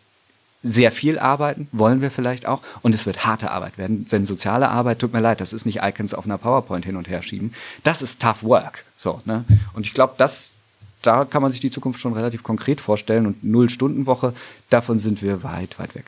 sehr 0.63 0.93
viel 0.93 1.19
arbeiten, 1.19 1.67
wollen 1.73 2.01
wir 2.01 2.11
vielleicht 2.11 2.45
auch. 2.45 2.61
Und 2.81 2.95
es 2.95 3.05
wird 3.05 3.25
harte 3.25 3.51
Arbeit 3.51 3.77
werden. 3.77 4.05
Denn 4.05 4.25
soziale 4.25 4.69
Arbeit, 4.69 4.99
tut 4.99 5.11
mir 5.11 5.19
leid, 5.19 5.41
das 5.41 5.51
ist 5.51 5.65
nicht 5.65 5.81
Icons 5.83 6.13
auf 6.13 6.23
einer 6.23 6.37
PowerPoint 6.37 6.85
hin 6.85 6.95
und 6.95 7.09
her 7.09 7.21
schieben. 7.21 7.53
Das 7.83 8.01
ist 8.01 8.21
tough 8.21 8.41
work. 8.41 8.85
So, 8.95 9.21
ne? 9.25 9.43
Und 9.73 9.85
ich 9.85 9.93
glaube, 9.93 10.13
das, 10.17 10.53
da 11.01 11.25
kann 11.25 11.41
man 11.41 11.51
sich 11.51 11.59
die 11.59 11.71
Zukunft 11.71 11.99
schon 11.99 12.13
relativ 12.13 12.41
konkret 12.41 12.79
vorstellen. 12.79 13.25
Und 13.25 13.43
Null-Stunden-Woche, 13.43 14.33
davon 14.69 14.97
sind 14.97 15.21
wir 15.21 15.43
weit, 15.43 15.77
weit 15.77 15.93
weg. 15.93 16.05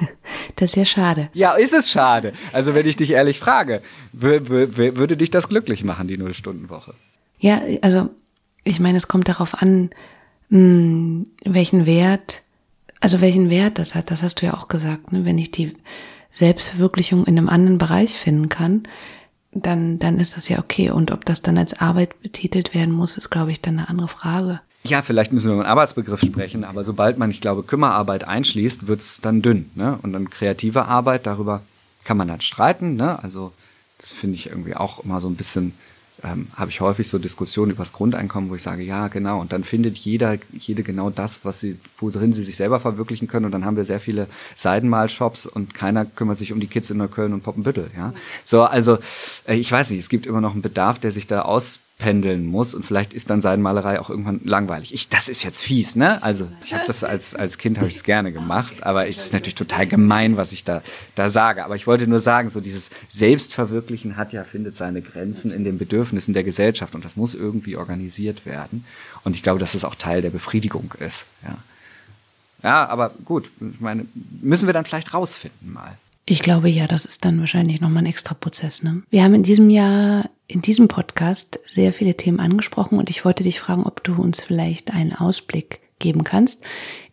Das 0.56 0.70
ist 0.70 0.76
ja 0.76 0.84
schade. 0.84 1.30
Ja, 1.32 1.54
ist 1.54 1.74
es 1.74 1.90
schade. 1.90 2.32
Also 2.52 2.74
wenn 2.74 2.86
ich 2.86 2.96
dich 2.96 3.10
ehrlich 3.10 3.40
frage, 3.40 3.82
würde 4.12 5.16
dich 5.16 5.30
das 5.30 5.48
glücklich 5.48 5.82
machen, 5.82 6.06
die 6.06 6.16
Null-Stunden-Woche? 6.16 6.94
Ja, 7.40 7.60
also 7.82 8.10
ich 8.62 8.78
meine, 8.78 8.98
es 8.98 9.08
kommt 9.08 9.28
darauf 9.28 9.60
an, 9.60 9.90
hm, 10.50 11.26
welchen 11.44 11.86
Wert, 11.86 12.42
also 13.00 13.20
welchen 13.20 13.50
Wert 13.50 13.78
das 13.78 13.94
hat. 13.94 14.10
Das 14.10 14.22
hast 14.22 14.42
du 14.42 14.46
ja 14.46 14.54
auch 14.54 14.68
gesagt. 14.68 15.12
Ne? 15.12 15.24
Wenn 15.24 15.38
ich 15.38 15.50
die 15.50 15.74
Selbstverwirklichung 16.30 17.26
in 17.26 17.36
einem 17.36 17.48
anderen 17.48 17.78
Bereich 17.78 18.12
finden 18.12 18.48
kann, 18.48 18.84
dann, 19.52 19.98
dann 19.98 20.18
ist 20.18 20.36
das 20.36 20.48
ja 20.48 20.58
okay. 20.58 20.90
Und 20.90 21.10
ob 21.10 21.24
das 21.24 21.42
dann 21.42 21.58
als 21.58 21.74
Arbeit 21.80 22.20
betitelt 22.22 22.74
werden 22.74 22.94
muss, 22.94 23.16
ist, 23.16 23.30
glaube 23.30 23.50
ich, 23.50 23.60
dann 23.60 23.78
eine 23.78 23.88
andere 23.88 24.08
Frage 24.08 24.60
ja, 24.86 25.00
vielleicht 25.00 25.32
müssen 25.32 25.48
wir 25.48 25.54
über 25.54 25.62
einen 25.62 25.70
Arbeitsbegriff 25.70 26.20
sprechen, 26.20 26.62
aber 26.64 26.84
sobald 26.84 27.16
man, 27.16 27.30
ich 27.30 27.40
glaube, 27.40 27.62
Kümmerarbeit 27.62 28.24
einschließt, 28.24 28.86
wird's 28.86 29.20
dann 29.20 29.40
dünn. 29.40 29.70
Ne? 29.74 29.98
Und 30.02 30.12
dann 30.12 30.28
kreative 30.28 30.84
Arbeit, 30.84 31.26
darüber 31.26 31.62
kann 32.04 32.18
man 32.18 32.28
dann 32.28 32.42
streiten. 32.42 32.94
Ne? 32.96 33.22
Also 33.22 33.52
das 33.98 34.12
finde 34.12 34.36
ich 34.36 34.50
irgendwie 34.50 34.76
auch 34.76 35.02
immer 35.02 35.22
so 35.22 35.28
ein 35.28 35.36
bisschen, 35.36 35.72
ähm, 36.22 36.48
habe 36.54 36.70
ich 36.70 36.82
häufig 36.82 37.08
so 37.08 37.18
Diskussionen 37.18 37.70
über 37.70 37.80
das 37.80 37.94
Grundeinkommen, 37.94 38.50
wo 38.50 38.56
ich 38.56 38.62
sage, 38.62 38.82
ja, 38.82 39.08
genau. 39.08 39.40
Und 39.40 39.54
dann 39.54 39.64
findet 39.64 39.96
jeder, 39.96 40.36
jede 40.52 40.82
genau 40.82 41.08
das, 41.08 41.46
was 41.46 41.60
sie, 41.60 41.78
worin 41.98 42.34
sie 42.34 42.42
sich 42.42 42.56
selber 42.56 42.78
verwirklichen 42.78 43.26
können. 43.26 43.46
Und 43.46 43.52
dann 43.52 43.64
haben 43.64 43.76
wir 43.76 43.86
sehr 43.86 44.00
viele 44.00 44.26
Seidenmalshops 44.54 45.46
und 45.46 45.72
keiner 45.72 46.04
kümmert 46.04 46.36
sich 46.36 46.52
um 46.52 46.60
die 46.60 46.66
Kids 46.66 46.90
in 46.90 46.98
Neukölln 46.98 47.32
und 47.32 47.42
Poppenbüttel. 47.42 47.90
Ja? 47.96 48.12
So, 48.44 48.64
also 48.64 48.98
äh, 49.46 49.54
ich 49.54 49.72
weiß 49.72 49.88
nicht, 49.90 50.00
es 50.00 50.10
gibt 50.10 50.26
immer 50.26 50.42
noch 50.42 50.52
einen 50.52 50.62
Bedarf, 50.62 50.98
der 50.98 51.10
sich 51.10 51.26
da 51.26 51.40
aus 51.40 51.80
pendeln 51.98 52.46
muss 52.46 52.74
und 52.74 52.84
vielleicht 52.84 53.14
ist 53.14 53.30
dann 53.30 53.40
Seidenmalerei 53.40 54.00
auch 54.00 54.10
irgendwann 54.10 54.40
langweilig. 54.44 54.92
Ich, 54.92 55.08
das 55.08 55.28
ist 55.28 55.44
jetzt 55.44 55.62
fies, 55.62 55.94
ne? 55.94 56.22
Also 56.22 56.48
ich 56.64 56.74
habe 56.74 56.84
das 56.86 57.04
als, 57.04 57.36
als 57.36 57.56
Kind 57.56 57.78
habe 57.78 57.86
ich 57.86 57.96
es 57.96 58.02
gerne 58.02 58.32
gemacht, 58.32 58.82
aber 58.82 59.08
es 59.08 59.18
ist 59.18 59.32
natürlich 59.32 59.54
total 59.54 59.86
gemein, 59.86 60.36
was 60.36 60.50
ich 60.50 60.64
da, 60.64 60.82
da 61.14 61.30
sage. 61.30 61.64
Aber 61.64 61.76
ich 61.76 61.86
wollte 61.86 62.08
nur 62.08 62.18
sagen, 62.18 62.50
so 62.50 62.60
dieses 62.60 62.90
Selbstverwirklichen 63.10 64.16
hat 64.16 64.32
ja, 64.32 64.42
findet 64.42 64.76
seine 64.76 65.02
Grenzen 65.02 65.52
in 65.52 65.62
den 65.64 65.78
Bedürfnissen 65.78 66.34
der 66.34 66.42
Gesellschaft 66.42 66.96
und 66.96 67.04
das 67.04 67.16
muss 67.16 67.32
irgendwie 67.34 67.76
organisiert 67.76 68.44
werden. 68.44 68.84
Und 69.22 69.36
ich 69.36 69.44
glaube, 69.44 69.60
dass 69.60 69.74
es 69.74 69.84
auch 69.84 69.94
Teil 69.94 70.20
der 70.20 70.30
Befriedigung 70.30 70.92
ist, 70.98 71.26
ja. 71.44 71.56
Ja, 72.64 72.86
aber 72.88 73.10
gut, 73.26 73.50
ich 73.60 73.80
meine, 73.80 74.06
müssen 74.40 74.66
wir 74.66 74.72
dann 74.72 74.86
vielleicht 74.86 75.12
rausfinden 75.12 75.70
mal. 75.70 75.98
Ich 76.26 76.40
glaube 76.40 76.70
ja, 76.70 76.86
das 76.86 77.04
ist 77.04 77.24
dann 77.26 77.38
wahrscheinlich 77.40 77.82
nochmal 77.82 78.02
ein 78.02 78.08
extra 78.08 78.34
Prozess. 78.34 78.82
Ne? 78.82 79.02
Wir 79.10 79.24
haben 79.24 79.34
in 79.34 79.42
diesem 79.42 79.68
Jahr, 79.68 80.30
in 80.46 80.62
diesem 80.62 80.88
Podcast 80.88 81.60
sehr 81.66 81.92
viele 81.92 82.16
Themen 82.16 82.40
angesprochen 82.40 82.98
und 82.98 83.10
ich 83.10 83.26
wollte 83.26 83.42
dich 83.42 83.60
fragen, 83.60 83.84
ob 83.84 84.02
du 84.02 84.14
uns 84.14 84.40
vielleicht 84.40 84.94
einen 84.94 85.14
Ausblick 85.14 85.80
geben 85.98 86.24
kannst 86.24 86.62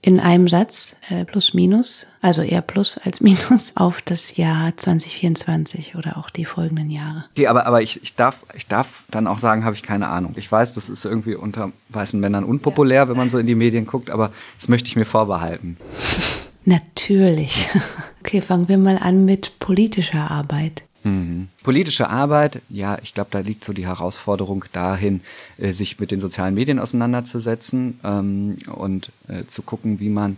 in 0.01 0.19
einem 0.19 0.47
Satz, 0.47 0.95
äh, 1.09 1.25
plus 1.25 1.53
minus, 1.53 2.07
also 2.21 2.41
eher 2.41 2.61
plus 2.61 2.97
als 2.97 3.19
minus, 3.21 3.73
auf 3.75 4.01
das 4.01 4.37
Jahr 4.37 4.75
2024 4.75 5.95
oder 5.95 6.17
auch 6.17 6.29
die 6.29 6.45
folgenden 6.45 6.89
Jahre. 6.89 7.25
Okay, 7.31 7.47
aber, 7.47 7.65
aber 7.67 7.81
ich, 7.81 8.01
ich, 8.01 8.15
darf, 8.15 8.45
ich 8.55 8.67
darf 8.67 8.87
dann 9.11 9.27
auch 9.27 9.39
sagen, 9.39 9.65
habe 9.65 9.75
ich 9.75 9.83
keine 9.83 10.07
Ahnung. 10.07 10.35
Ich 10.37 10.49
weiß, 10.49 10.73
das 10.73 10.87
ist 10.87 11.03
irgendwie 11.03 11.35
unter 11.35 11.71
weißen 11.89 12.19
Männern 12.19 12.45
unpopulär, 12.45 13.09
wenn 13.09 13.17
man 13.17 13.29
so 13.29 13.37
in 13.39 13.47
die 13.47 13.55
Medien 13.55 13.85
guckt, 13.85 14.09
aber 14.09 14.31
das 14.57 14.69
möchte 14.69 14.87
ich 14.87 14.95
mir 14.95 15.05
vorbehalten. 15.05 15.77
Natürlich. 16.65 17.69
Okay, 18.23 18.39
fangen 18.39 18.67
wir 18.67 18.77
mal 18.77 18.99
an 18.99 19.25
mit 19.25 19.57
politischer 19.57 20.29
Arbeit. 20.29 20.83
Mhm. 21.03 21.47
Politische 21.63 22.07
Arbeit, 22.07 22.61
ja, 22.69 22.99
ich 23.01 23.15
glaube, 23.15 23.31
da 23.31 23.39
liegt 23.39 23.63
so 23.63 23.73
die 23.73 23.87
Herausforderung 23.87 24.65
dahin, 24.71 25.21
äh, 25.57 25.73
sich 25.73 25.99
mit 25.99 26.11
den 26.11 26.19
sozialen 26.19 26.53
Medien 26.53 26.77
auseinanderzusetzen 26.77 27.99
ähm, 28.03 28.57
und 28.71 29.09
äh, 29.27 29.45
zu 29.45 29.63
gucken, 29.63 29.99
wie 29.99 30.09
man 30.09 30.37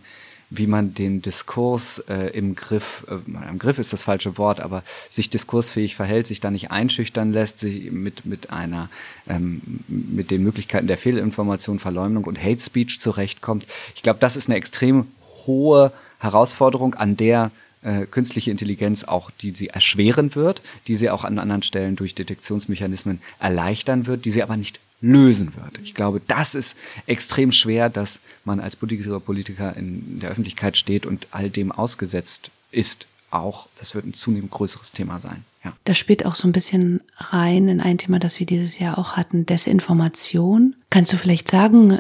wie 0.55 0.67
man 0.67 0.93
den 0.93 1.23
Diskurs 1.23 1.97
äh, 2.07 2.27
im 2.27 2.55
Griff, 2.55 3.07
äh, 3.09 3.49
im 3.49 3.57
Griff 3.57 3.79
ist 3.79 3.91
das 3.91 4.03
falsche 4.03 4.37
Wort, 4.37 4.59
aber 4.59 4.83
sich 5.09 5.31
diskursfähig 5.31 5.95
verhält, 5.95 6.27
sich 6.27 6.41
da 6.41 6.51
nicht 6.51 6.69
einschüchtern 6.69 7.33
lässt, 7.33 7.57
sich 7.57 7.91
mit, 7.91 8.25
mit 8.25 8.51
einer, 8.51 8.89
ähm, 9.27 9.61
mit 9.87 10.29
den 10.29 10.43
Möglichkeiten 10.43 10.85
der 10.85 10.99
Fehlinformation, 10.99 11.79
Verleumdung 11.79 12.25
und 12.25 12.41
Hate 12.41 12.59
Speech 12.59 12.99
zurechtkommt. 12.99 13.65
Ich 13.95 14.03
glaube, 14.03 14.19
das 14.19 14.37
ist 14.37 14.47
eine 14.47 14.57
extrem 14.57 15.07
hohe 15.47 15.91
Herausforderung, 16.23 16.95
an 16.95 17.17
der 17.17 17.51
äh, 17.83 18.05
künstliche 18.05 18.49
Intelligenz 18.49 19.03
auch, 19.03 19.29
die 19.29 19.51
sie 19.51 19.67
erschweren 19.67 20.35
wird, 20.35 20.61
die 20.87 20.95
sie 20.95 21.09
auch 21.09 21.23
an 21.23 21.37
anderen 21.37 21.63
Stellen 21.63 21.95
durch 21.95 22.15
Detektionsmechanismen 22.15 23.21
erleichtern 23.39 24.05
wird, 24.05 24.25
die 24.25 24.31
sie 24.31 24.41
aber 24.41 24.57
nicht 24.57 24.79
lösen 25.01 25.53
wird. 25.57 25.79
Ich 25.83 25.93
glaube, 25.93 26.21
das 26.25 26.55
ist 26.55 26.77
extrem 27.07 27.51
schwer, 27.51 27.89
dass 27.89 28.19
man 28.45 28.61
als 28.61 28.77
Politiker 28.77 29.19
Politiker 29.19 29.75
in 29.75 30.21
der 30.21 30.31
Öffentlichkeit 30.31 30.77
steht 30.77 31.05
und 31.05 31.27
all 31.31 31.49
dem 31.49 31.71
ausgesetzt 31.71 32.51
ist. 32.71 33.05
Auch, 33.29 33.67
das 33.77 33.95
wird 33.95 34.05
ein 34.05 34.13
zunehmend 34.13 34.51
größeres 34.51 34.91
Thema 34.91 35.19
sein. 35.19 35.43
Ja. 35.65 35.73
Das 35.85 35.97
spielt 35.97 36.25
auch 36.25 36.35
so 36.35 36.47
ein 36.47 36.51
bisschen 36.51 37.01
rein 37.17 37.67
in 37.67 37.81
ein 37.81 37.97
Thema, 37.97 38.19
das 38.19 38.39
wir 38.39 38.45
dieses 38.45 38.79
Jahr 38.79 38.97
auch 38.97 39.13
hatten, 39.13 39.45
Desinformation. 39.45 40.75
Kannst 40.89 41.11
du 41.11 41.17
vielleicht 41.17 41.49
sagen, 41.49 41.99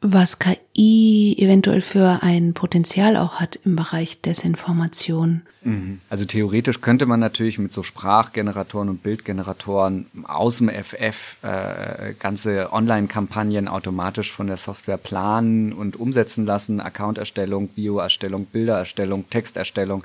was 0.00 0.38
KI 0.38 1.34
eventuell 1.38 1.80
für 1.80 2.22
ein 2.22 2.54
Potenzial 2.54 3.16
auch 3.16 3.36
hat 3.40 3.58
im 3.64 3.74
Bereich 3.74 4.20
Desinformation. 4.20 5.42
Mhm. 5.64 6.00
Also 6.08 6.24
theoretisch 6.24 6.80
könnte 6.80 7.04
man 7.06 7.18
natürlich 7.18 7.58
mit 7.58 7.72
so 7.72 7.82
Sprachgeneratoren 7.82 8.88
und 8.88 9.02
Bildgeneratoren 9.02 10.06
aus 10.22 10.58
dem 10.58 10.68
FF 10.68 11.42
äh, 11.42 12.14
ganze 12.18 12.72
Online-Kampagnen 12.72 13.66
automatisch 13.66 14.32
von 14.32 14.46
der 14.46 14.56
Software 14.56 14.98
planen 14.98 15.72
und 15.72 15.98
umsetzen 15.98 16.46
lassen. 16.46 16.80
Accounterstellung, 16.80 17.68
Bioerstellung, 17.68 18.46
Bildererstellung, 18.46 19.28
Texterstellung. 19.30 20.04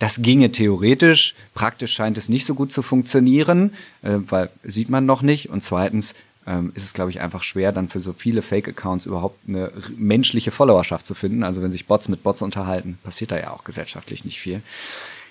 Das 0.00 0.22
ginge 0.22 0.50
theoretisch. 0.50 1.36
Praktisch 1.54 1.92
scheint 1.92 2.18
es 2.18 2.28
nicht 2.28 2.46
so 2.46 2.54
gut 2.54 2.72
zu 2.72 2.82
funktionieren, 2.82 3.74
äh, 4.02 4.16
weil 4.26 4.50
sieht 4.64 4.88
man 4.88 5.06
noch 5.06 5.22
nicht. 5.22 5.50
Und 5.50 5.62
zweitens 5.62 6.14
ähm, 6.46 6.72
ist 6.74 6.84
es, 6.84 6.94
glaube 6.94 7.10
ich, 7.10 7.20
einfach 7.20 7.42
schwer, 7.42 7.72
dann 7.72 7.88
für 7.88 8.00
so 8.00 8.12
viele 8.12 8.42
Fake-Accounts 8.42 9.06
überhaupt 9.06 9.38
eine 9.48 9.72
menschliche 9.96 10.50
Followerschaft 10.50 11.06
zu 11.06 11.14
finden. 11.14 11.42
Also 11.42 11.62
wenn 11.62 11.70
sich 11.70 11.86
Bots 11.86 12.08
mit 12.08 12.22
Bots 12.22 12.42
unterhalten, 12.42 12.98
passiert 13.02 13.32
da 13.32 13.38
ja 13.38 13.50
auch 13.50 13.64
gesellschaftlich 13.64 14.24
nicht 14.24 14.40
viel. 14.40 14.62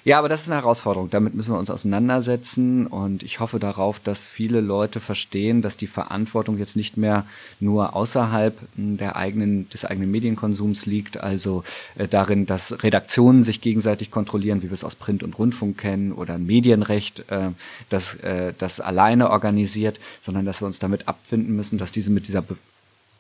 Ja, 0.05 0.17
aber 0.17 0.29
das 0.29 0.41
ist 0.41 0.49
eine 0.49 0.61
Herausforderung. 0.61 1.09
Damit 1.09 1.33
müssen 1.33 1.53
wir 1.53 1.59
uns 1.59 1.69
auseinandersetzen 1.69 2.87
und 2.87 3.21
ich 3.21 3.39
hoffe 3.39 3.59
darauf, 3.59 3.99
dass 3.99 4.27
viele 4.27 4.61
Leute 4.61 4.99
verstehen, 4.99 5.61
dass 5.61 5.75
die 5.75 5.87
Verantwortung 5.87 6.57
jetzt 6.57 6.77
nicht 6.77 6.95
mehr 6.95 7.25
nur 7.59 7.95
außerhalb 7.95 8.57
hm, 8.75 8.97
der 8.97 9.17
eigenen, 9.17 9.69
des 9.69 9.83
eigenen 9.83 10.09
Medienkonsums 10.09 10.85
liegt, 10.85 11.19
also 11.21 11.63
äh, 11.95 12.07
darin, 12.07 12.45
dass 12.45 12.81
Redaktionen 12.83 13.43
sich 13.43 13.59
gegenseitig 13.59 14.09
kontrollieren, 14.09 14.61
wie 14.61 14.69
wir 14.69 14.73
es 14.73 14.85
aus 14.85 14.95
Print 14.95 15.21
und 15.21 15.37
Rundfunk 15.37 15.77
kennen 15.77 16.13
oder 16.13 16.37
Medienrecht, 16.37 17.29
äh, 17.29 17.49
das 17.89 18.15
äh, 18.15 18.53
das 18.57 18.79
alleine 18.79 19.29
organisiert, 19.29 19.99
sondern 20.21 20.45
dass 20.45 20.61
wir 20.61 20.65
uns 20.65 20.79
damit 20.79 21.07
abfinden 21.07 21.55
müssen, 21.55 21.77
dass 21.77 21.91
diese 21.91 22.11
mit 22.11 22.27
dieser 22.27 22.43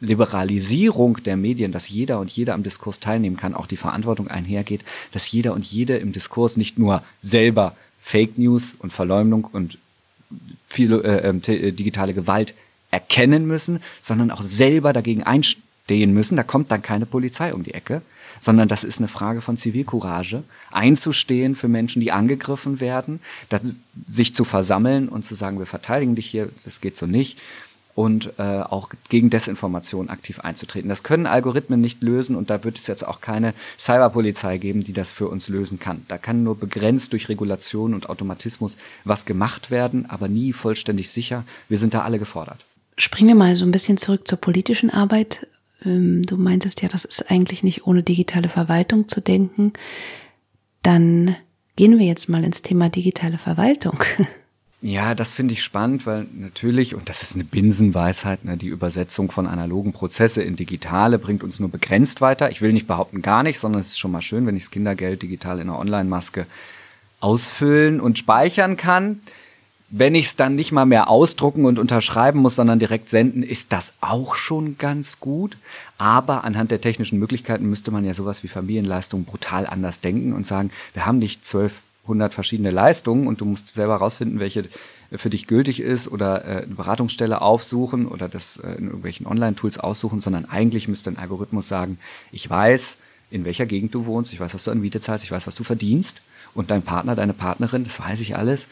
Liberalisierung 0.01 1.21
der 1.23 1.37
Medien, 1.37 1.71
dass 1.71 1.89
jeder 1.89 2.19
und 2.19 2.29
jeder 2.31 2.53
am 2.53 2.63
Diskurs 2.63 2.99
teilnehmen 2.99 3.37
kann, 3.37 3.53
auch 3.53 3.67
die 3.67 3.77
Verantwortung 3.77 4.27
einhergeht, 4.27 4.81
dass 5.11 5.29
jeder 5.31 5.53
und 5.53 5.65
jede 5.65 5.97
im 5.97 6.13
Diskurs 6.13 6.57
nicht 6.57 6.79
nur 6.79 7.03
selber 7.21 7.75
Fake 8.01 8.37
News 8.37 8.75
und 8.79 8.93
Verleumdung 8.93 9.45
und 9.45 9.77
viele, 10.67 11.03
äh, 11.03 11.27
ähm, 11.27 11.41
äh, 11.47 11.71
digitale 11.71 12.13
Gewalt 12.13 12.53
erkennen 12.91 13.45
müssen, 13.45 13.81
sondern 14.01 14.31
auch 14.31 14.41
selber 14.41 14.93
dagegen 14.93 15.23
einstehen 15.23 15.63
stehen 15.89 16.13
müssen. 16.13 16.37
Da 16.37 16.43
kommt 16.43 16.69
dann 16.69 16.83
keine 16.83 17.07
Polizei 17.07 17.51
um 17.51 17.63
die 17.63 17.73
Ecke, 17.73 18.03
sondern 18.39 18.67
das 18.67 18.83
ist 18.83 18.99
eine 18.99 19.07
Frage 19.07 19.41
von 19.41 19.57
Zivilcourage, 19.57 20.43
einzustehen 20.69 21.55
für 21.55 21.67
Menschen, 21.67 21.99
die 21.99 22.11
angegriffen 22.11 22.79
werden, 22.79 23.21
sich 24.07 24.35
zu 24.35 24.45
versammeln 24.45 25.09
und 25.09 25.25
zu 25.25 25.33
sagen, 25.33 25.57
wir 25.57 25.65
verteidigen 25.65 26.13
dich 26.13 26.27
hier, 26.27 26.49
das 26.63 26.79
geht 26.79 26.95
so 26.95 27.07
nicht 27.07 27.39
und 27.95 28.33
äh, 28.37 28.43
auch 28.43 28.89
gegen 29.09 29.29
Desinformation 29.29 30.09
aktiv 30.09 30.39
einzutreten. 30.39 30.89
Das 30.89 31.03
können 31.03 31.25
Algorithmen 31.25 31.81
nicht 31.81 32.01
lösen 32.01 32.35
und 32.35 32.49
da 32.49 32.63
wird 32.63 32.77
es 32.77 32.87
jetzt 32.87 33.05
auch 33.05 33.21
keine 33.21 33.53
Cyberpolizei 33.77 34.57
geben, 34.57 34.83
die 34.83 34.93
das 34.93 35.11
für 35.11 35.27
uns 35.27 35.49
lösen 35.49 35.79
kann. 35.79 36.05
Da 36.07 36.17
kann 36.17 36.43
nur 36.43 36.57
begrenzt 36.57 37.11
durch 37.13 37.29
Regulation 37.29 37.93
und 37.93 38.09
Automatismus 38.09 38.77
was 39.03 39.25
gemacht 39.25 39.69
werden, 39.69 40.09
aber 40.09 40.27
nie 40.27 40.53
vollständig 40.53 41.11
sicher. 41.11 41.43
Wir 41.67 41.77
sind 41.77 41.93
da 41.93 42.01
alle 42.01 42.19
gefordert. 42.19 42.63
Springen 42.97 43.29
wir 43.29 43.35
mal 43.35 43.55
so 43.55 43.65
ein 43.65 43.71
bisschen 43.71 43.97
zurück 43.97 44.27
zur 44.27 44.39
politischen 44.39 44.89
Arbeit. 44.89 45.47
Ähm, 45.83 46.23
du 46.23 46.37
meintest 46.37 46.81
ja, 46.81 46.89
das 46.89 47.05
ist 47.05 47.31
eigentlich 47.31 47.63
nicht 47.63 47.85
ohne 47.87 48.03
digitale 48.03 48.49
Verwaltung 48.49 49.07
zu 49.07 49.21
denken. 49.21 49.73
Dann 50.83 51.35
gehen 51.75 51.99
wir 51.99 52.05
jetzt 52.05 52.29
mal 52.29 52.43
ins 52.43 52.61
Thema 52.61 52.89
digitale 52.89 53.37
Verwaltung. 53.37 54.03
Ja, 54.81 55.13
das 55.13 55.33
finde 55.33 55.53
ich 55.53 55.61
spannend, 55.61 56.05
weil 56.05 56.25
natürlich, 56.33 56.95
und 56.95 57.09
das 57.09 57.21
ist 57.21 57.35
eine 57.35 57.43
Binsenweisheit, 57.43 58.45
ne, 58.45 58.55
die 58.55 58.67
Übersetzung 58.67 59.29
von 59.29 59.45
analogen 59.45 59.91
Prozesse 59.91 60.41
in 60.41 60.55
digitale 60.55 61.19
bringt 61.19 61.43
uns 61.43 61.59
nur 61.59 61.67
begrenzt 61.67 62.21
weiter. 62.21 62.49
Ich 62.49 62.61
will 62.61 62.71
nicht 62.71 62.87
behaupten 62.87 63.21
gar 63.21 63.43
nicht, 63.43 63.59
sondern 63.59 63.81
es 63.81 63.87
ist 63.87 63.99
schon 63.99 64.11
mal 64.11 64.21
schön, 64.21 64.45
wenn 64.47 64.55
ich 64.55 64.63
das 64.63 64.71
Kindergeld 64.71 65.21
digital 65.21 65.59
in 65.59 65.69
einer 65.69 65.79
Online-Maske 65.79 66.45
ausfüllen 67.19 67.99
und 67.99 68.17
speichern 68.17 68.77
kann. 68.77 69.19
Wenn 69.89 70.15
ich 70.15 70.27
es 70.27 70.35
dann 70.37 70.55
nicht 70.55 70.71
mal 70.71 70.85
mehr 70.85 71.09
ausdrucken 71.09 71.65
und 71.65 71.77
unterschreiben 71.77 72.39
muss, 72.39 72.55
sondern 72.55 72.79
direkt 72.79 73.09
senden, 73.09 73.43
ist 73.43 73.73
das 73.73 73.93
auch 73.99 74.35
schon 74.35 74.77
ganz 74.77 75.19
gut. 75.19 75.57
Aber 75.97 76.45
anhand 76.45 76.71
der 76.71 76.79
technischen 76.79 77.19
Möglichkeiten 77.19 77.67
müsste 77.69 77.91
man 77.91 78.05
ja 78.05 78.13
sowas 78.13 78.43
wie 78.43 78.47
Familienleistungen 78.47 79.25
brutal 79.25 79.65
anders 79.67 79.99
denken 79.99 80.31
und 80.31 80.45
sagen, 80.45 80.71
wir 80.93 81.05
haben 81.05 81.19
nicht 81.19 81.45
1200 82.09 82.33
verschiedene 82.33 82.71
Leistungen 82.71 83.27
und 83.27 83.41
du 83.41 83.45
musst 83.45 83.69
selber 83.69 83.97
rausfinden, 83.97 84.39
welche 84.39 84.65
für 85.11 85.29
dich 85.29 85.47
gültig 85.47 85.79
ist 85.79 86.07
oder 86.07 86.45
äh, 86.45 86.63
eine 86.63 86.75
Beratungsstelle 86.75 87.41
aufsuchen 87.41 88.07
oder 88.07 88.27
das 88.29 88.57
äh, 88.57 88.73
in 88.73 88.85
irgendwelchen 88.85 89.25
Online-Tools 89.25 89.77
aussuchen, 89.77 90.19
sondern 90.19 90.45
eigentlich 90.45 90.87
müsste 90.87 91.09
ein 91.09 91.17
Algorithmus 91.17 91.67
sagen, 91.67 91.99
ich 92.31 92.49
weiß, 92.49 92.97
in 93.31 93.45
welcher 93.45 93.65
Gegend 93.65 93.93
du 93.93 94.05
wohnst, 94.05 94.33
ich 94.33 94.39
weiß, 94.39 94.53
was 94.53 94.63
du 94.63 94.71
an 94.71 94.81
Miete 94.81 95.01
zahlst, 95.01 95.25
ich 95.25 95.31
weiß, 95.31 95.47
was 95.47 95.55
du 95.55 95.63
verdienst 95.63 96.21
und 96.53 96.71
dein 96.71 96.81
Partner, 96.81 97.15
deine 97.15 97.33
Partnerin, 97.33 97.83
das 97.83 97.99
weiß 97.99 98.19
ich 98.21 98.35
alles. 98.35 98.67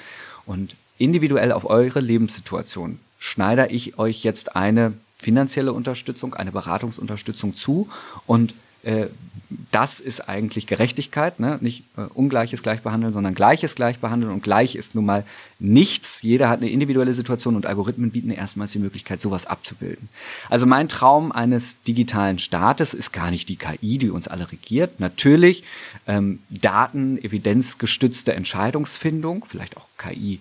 Und 0.46 0.76
individuell 0.98 1.52
auf 1.52 1.66
eure 1.66 2.00
Lebenssituation 2.00 3.00
schneide 3.20 3.68
ich 3.68 4.00
euch 4.00 4.24
jetzt 4.24 4.56
eine 4.56 4.94
finanzielle 5.18 5.74
Unterstützung, 5.74 6.36
eine 6.36 6.52
Beratungsunterstützung 6.52 7.56
zu 7.56 7.90
und 8.28 8.54
äh, 8.88 9.08
das 9.72 10.00
ist 10.00 10.28
eigentlich 10.28 10.68
Gerechtigkeit, 10.68 11.40
ne? 11.40 11.58
nicht 11.62 11.84
äh, 11.98 12.02
ungleiches 12.02 12.64
Gleichbehandeln, 12.64 13.14
sondern 13.14 13.34
gleiches 13.34 13.76
Gleichbehandeln 13.76 14.32
und 14.32 14.44
gleich 14.44 14.76
ist 14.76 14.96
nun 14.96 15.06
mal 15.06 15.26
nichts. 15.60 16.22
Jeder 16.22 16.50
hat 16.50 16.60
eine 16.60 16.70
individuelle 16.70 17.14
Situation 17.14 17.56
und 17.56 17.66
Algorithmen 17.66 18.12
bieten 18.12 18.32
erstmals 18.32 18.72
die 18.72 18.80
Möglichkeit, 18.80 19.22
sowas 19.22 19.46
abzubilden. 19.46 20.10
Also 20.50 20.66
mein 20.66 20.90
Traum 20.90 21.32
eines 21.32 21.82
digitalen 21.84 22.40
Staates 22.40 22.94
ist 22.94 23.12
gar 23.12 23.32
nicht 23.32 23.50
die 23.50 23.58
KI, 23.58 23.98
die 23.98 24.10
uns 24.10 24.28
alle 24.28 24.52
regiert. 24.52 25.00
Natürlich 25.00 25.64
ähm, 26.08 26.40
Daten, 26.50 27.18
evidenzgestützte 27.22 28.34
Entscheidungsfindung, 28.34 29.46
vielleicht 29.46 29.78
auch 29.78 29.88
KI 29.98 30.40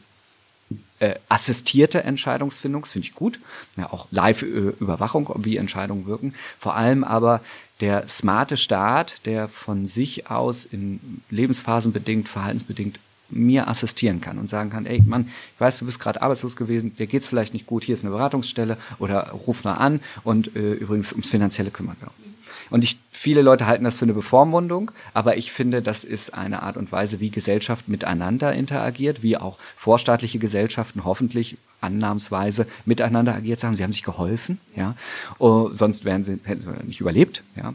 äh, 0.99 1.17
assistierte 1.29 2.05
Entscheidungsfindung, 2.05 2.83
das 2.83 2.93
finde 2.93 3.07
ich 3.07 3.15
gut. 3.15 3.39
Ja, 3.77 3.93
auch 3.93 4.07
Live-Überwachung, 4.11 5.31
wie 5.37 5.57
Entscheidungen 5.57 6.07
wirken. 6.07 6.35
Vor 6.59 6.75
allem 6.75 7.05
aber 7.05 7.41
der 7.81 8.09
smarte 8.09 8.57
Staat, 8.57 9.27
der 9.27 9.49
von 9.49 9.87
sich 9.87 10.31
aus 10.31 10.65
in 10.65 11.21
Lebensphasen 11.31 11.93
bedingt, 11.93 12.29
verhaltensbedingt 12.29 12.99
mir 13.29 13.69
assistieren 13.69 14.21
kann 14.21 14.39
und 14.39 14.49
sagen 14.49 14.71
kann, 14.71 14.87
ey 14.87 15.03
Mann, 15.03 15.29
ich 15.55 15.61
weiß, 15.61 15.81
du 15.81 15.87
bist 15.87 15.99
gerade 15.99 16.23
arbeitslos 16.23 16.57
gewesen, 16.57 16.97
dir 16.97 17.07
geht's 17.07 17.27
vielleicht 17.27 17.55
nicht 17.55 17.67
gut, 17.67 17.85
hier 17.85 17.95
ist 17.95 18.05
eine 18.05 18.13
Beratungsstelle 18.13 18.79
oder 18.99 19.31
ruf 19.31 19.65
mal 19.65 19.75
an 19.75 20.01
und 20.23 20.55
äh, 20.55 20.73
übrigens 20.75 21.13
ums 21.13 21.29
Finanzielle 21.29 21.71
kümmern 21.71 21.97
wir 22.01 22.09
uns. 22.09 22.36
Und 22.71 22.85
ich, 22.85 22.99
viele 23.11 23.43
Leute 23.43 23.67
halten 23.67 23.85
das 23.85 23.97
für 23.97 24.05
eine 24.05 24.15
Bevormundung, 24.15 24.91
aber 25.15 25.37
ich 25.37 25.53
finde, 25.53 25.83
das 25.83 26.05
ist 26.05 26.35
eine 26.35 26.63
Art 26.63 26.77
und 26.77 26.93
Weise, 26.93 27.21
wie 27.21 27.31
Gesellschaft 27.31 27.89
miteinander 27.89 28.53
interagiert, 28.53 29.23
wie 29.23 29.37
auch 29.37 29.59
vorstaatliche 29.77 30.39
Gesellschaften 30.39 31.05
hoffentlich 31.05 31.57
annahmsweise 31.81 32.67
miteinander 32.85 33.35
agiert 33.35 33.63
haben. 33.63 33.75
Sie 33.75 33.85
haben 33.85 33.93
sich 33.93 34.03
geholfen, 34.03 34.59
ja. 34.75 34.97
Oh, 35.39 35.71
sonst 35.71 36.05
wären 36.05 36.25
sie, 36.25 36.39
hätten 36.45 36.63
sie 36.63 36.87
nicht 36.87 37.01
überlebt, 37.01 37.43
ja 37.55 37.75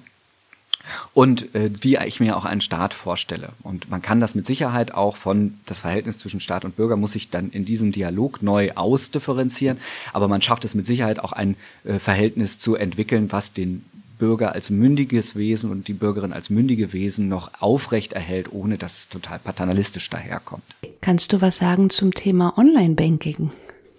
und 1.13 1.53
äh, 1.55 1.69
wie 1.81 1.97
ich 1.97 2.19
mir 2.19 2.37
auch 2.37 2.45
einen 2.45 2.61
Staat 2.61 2.93
vorstelle. 2.93 3.49
Und 3.63 3.89
man 3.89 4.01
kann 4.01 4.19
das 4.19 4.35
mit 4.35 4.45
Sicherheit 4.45 4.93
auch 4.93 5.15
von 5.15 5.55
das 5.65 5.79
Verhältnis 5.79 6.17
zwischen 6.17 6.39
Staat 6.39 6.65
und 6.65 6.75
Bürger 6.75 6.97
muss 6.97 7.13
sich 7.13 7.29
dann 7.29 7.49
in 7.49 7.65
diesem 7.65 7.91
Dialog 7.91 8.41
neu 8.41 8.71
ausdifferenzieren, 8.73 9.77
aber 10.13 10.27
man 10.27 10.41
schafft 10.41 10.65
es 10.65 10.75
mit 10.75 10.87
Sicherheit 10.87 11.19
auch 11.19 11.31
ein 11.31 11.55
äh, 11.83 11.99
Verhältnis 11.99 12.59
zu 12.59 12.75
entwickeln, 12.75 13.31
was 13.31 13.53
den 13.53 13.85
Bürger 14.21 14.53
als 14.53 14.69
mündiges 14.69 15.35
Wesen 15.35 15.71
und 15.71 15.87
die 15.87 15.93
Bürgerin 15.93 16.31
als 16.31 16.51
mündige 16.51 16.93
Wesen 16.93 17.27
noch 17.27 17.49
aufrecht 17.59 18.13
erhält, 18.13 18.53
ohne 18.53 18.77
dass 18.77 18.99
es 18.99 19.09
total 19.09 19.39
paternalistisch 19.39 20.11
daherkommt. 20.11 20.63
Kannst 21.01 21.33
du 21.33 21.41
was 21.41 21.57
sagen 21.57 21.89
zum 21.89 22.13
Thema 22.13 22.55
Online-Banking? 22.55 23.49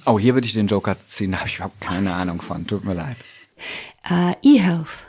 Oh, 0.07 0.21
hier 0.21 0.35
würde 0.35 0.47
ich 0.47 0.53
den 0.53 0.69
Joker 0.69 0.97
ziehen, 1.09 1.33
da 1.33 1.39
habe 1.39 1.49
ich 1.49 1.57
überhaupt 1.57 1.81
keine 1.81 2.15
Ahnung 2.15 2.41
von. 2.41 2.69
Tut 2.69 2.85
mir 2.85 2.95
leid. 2.95 3.17
Uh, 4.09 4.35
E-Health. 4.43 5.07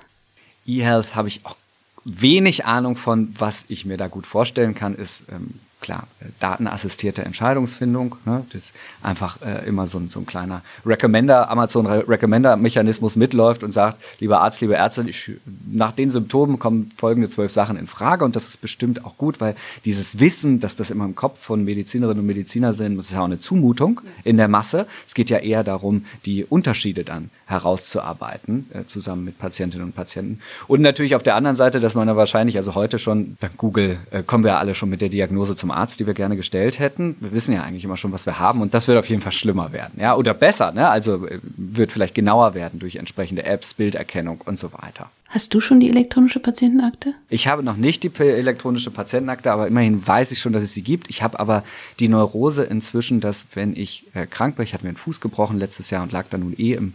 E-Health 0.66 1.14
habe 1.14 1.28
ich 1.28 1.46
auch 1.46 1.58
wenig 2.06 2.66
Ahnung 2.66 2.96
von. 2.96 3.36
Was 3.38 3.66
ich 3.68 3.86
mir 3.86 3.98
da 3.98 4.08
gut 4.08 4.26
vorstellen 4.26 4.74
kann, 4.74 4.96
ist 4.96 5.26
ähm, 5.30 5.60
klar, 5.84 6.08
äh, 6.22 6.26
datenassistierte 6.40 7.24
Entscheidungsfindung. 7.24 8.16
Ne? 8.26 8.44
Das 8.52 8.72
einfach 9.04 9.42
äh, 9.42 9.68
immer 9.68 9.86
so 9.86 10.00
ein, 10.00 10.10
so 10.10 10.20
ein 10.20 10.26
kleiner 10.26 10.64
Recommender, 10.86 11.52
Amazon 11.52 11.86
Recommender-Mechanismus 11.86 13.16
mitläuft 13.16 13.64
und 13.64 13.72
sagt, 13.72 14.02
lieber 14.20 14.42
Arzt, 14.42 14.62
liebe 14.62 14.76
Ärztin, 14.76 15.08
ich, 15.08 15.32
nach 15.72 15.92
den 15.92 16.10
Symptomen 16.10 16.58
kommen 16.58 16.92
folgende 16.98 17.30
zwölf 17.30 17.52
Sachen 17.52 17.78
in 17.78 17.86
Frage 17.86 18.26
und 18.26 18.36
das 18.36 18.48
ist 18.48 18.62
bestimmt 18.62 19.06
auch 19.06 19.18
gut, 19.18 19.40
weil 19.42 19.56
dieses 19.86 20.20
Wissen, 20.20 20.60
dass 20.60 20.76
das 20.76 20.90
immer 20.90 21.06
im 21.06 21.16
Kopf 21.16 21.40
von 21.40 21.64
Medizinerinnen 21.64 22.22
und 22.22 22.26
Medizinern 22.26 22.74
sind, 22.74 22.98
das 22.98 23.08
ist 23.08 23.14
ja 23.14 23.20
auch 23.20 23.26
eine 23.26 23.40
Zumutung 23.40 24.02
in 24.24 24.38
der 24.38 24.48
Masse. 24.48 24.88
Es 25.06 25.14
geht 25.14 25.30
ja 25.30 25.40
eher 25.40 25.64
darum, 25.64 26.06
die 26.26 26.46
Unterschiede 26.46 27.04
dann 27.04 27.30
herauszuarbeiten, 27.46 28.70
äh, 28.74 28.86
zusammen 28.86 29.26
mit 29.26 29.38
Patientinnen 29.38 29.88
und 29.88 29.96
Patienten. 29.96 30.40
Und 30.68 30.82
natürlich 30.82 31.16
auf 31.16 31.24
der 31.24 31.36
anderen 31.36 31.58
Seite, 31.58 31.82
dass 31.82 31.94
man 31.94 32.08
ja 32.08 32.16
wahrscheinlich, 32.16 32.56
also 32.58 32.74
heute 32.74 33.00
schon, 33.00 33.38
dank 33.42 33.58
Google, 33.58 33.98
äh, 34.12 34.24
kommen 34.24 34.46
wir 34.46 34.58
alle 34.58 34.76
schon 34.76 34.90
mit 34.90 35.02
der 35.02 35.10
Diagnose 35.10 35.56
zum 35.56 35.73
Arzt, 35.74 36.00
die 36.00 36.08
wir 36.08 36.14
gerne 36.14 36.36
gestellt 36.36 36.80
hätten. 36.80 37.16
Wir 37.20 37.34
wissen 37.34 37.54
ja 37.54 37.64
eigentlich 37.64 37.84
immer 37.84 37.98
schon, 37.98 38.12
was 38.12 38.26
wir 38.26 38.40
haben 38.40 38.62
und 38.62 38.74
das 38.74 38.88
wird 38.88 38.98
auf 38.98 39.10
jeden 39.10 39.22
Fall 39.22 39.32
schlimmer 39.32 39.72
werden, 39.72 40.00
ja, 40.00 40.16
oder 40.16 40.34
besser, 40.34 40.72
ne? 40.72 40.90
Also 40.90 41.28
äh, 41.28 41.40
wird 41.42 41.92
vielleicht 41.92 42.16
genauer 42.16 42.54
werden 42.54 42.80
durch 42.80 42.96
entsprechende 42.96 43.44
Apps, 43.44 43.74
Bilderkennung 43.74 44.42
und 44.46 44.60
so 44.60 44.74
weiter. 44.74 45.10
Hast 45.28 45.54
du 45.56 45.62
schon 45.62 45.80
die 45.80 45.90
elektronische 45.90 46.40
Patientenakte? 46.40 47.16
Ich 47.28 47.48
habe 47.48 47.64
noch 47.64 47.76
nicht 47.76 48.04
die 48.04 48.12
elektronische 48.20 48.92
Patientenakte, 48.92 49.52
aber 49.52 49.68
immerhin 49.68 50.06
weiß 50.06 50.32
ich 50.32 50.40
schon, 50.40 50.54
dass 50.54 50.62
es 50.62 50.74
sie 50.74 50.84
gibt. 50.84 51.10
Ich 51.10 51.24
habe 51.24 51.40
aber 51.40 51.64
die 52.00 52.08
Neurose 52.08 52.64
inzwischen, 52.64 53.20
dass 53.20 53.48
wenn 53.56 53.76
ich 53.76 54.06
äh, 54.14 54.28
krank 54.28 54.58
bin, 54.58 54.66
ich 54.66 54.74
hatte 54.76 54.84
mir 54.84 54.90
einen 54.90 54.98
Fuß 54.98 55.22
gebrochen 55.22 55.58
letztes 55.58 55.90
Jahr 55.90 56.04
und 56.04 56.12
lag 56.12 56.26
da 56.30 56.38
nun 56.38 56.54
eh 56.56 56.74
im, 56.74 56.94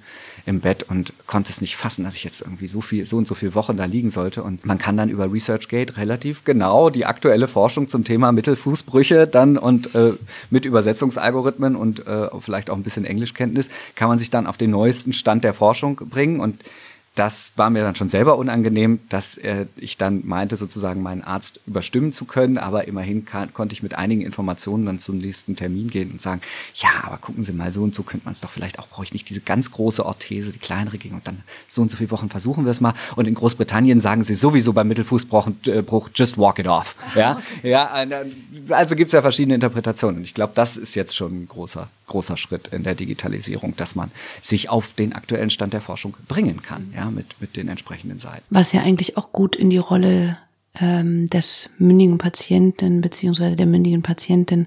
im 0.49 0.61
Bett 0.61 0.85
und 0.89 1.13
konnte 1.27 1.51
es 1.51 1.61
nicht 1.61 1.77
fassen, 1.77 2.05
dass 2.05 2.17
ich 2.17 2.25
jetzt 2.25 2.41
irgendwie 2.41 2.67
so 2.67 2.81
viel, 2.81 3.05
so 3.05 3.19
und 3.19 3.27
so 3.27 3.35
viele 3.35 3.55
Wochen 3.55 3.77
da 3.77 3.85
liegen 3.85 4.09
sollte. 4.09 4.43
Und 4.43 4.65
man 4.65 4.79
kann 4.79 4.97
dann 4.97 5.11
über 5.11 5.31
ResearchGate 5.31 5.99
relativ 5.99 6.45
genau 6.45 6.89
die 6.89 7.05
aktuelle 7.05 7.47
Forschung 7.47 7.89
zum 7.89 8.03
Thema 8.05 8.33
Mittelfußbrüche 8.33 9.27
dann 9.27 9.59
und 9.59 9.95
äh, 9.95 10.15
mit 10.51 10.65
Übersetzungsalgorithmen 10.65 11.77
und 11.77 12.07
äh, 12.07 12.29
vielleicht 12.41 12.71
auch 12.71 12.77
ein 12.77 12.83
bisschen 12.83 13.05
Englischkenntnis 13.05 13.69
kann 13.95 14.09
man 14.09 14.17
sich 14.17 14.31
dann 14.31 14.47
auf 14.47 14.57
den 14.57 14.71
neuesten 14.71 15.13
Stand 15.13 15.45
der 15.45 15.53
Forschung 15.53 15.97
bringen 15.97 16.41
und 16.41 16.65
das 17.19 17.53
war 17.57 17.69
mir 17.69 17.83
dann 17.83 17.97
schon 17.97 18.09
selber 18.09 18.39
unangenehm, 18.39 19.01
dass 19.09 19.37
äh, 19.39 19.67
ich 19.77 19.97
dann 19.97 20.23
meinte, 20.25 20.57
sozusagen 20.57 21.03
meinen 21.03 21.23
Arzt 21.23 21.61
überstimmen 21.67 22.13
zu 22.13 22.27
können, 22.27 22.59
aber 22.59 22.87
immerhin 22.87 23.25
kann, 23.25 23.53
konnte 23.53 23.73
ich 23.73 23.83
mit 23.83 23.95
einigen 23.95 24.23
Informationen 24.23 24.87
dann 24.87 25.01
zum 25.01 25.19
nächsten 25.19 25.57
Termin 25.57 25.91
gehen 25.91 26.13
und 26.13 26.23
sagen, 26.23 26.41
ja, 26.77 26.91
aber 27.03 27.19
gucken 27.19 27.43
Sie 27.43 27.53
mal, 27.53 27.73
so 27.73 27.83
und 27.83 27.93
so 27.93 28.05
könnte 28.05 28.25
man 28.25 28.33
es 28.33 28.41
doch 28.41 28.51
vielleicht 28.51 28.79
auch, 28.79 28.87
brauche 28.87 29.03
ich 29.03 29.13
nicht 29.13 29.29
diese 29.29 29.41
ganz 29.41 29.73
große 29.73 30.07
Orthese, 30.07 30.53
die 30.53 30.61
kleinere 30.61 30.99
ging 30.99 31.13
und 31.15 31.27
dann 31.27 31.43
so 31.69 31.83
und 31.83 31.91
so 31.91 31.97
viele 31.97 32.13
Wochen 32.13 32.29
versuchen 32.29 32.65
wir 32.65 32.71
es 32.71 32.81
mal. 32.81 32.95
Und 33.17 33.27
in 33.27 33.35
Großbritannien 33.35 33.99
sagen 33.99 34.23
sie 34.23 34.37
sowieso 34.37 34.73
beim 34.73 34.87
Mittelfußbruch, 34.87 35.49
äh, 35.67 35.83
just 36.15 36.39
walk 36.39 36.61
it 36.61 36.69
off. 36.69 36.95
Ja, 37.17 37.43
ja 37.65 37.91
also 38.71 38.95
gibt 38.95 39.09
es 39.09 39.13
ja 39.13 39.23
verschiedene 39.23 39.57
Interpretationen. 39.57 40.19
Und 40.19 40.25
ich 40.25 40.35
glaube, 40.35 40.53
das 40.55 40.77
ist 40.77 40.95
jetzt 40.95 41.17
schon 41.17 41.43
ein 41.43 41.49
großer, 41.49 41.89
großer 42.07 42.37
Schritt 42.37 42.69
in 42.69 42.85
der 42.85 42.95
Digitalisierung, 42.95 43.75
dass 43.77 43.95
man 43.95 44.11
sich 44.41 44.69
auf 44.69 44.93
den 44.93 45.15
aktuellen 45.15 45.51
Stand 45.51 45.73
der 45.73 45.81
Forschung 45.81 46.15
bringen 46.29 46.63
kann. 46.63 46.93
Ja, 46.95 47.08
mit, 47.11 47.41
mit 47.41 47.57
den 47.57 47.69
entsprechenden 47.69 48.19
Seiten. 48.19 48.45
Was 48.51 48.73
ja 48.73 48.83
eigentlich 48.83 49.17
auch 49.17 49.33
gut 49.33 49.57
in 49.57 49.71
die 49.71 49.79
Rolle 49.79 50.39
ähm, 50.81 51.27
des 51.29 51.71
mündigen 51.79 52.19
Patienten 52.19 53.01
beziehungsweise 53.01 53.57
der 53.57 53.67
mündigen 53.67 54.03
Patientin 54.03 54.67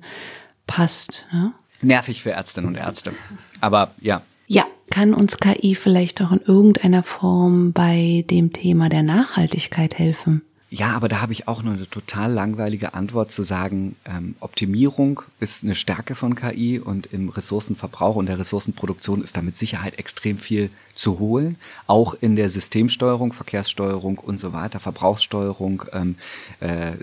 passt. 0.68 1.28
Ne? 1.32 1.54
Nervig 1.82 2.22
für 2.22 2.32
Ärztinnen 2.32 2.68
und 2.68 2.76
Ärzte. 2.76 3.14
Aber 3.60 3.92
ja. 4.02 4.22
Ja, 4.48 4.66
Kann 4.92 5.14
uns 5.14 5.38
KI 5.38 5.74
vielleicht 5.74 6.22
auch 6.22 6.34
in 6.34 6.42
irgendeiner 6.42 7.02
Form 7.02 7.72
bei 7.72 8.26
dem 8.30 8.52
Thema 8.52 8.90
der 8.90 9.04
Nachhaltigkeit 9.04 9.98
helfen? 9.98 10.42
Ja, 10.74 10.94
aber 10.94 11.10
da 11.10 11.20
habe 11.20 11.34
ich 11.34 11.50
auch 11.50 11.64
noch 11.64 11.74
eine 11.74 11.90
total 11.90 12.32
langweilige 12.32 12.94
Antwort 12.94 13.30
zu 13.30 13.44
sagen, 13.44 13.98
ähm, 14.06 14.36
Optimierung 14.40 15.22
ist 15.42 15.66
eine 15.66 15.76
Stärke 15.76 16.16
von 16.16 16.34
KI 16.34 16.80
und 16.80 17.08
im 17.08 17.28
Ressourcenverbrauch 17.28 18.16
und 18.16 18.28
der 18.28 18.40
Ressourcenproduktion 18.40 19.22
ist 19.22 19.36
da 19.36 19.42
mit 19.42 19.58
Sicherheit 19.58 20.00
extrem 20.00 20.38
viel 20.38 20.70
zu 20.96 21.20
holen. 21.20 21.58
Auch 21.88 22.16
in 22.22 22.38
der 22.38 22.50
Systemsteuerung, 22.50 23.34
Verkehrssteuerung 23.34 24.18
und 24.18 24.40
so 24.40 24.54
weiter, 24.54 24.80
Verbrauchssteuerung, 24.80 25.84
ähm, 25.92 26.16
äh, 26.62 26.94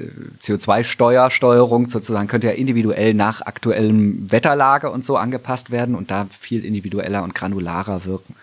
CO2-Steuersteuerung 0.41 1.91
sozusagen 1.91 2.27
könnte 2.27 2.47
ja 2.47 2.55
individuell 2.55 3.13
nach 3.13 3.43
aktuellem 3.43 4.33
Wetterlage 4.33 4.91
und 4.91 5.05
so 5.05 5.19
angepasst 5.19 5.71
werden 5.71 5.95
und 5.95 6.11
da 6.11 6.27
viel 6.31 6.65
individueller 6.65 7.23
und 7.23 7.35
granularer 7.35 8.07
wirken 8.07 8.35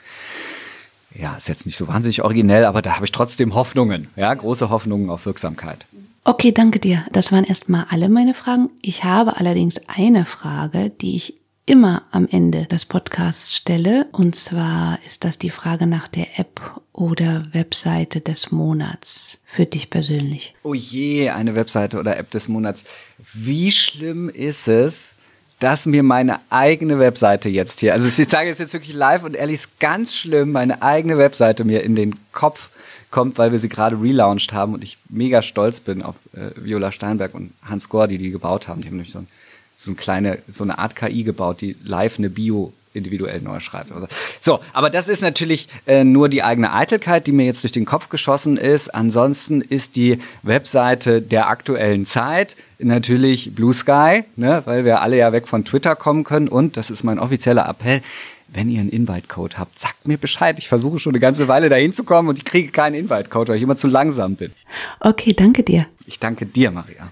ja, 1.20 1.36
ist 1.36 1.48
jetzt 1.48 1.66
nicht 1.66 1.78
so 1.78 1.88
wahnsinnig 1.88 2.24
originell, 2.24 2.66
aber 2.66 2.82
da 2.82 2.96
habe 2.96 3.06
ich 3.06 3.12
trotzdem 3.12 3.56
Hoffnungen, 3.56 4.08
ja, 4.16 4.34
große 4.34 4.70
Hoffnungen 4.70 5.10
auf 5.10 5.26
Wirksamkeit. 5.26 5.86
Okay, 6.24 6.52
danke 6.52 6.80
dir. 6.80 7.06
Das 7.12 7.32
waren 7.32 7.44
erstmal 7.44 7.86
alle 7.90 8.10
meine 8.10 8.34
Fragen. 8.34 8.70
Ich 8.82 9.04
habe 9.04 9.38
allerdings 9.38 9.80
eine 9.88 10.26
Frage, 10.26 10.90
die 10.90 11.16
ich 11.16 11.36
immer 11.66 12.04
am 12.12 12.28
Ende 12.30 12.66
des 12.66 12.86
Podcasts 12.86 13.56
stelle. 13.56 14.08
Und 14.12 14.36
zwar 14.36 15.00
ist 15.06 15.24
das 15.24 15.40
die 15.40 15.50
Frage 15.50 15.88
nach 15.88 16.08
der 16.08 16.40
App 16.40 16.62
oder 16.94 17.48
Webseite 17.54 18.22
des 18.22 18.52
Monats 18.52 19.42
für 19.46 19.66
dich 19.66 19.90
persönlich. 19.90 20.56
Oh 20.64 20.74
je, 20.74 21.30
eine 21.30 21.56
Webseite 21.56 22.00
oder 22.00 22.18
App 22.18 22.32
des 22.32 22.48
Monats. 22.48 22.84
Wie 23.34 23.72
schlimm 23.72 24.30
ist 24.30 24.68
es, 24.68 25.15
dass 25.66 25.88
mir 25.88 26.04
meine 26.04 26.42
eigene 26.52 27.00
Webseite 27.00 27.50
jetzt 27.50 27.80
hier, 27.80 27.94
also 27.94 28.08
ich 28.08 28.30
sage 28.30 28.52
es 28.52 28.60
jetzt 28.60 28.74
wirklich 28.74 28.94
live 28.94 29.24
und 29.24 29.36
ehrlich, 29.36 29.56
ist 29.56 29.80
ganz 29.80 30.14
schlimm, 30.14 30.52
meine 30.52 30.84
eigene 30.84 31.18
Webseite 31.18 31.64
mir 31.64 31.82
in 31.82 31.96
den 31.96 32.20
Kopf 32.34 32.70
kommt, 33.10 33.40
weil 33.40 33.52
wir 33.52 33.58
sie 33.58 33.68
gerade 33.68 34.00
relaunched 34.00 34.54
haben 34.54 34.76
und 34.76 34.84
ich 34.84 35.00
mega 35.10 35.42
stolz 35.42 35.80
bin 35.80 36.04
auf 36.04 36.18
äh, 36.34 36.52
Viola 36.56 36.92
Steinberg 36.92 37.34
und 37.34 37.52
Hans 37.64 37.90
Gore, 37.90 38.08
die 38.08 38.20
die 38.20 38.30
gebaut 38.30 38.68
haben. 38.68 38.82
Die 38.82 38.88
haben 38.90 38.98
nämlich 38.98 39.12
so, 39.12 39.18
ein, 39.18 39.28
so 39.76 39.90
eine 39.90 39.96
kleine, 39.96 40.38
so 40.48 40.64
eine 40.64 40.78
Art 40.78 40.96
KI 40.96 41.24
gebaut, 41.24 41.62
die 41.62 41.76
live 41.84 42.20
eine 42.20 42.30
Bio 42.30 42.72
individuell 42.96 43.42
neu 43.42 43.60
schreibt. 43.60 43.92
So, 44.42 44.60
aber 44.74 44.90
das 44.90 45.08
ist 45.08 45.22
natürlich 45.22 45.68
äh, 45.86 46.04
nur 46.04 46.30
die 46.30 46.44
eigene 46.44 46.74
Eitelkeit, 46.74 47.28
die 47.28 47.32
mir 47.32 47.46
jetzt 47.46 47.64
durch 47.64 47.72
den 47.72 47.86
Kopf 47.86 48.10
geschossen 48.10 48.58
ist. 48.58 48.94
Ansonsten 48.94 49.62
ist 49.62 49.96
die 49.96 50.20
Webseite 50.44 51.22
der 51.22 51.50
aktuellen 51.50 52.06
Zeit 52.06 52.56
natürlich 52.80 53.56
Blue 53.56 53.74
Sky, 53.74 54.24
ne, 54.36 54.62
weil 54.66 54.86
wir 54.86 55.02
alle 55.02 55.18
ja 55.18 55.32
weg 55.32 55.48
von 55.48 55.66
Twitter 55.66 55.96
kommen 55.96 56.24
können. 56.24 56.48
Und 56.48 56.78
das 56.78 56.90
ist 56.90 57.04
mein 57.04 57.20
offizieller 57.20 57.68
Appell. 57.68 58.02
Wenn 58.48 58.70
ihr 58.70 58.80
einen 58.80 58.90
Invite-Code 58.90 59.58
habt, 59.58 59.80
sagt 59.80 60.08
mir 60.08 60.18
Bescheid. 60.18 60.58
Ich 60.60 60.68
versuche 60.68 61.00
schon 61.00 61.12
eine 61.14 61.20
ganze 61.20 61.48
Weile 61.48 61.68
dahin 61.68 61.94
zu 61.94 62.04
kommen 62.04 62.30
und 62.30 62.38
ich 62.38 62.46
kriege 62.46 62.72
keinen 62.72 62.94
Invite-Code, 62.94 63.50
weil 63.50 63.58
ich 63.58 63.64
immer 63.64 63.76
zu 63.76 63.88
langsam 63.88 64.36
bin. 64.36 64.52
Okay, 65.00 65.34
danke 65.34 65.64
dir. 65.64 65.88
Ich 66.06 66.20
danke 66.20 66.46
dir, 66.46 66.72
Maria. 66.72 67.10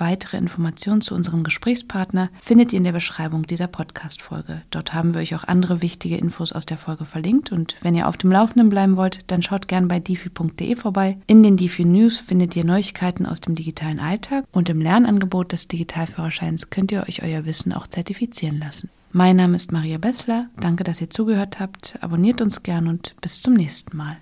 Weitere 0.00 0.38
Informationen 0.38 1.02
zu 1.02 1.14
unserem 1.14 1.44
Gesprächspartner 1.44 2.30
findet 2.40 2.72
ihr 2.72 2.78
in 2.78 2.84
der 2.84 2.92
Beschreibung 2.92 3.46
dieser 3.46 3.66
Podcast-Folge. 3.66 4.62
Dort 4.70 4.94
haben 4.94 5.12
wir 5.12 5.20
euch 5.20 5.34
auch 5.34 5.44
andere 5.44 5.82
wichtige 5.82 6.16
Infos 6.16 6.54
aus 6.54 6.64
der 6.64 6.78
Folge 6.78 7.04
verlinkt 7.04 7.52
und 7.52 7.76
wenn 7.82 7.94
ihr 7.94 8.08
auf 8.08 8.16
dem 8.16 8.32
Laufenden 8.32 8.70
bleiben 8.70 8.96
wollt, 8.96 9.30
dann 9.30 9.42
schaut 9.42 9.68
gern 9.68 9.88
bei 9.88 10.00
difi.de 10.00 10.74
vorbei. 10.74 11.18
In 11.26 11.42
den 11.42 11.58
Difi 11.58 11.84
News 11.84 12.18
findet 12.18 12.56
ihr 12.56 12.64
Neuigkeiten 12.64 13.26
aus 13.26 13.42
dem 13.42 13.54
digitalen 13.54 14.00
Alltag 14.00 14.46
und 14.52 14.70
im 14.70 14.80
Lernangebot 14.80 15.52
des 15.52 15.68
Digitalführerscheins 15.68 16.70
könnt 16.70 16.92
ihr 16.92 17.02
euch 17.06 17.22
euer 17.22 17.44
Wissen 17.44 17.74
auch 17.74 17.86
zertifizieren 17.86 18.58
lassen. 18.58 18.88
Mein 19.12 19.36
Name 19.36 19.56
ist 19.56 19.70
Maria 19.70 19.98
Bessler. 19.98 20.48
Danke, 20.58 20.82
dass 20.82 21.02
ihr 21.02 21.10
zugehört 21.10 21.60
habt. 21.60 21.98
Abonniert 22.00 22.40
uns 22.40 22.62
gern 22.62 22.88
und 22.88 23.16
bis 23.20 23.42
zum 23.42 23.52
nächsten 23.52 23.98
Mal. 23.98 24.16